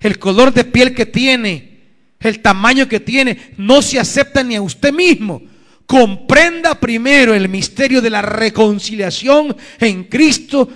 el 0.00 0.18
color 0.18 0.54
de 0.54 0.64
piel 0.64 0.94
que 0.94 1.04
tiene, 1.04 1.80
el 2.18 2.40
tamaño 2.40 2.88
que 2.88 2.98
tiene, 2.98 3.52
no 3.58 3.82
se 3.82 4.00
acepta 4.00 4.42
ni 4.42 4.54
a 4.54 4.62
usted 4.62 4.90
mismo. 4.90 5.42
Comprenda 5.84 6.80
primero 6.80 7.34
el 7.34 7.50
misterio 7.50 8.00
de 8.00 8.08
la 8.08 8.22
reconciliación 8.22 9.54
en 9.78 10.04
Cristo 10.04 10.66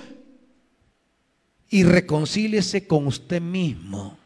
y 1.70 1.82
reconcíliese 1.82 2.86
con 2.86 3.06
usted 3.06 3.40
mismo. 3.40 4.19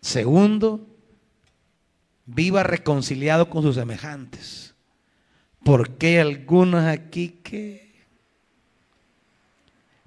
Segundo, 0.00 0.86
viva 2.26 2.62
reconciliado 2.62 3.50
con 3.50 3.62
sus 3.62 3.74
semejantes. 3.74 4.74
Porque 5.62 6.06
hay 6.08 6.16
algunos 6.18 6.84
aquí 6.86 7.40
que 7.42 7.90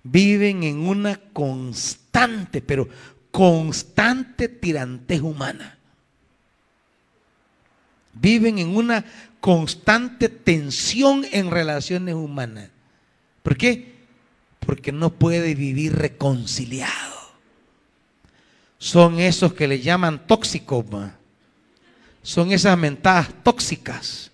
viven 0.02 0.64
en 0.64 0.80
una 0.80 1.18
constante, 1.32 2.62
pero 2.62 2.88
constante 3.32 4.50
tirantez 4.50 5.22
humana. 5.22 5.78
Viven 8.14 8.60
en 8.60 8.76
una 8.76 9.06
constante 9.40 10.30
tensión 10.30 11.26
en 11.32 11.52
relaciones 11.52 12.16
humanas. 12.16 12.70
¿Por 13.42 13.58
qué? 13.58 13.94
Porque 14.60 14.92
no 14.92 15.12
puede 15.12 15.56
vivir 15.56 15.96
reconciliado. 15.96 17.13
Son 18.84 19.18
esos 19.18 19.54
que 19.54 19.66
le 19.66 19.80
llaman 19.80 20.28
tóxicos. 20.28 20.86
Son 22.22 22.52
esas 22.52 22.78
mentadas 22.78 23.30
tóxicas 23.42 24.30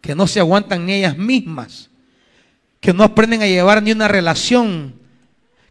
que 0.00 0.14
no 0.14 0.28
se 0.28 0.38
aguantan 0.38 0.86
ni 0.86 0.92
ellas 0.92 1.18
mismas 1.18 1.90
que 2.78 2.92
no 2.92 3.02
aprenden 3.02 3.42
a 3.42 3.46
llevar 3.48 3.82
ni 3.82 3.90
una 3.90 4.06
relación, 4.06 4.94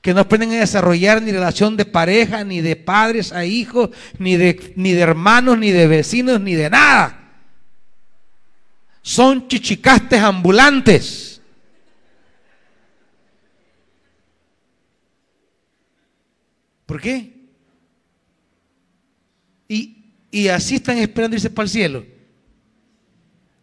que 0.01 0.13
no 0.13 0.19
aprenden 0.19 0.51
a 0.51 0.59
desarrollar 0.59 1.21
ni 1.21 1.31
relación 1.31 1.77
de 1.77 1.85
pareja, 1.85 2.43
ni 2.43 2.59
de 2.59 2.75
padres 2.75 3.31
a 3.31 3.45
hijos, 3.45 3.91
ni 4.17 4.35
de, 4.35 4.73
ni 4.75 4.91
de 4.91 4.99
hermanos, 4.99 5.57
ni 5.57 5.71
de 5.71 5.87
vecinos, 5.87 6.41
ni 6.41 6.55
de 6.55 6.69
nada. 6.69 7.31
Son 9.01 9.47
chichicastes 9.47 10.21
ambulantes. 10.21 11.41
¿Por 16.85 16.99
qué? 16.99 17.30
Y, 19.73 20.49
así 20.49 20.75
están 20.75 20.97
esperando 20.97 21.37
irse 21.37 21.49
para 21.49 21.63
el 21.63 21.69
cielo, 21.69 22.05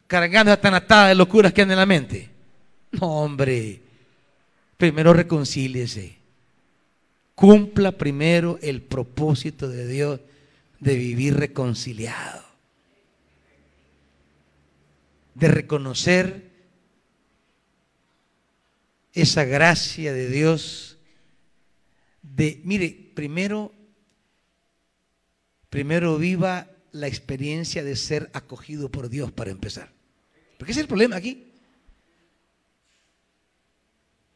cargando 0.07 0.51
esta 0.51 0.71
natada 0.71 1.09
de 1.09 1.15
locuras 1.15 1.53
que 1.53 1.61
han 1.61 1.71
en 1.71 1.77
la 1.77 1.85
mente. 1.85 2.31
No, 2.93 3.21
hombre. 3.21 3.83
Primero 4.79 5.13
reconcíliese. 5.13 6.17
Cumpla 7.35 7.93
primero 7.93 8.59
el 8.63 8.81
propósito 8.81 9.69
de 9.69 9.87
Dios 9.87 10.21
de 10.81 10.97
vivir 10.97 11.37
reconciliado. 11.37 12.43
De 15.35 15.49
reconocer 15.49 16.51
esa 19.13 19.45
gracia 19.45 20.15
de 20.15 20.31
Dios. 20.31 20.97
De, 22.23 22.63
mire, 22.65 23.11
primero, 23.15 23.73
primero 25.71 26.17
viva 26.17 26.69
la 26.93 27.07
experiencia 27.07 27.85
de 27.85 27.97
ser 27.97 28.31
acogido 28.33 28.91
por 28.91 29.09
Dios 29.09 29.33
para 29.33 29.51
empezar. 29.51 29.91
Porque 30.59 30.73
ese 30.73 30.81
es 30.81 30.85
el 30.85 30.89
problema 30.89 31.17
aquí. 31.17 31.45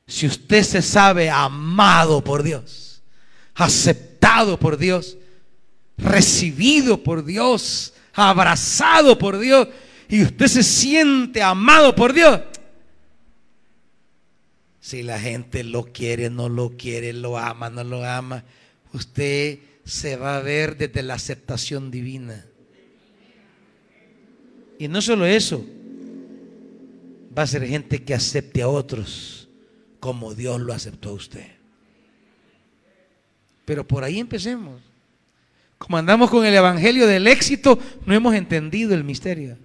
Si 0.07 0.27
usted 0.27 0.63
se 0.63 0.83
sabe 0.83 1.31
amado 1.31 2.23
por 2.23 2.43
Dios, 2.43 3.03
aceptado 3.55 4.59
por 4.59 4.77
Dios, 4.77 5.17
recibido 5.97 7.03
por 7.03 7.25
Dios, 7.25 7.95
abrazado 8.13 9.19
por 9.19 9.39
Dios, 9.39 9.69
y 10.09 10.23
usted 10.23 10.47
se 10.47 10.63
siente 10.63 11.43
amado 11.43 11.95
por 11.95 12.13
Dios, 12.13 12.41
si 14.81 15.03
la 15.03 15.19
gente 15.19 15.65
lo 15.65 15.85
quiere, 15.85 16.29
no 16.29 16.49
lo 16.49 16.77
quiere, 16.77 17.13
lo 17.13 17.39
ama, 17.39 17.71
no 17.71 17.85
lo 17.85 18.05
ama, 18.05 18.45
usted 18.93 19.61
se 19.85 20.17
va 20.17 20.37
a 20.37 20.43
ver 20.43 20.77
desde 20.77 21.03
la 21.03 21.15
aceptación 21.15 21.91
divina. 21.91 22.47
Y 24.79 24.89
no 24.89 25.01
solo 25.01 25.27
eso, 25.27 25.65
va 27.37 27.43
a 27.43 27.47
ser 27.47 27.67
gente 27.67 28.03
que 28.03 28.15
acepte 28.15 28.63
a 28.63 28.69
otros 28.69 29.49
como 30.01 30.35
Dios 30.35 30.61
lo 30.61 30.73
aceptó 30.73 31.11
a 31.11 31.13
usted. 31.13 31.47
Pero 33.65 33.87
por 33.87 34.03
ahí 34.03 34.19
empecemos. 34.19 34.81
Como 35.79 35.97
andamos 35.97 36.31
con 36.31 36.45
el 36.45 36.55
Evangelio 36.55 37.07
del 37.07 37.27
éxito, 37.29 37.79
no 38.05 38.15
hemos 38.15 38.35
entendido 38.35 38.95
el 38.95 39.05
misterio. 39.05 39.57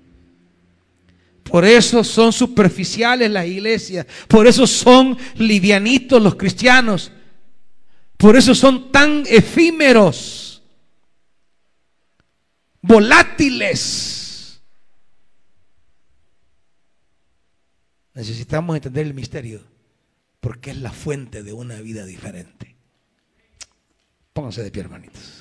Por 1.44 1.66
eso 1.66 2.04
son 2.04 2.34
superficiales 2.34 3.32
las 3.32 3.48
iglesias. 3.48 4.06
Por 4.28 4.48
eso 4.48 4.68
son 4.68 5.18
livianitos 5.36 6.22
los 6.22 6.36
cristianos. 6.36 7.12
Por 8.18 8.36
eso 8.36 8.56
son 8.56 8.92
tan 8.92 9.24
efímeros, 9.28 10.62
volátiles. 12.82 14.18
necesitamos 18.18 18.76
entender 18.76 19.06
el 19.06 19.14
misterio, 19.14 19.62
porque 20.40 20.72
es 20.72 20.78
la 20.78 20.92
fuente 20.92 21.44
de 21.44 21.54
una 21.54 21.80
vida 21.82 22.04
diferente. 22.04 22.76
Pónganse 24.34 24.64
de 24.64 24.72
pie, 24.72 24.82
hermanitos. 24.82 25.37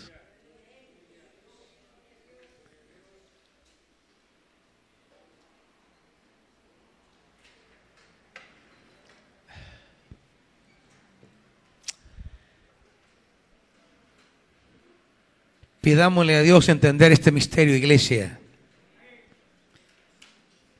Pidámosle 15.86 16.34
a 16.34 16.42
Dios 16.42 16.68
entender 16.68 17.12
este 17.12 17.30
misterio, 17.30 17.76
iglesia. 17.76 18.40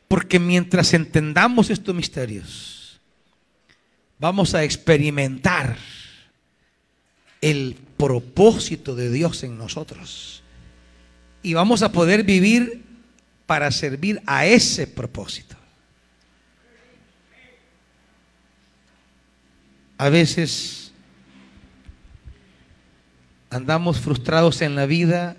Porque 0.08 0.40
mientras 0.40 0.94
entendamos 0.94 1.70
estos 1.70 1.94
misterios, 1.94 3.00
vamos 4.18 4.56
a 4.56 4.64
experimentar 4.64 5.76
el 7.40 7.76
propósito 7.96 8.96
de 8.96 9.12
Dios 9.12 9.44
en 9.44 9.56
nosotros. 9.56 10.42
Y 11.40 11.54
vamos 11.54 11.82
a 11.82 11.92
poder 11.92 12.24
vivir 12.24 12.82
para 13.46 13.70
servir 13.70 14.20
a 14.26 14.44
ese 14.44 14.88
propósito. 14.88 15.54
A 19.98 20.08
veces 20.08 20.85
andamos 23.50 24.00
frustrados 24.00 24.62
en 24.62 24.74
la 24.74 24.86
vida 24.86 25.36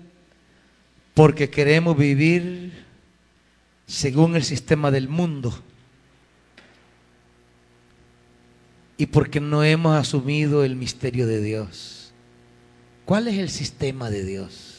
porque 1.14 1.50
queremos 1.50 1.96
vivir 1.96 2.84
según 3.86 4.36
el 4.36 4.44
sistema 4.44 4.90
del 4.90 5.08
mundo 5.08 5.62
y 8.96 9.06
porque 9.06 9.40
no 9.40 9.64
hemos 9.64 9.96
asumido 9.96 10.64
el 10.64 10.76
misterio 10.76 11.26
de 11.26 11.40
Dios. 11.40 12.12
¿Cuál 13.04 13.28
es 13.28 13.38
el 13.38 13.48
sistema 13.48 14.10
de 14.10 14.24
Dios? 14.24 14.74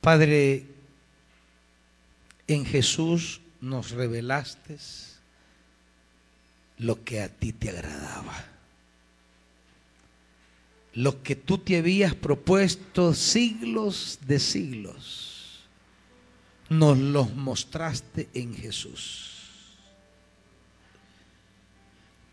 Padre, 0.00 0.66
en 2.46 2.64
Jesús 2.64 3.40
nos 3.60 3.90
revelaste 3.90 4.78
lo 6.80 7.04
que 7.04 7.20
a 7.20 7.28
ti 7.28 7.52
te 7.52 7.70
agradaba. 7.70 8.44
Lo 10.94 11.22
que 11.22 11.36
tú 11.36 11.58
te 11.58 11.76
habías 11.76 12.14
propuesto 12.14 13.14
siglos 13.14 14.18
de 14.26 14.40
siglos, 14.40 15.66
nos 16.68 16.98
los 16.98 17.34
mostraste 17.34 18.28
en 18.34 18.54
Jesús. 18.54 19.26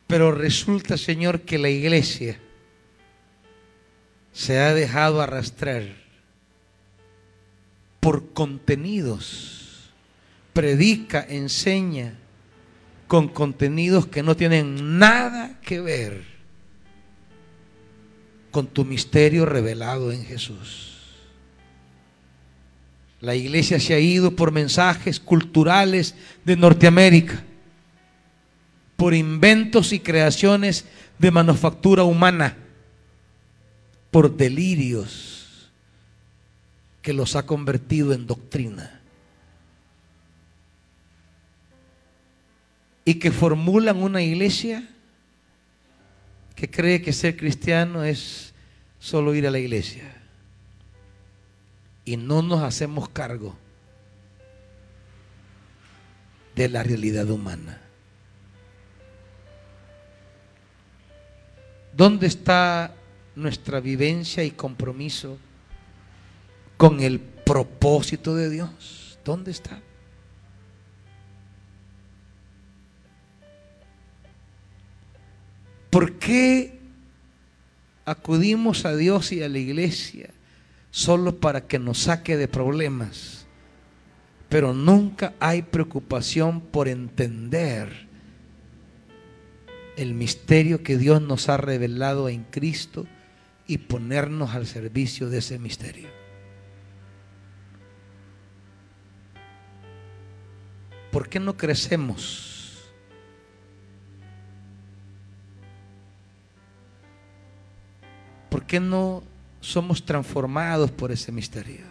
Pero 0.08 0.32
resulta, 0.32 0.98
Señor, 0.98 1.42
que 1.42 1.58
la 1.58 1.70
iglesia 1.70 2.40
se 4.32 4.60
ha 4.60 4.74
dejado 4.74 5.22
arrastrar 5.22 5.84
por 8.00 8.32
contenidos, 8.32 9.92
predica, 10.54 11.26
enseña, 11.28 12.18
con 13.08 13.30
contenidos 13.30 14.06
que 14.08 14.24
no 14.24 14.36
tienen 14.36 15.00
nada 15.00 15.60
que 15.62 15.80
ver 15.80 16.24
con 18.52 18.68
tu 18.68 18.86
misterio 18.86 19.46
revelado 19.46 20.12
en 20.12 20.26
Jesús. 20.26 20.98
La 23.20 23.36
iglesia 23.36 23.80
se 23.80 23.94
ha 23.94 24.00
ido 24.00 24.36
por 24.36 24.52
mensajes 24.52 25.20
culturales 25.20 26.16
de 26.46 26.56
Norteamérica, 26.56 27.44
por 28.96 29.14
inventos 29.14 29.94
y 29.94 30.00
creaciones 30.00 30.86
de 31.18 31.32
manufactura 31.32 32.04
humana, 32.04 32.58
por 34.12 34.36
delirios 34.36 35.72
que 37.02 37.14
los 37.14 37.36
ha 37.36 37.46
convertido 37.46 38.14
en 38.14 38.28
doctrina. 38.28 38.97
Y 43.08 43.20
que 43.20 43.32
formulan 43.32 44.04
una 44.04 44.22
iglesia 44.22 44.86
que 46.56 46.70
cree 46.70 47.02
que 47.02 47.14
ser 47.14 47.38
cristiano 47.38 48.04
es 48.04 48.54
solo 49.00 49.34
ir 49.34 49.48
a 49.48 49.52
la 49.52 49.60
iglesia. 49.60 50.04
Y 52.04 52.18
no 52.18 52.42
nos 52.42 52.64
hacemos 52.64 53.08
cargo 53.08 53.56
de 56.54 56.68
la 56.68 56.84
realidad 56.84 57.30
humana. 57.30 57.80
¿Dónde 61.94 62.28
está 62.28 62.94
nuestra 63.38 63.80
vivencia 63.80 64.44
y 64.44 64.52
compromiso 64.52 65.38
con 66.76 67.00
el 67.00 67.22
propósito 67.22 68.36
de 68.36 68.50
Dios? 68.50 69.18
¿Dónde 69.24 69.52
está? 69.52 69.80
¿Por 75.90 76.14
qué 76.20 76.80
acudimos 78.06 78.86
a 78.86 78.96
Dios 78.96 79.32
y 79.32 79.42
a 79.44 79.50
la 79.50 79.58
iglesia 79.58 80.30
solo 80.92 81.40
para 81.40 81.68
que 81.68 81.80
nos 81.80 82.00
saque 82.00 82.38
de 82.38 82.48
problemas? 82.48 83.46
Pero 84.50 84.74
nunca 84.74 85.34
hay 85.40 85.62
preocupación 85.62 86.62
por 86.62 86.88
entender 86.88 88.08
el 89.98 90.14
misterio 90.14 90.84
que 90.84 90.98
Dios 90.98 91.22
nos 91.22 91.50
ha 91.50 91.58
revelado 91.58 92.30
en 92.30 92.44
Cristo 92.44 93.08
y 93.66 93.80
ponernos 93.80 94.54
al 94.54 94.68
servicio 94.68 95.30
de 95.30 95.40
ese 95.40 95.60
misterio. 95.60 96.08
¿Por 101.12 101.30
qué 101.30 101.40
no 101.40 101.58
crecemos? 101.58 102.57
Qué 108.68 108.80
no 108.80 109.24
somos 109.62 110.06
transformados 110.06 110.92
por 110.92 111.12
ese 111.12 111.32
misterio? 111.32 111.86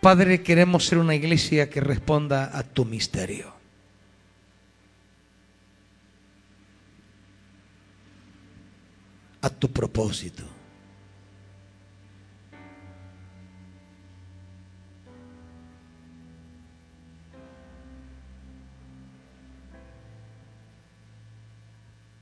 Padre, 0.00 0.42
queremos 0.42 0.86
ser 0.86 0.98
una 0.98 1.16
iglesia 1.16 1.68
que 1.68 1.80
responda 1.80 2.56
a 2.56 2.62
tu 2.62 2.84
misterio. 2.84 3.52
A 9.42 9.50
tu 9.50 9.68
propósito. 9.72 10.55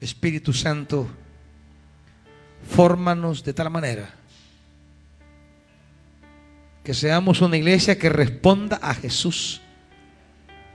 Espíritu 0.05 0.52
Santo, 0.52 1.09
fórmanos 2.68 3.43
de 3.43 3.52
tal 3.52 3.70
manera 3.70 4.14
que 6.85 6.93
seamos 6.93 7.40
una 7.40 7.56
iglesia 7.56 7.98
que 7.98 8.10
responda 8.10 8.76
a 8.76 8.94
Jesús, 8.94 9.62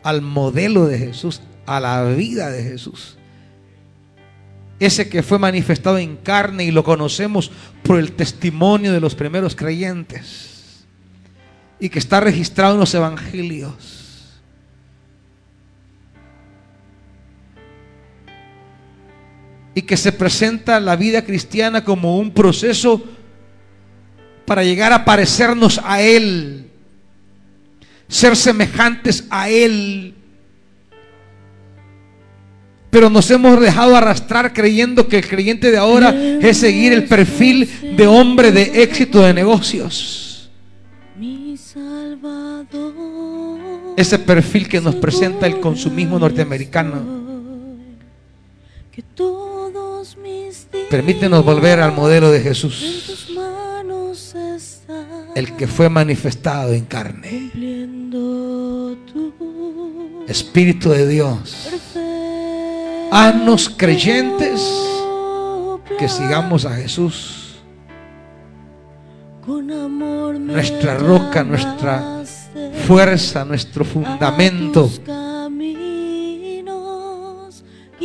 al 0.01 0.23
modelo 0.23 0.87
de 0.87 0.97
Jesús, 0.97 1.41
a 1.67 1.79
la 1.79 2.03
vida 2.05 2.49
de 2.49 2.63
Jesús. 2.63 3.15
Ese 4.79 5.07
que 5.07 5.21
fue 5.21 5.37
manifestado 5.37 5.99
en 5.99 6.17
carne 6.17 6.63
y 6.63 6.71
lo 6.71 6.83
conocemos 6.83 7.51
por 7.83 7.99
el 7.99 8.13
testimonio 8.13 8.91
de 8.91 8.99
los 8.99 9.13
primeros 9.13 9.55
creyentes 9.55 10.85
y 11.79 11.89
que 11.89 11.99
está 11.99 12.19
registrado 12.19 12.73
en 12.73 12.79
los 12.79 12.93
evangelios 12.95 13.98
y 19.79 19.81
que 19.81 19.95
se 19.95 20.11
presenta 20.11 20.77
la 20.81 20.97
vida 20.97 21.21
cristiana 21.21 21.85
como 21.85 22.17
un 22.17 22.31
proceso 22.31 23.01
para 24.45 24.61
llegar 24.61 24.91
a 24.91 25.05
parecernos 25.05 25.79
a 25.85 26.01
Él, 26.01 26.65
ser 28.09 28.35
semejantes 28.35 29.23
a 29.29 29.49
Él. 29.49 30.15
Pero 32.89 33.09
nos 33.09 33.31
hemos 33.31 33.57
dejado 33.61 33.95
arrastrar 33.95 34.51
creyendo 34.51 35.07
que 35.07 35.19
el 35.19 35.27
creyente 35.29 35.71
de 35.71 35.77
ahora 35.77 36.13
es 36.13 36.57
seguir 36.57 36.91
el 36.91 37.05
perfil 37.05 37.95
de 37.95 38.05
hombre 38.05 38.51
de 38.51 38.83
éxito 38.83 39.21
de 39.21 39.33
negocios. 39.33 40.49
Ese 43.95 44.19
perfil 44.19 44.67
que 44.67 44.81
nos 44.81 44.95
presenta 44.95 45.47
el 45.47 45.61
consumismo 45.61 46.19
norteamericano. 46.19 47.19
Que 48.91 49.03
días 49.15 49.38
Permítenos 50.89 51.45
volver 51.45 51.79
al 51.79 51.93
modelo 51.93 52.31
de 52.31 52.41
Jesús, 52.41 53.27
el 55.35 55.55
que 55.55 55.67
fue 55.67 55.89
manifestado 55.89 56.73
en 56.73 56.85
carne. 56.85 57.51
Espíritu 60.27 60.89
de 60.89 61.07
Dios, 61.07 61.69
haznos 63.11 63.69
creyentes 63.69 64.61
que 65.97 66.07
sigamos 66.09 66.65
a 66.65 66.75
Jesús, 66.75 67.59
nuestra 69.47 70.97
roca, 70.97 71.43
nuestra 71.43 72.23
fuerza, 72.87 73.45
nuestro 73.45 73.85
fundamento. 73.85 74.89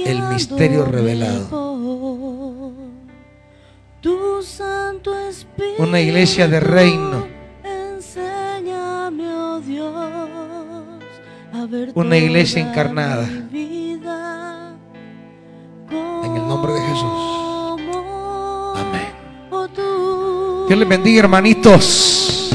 el 0.05 0.23
misterio 0.25 0.85
revelado. 0.85 2.14
Una 5.79 6.01
iglesia 6.01 6.49
de 6.49 6.61
reino. 6.61 7.35
Oh 9.57 9.61
Dios, 9.61 9.93
a 11.53 11.67
ver 11.67 11.93
Una 11.95 12.17
iglesia 12.17 12.61
encarnada. 12.61 13.25
En 13.25 13.49
el 16.37 16.49
nombre 16.49 16.73
de 16.73 16.81
Jesús. 16.81 17.23
Amén. 18.77 19.13
Dios 20.69 20.79
les 20.79 20.89
bendiga, 20.89 21.21
hermanitos. 21.21 22.51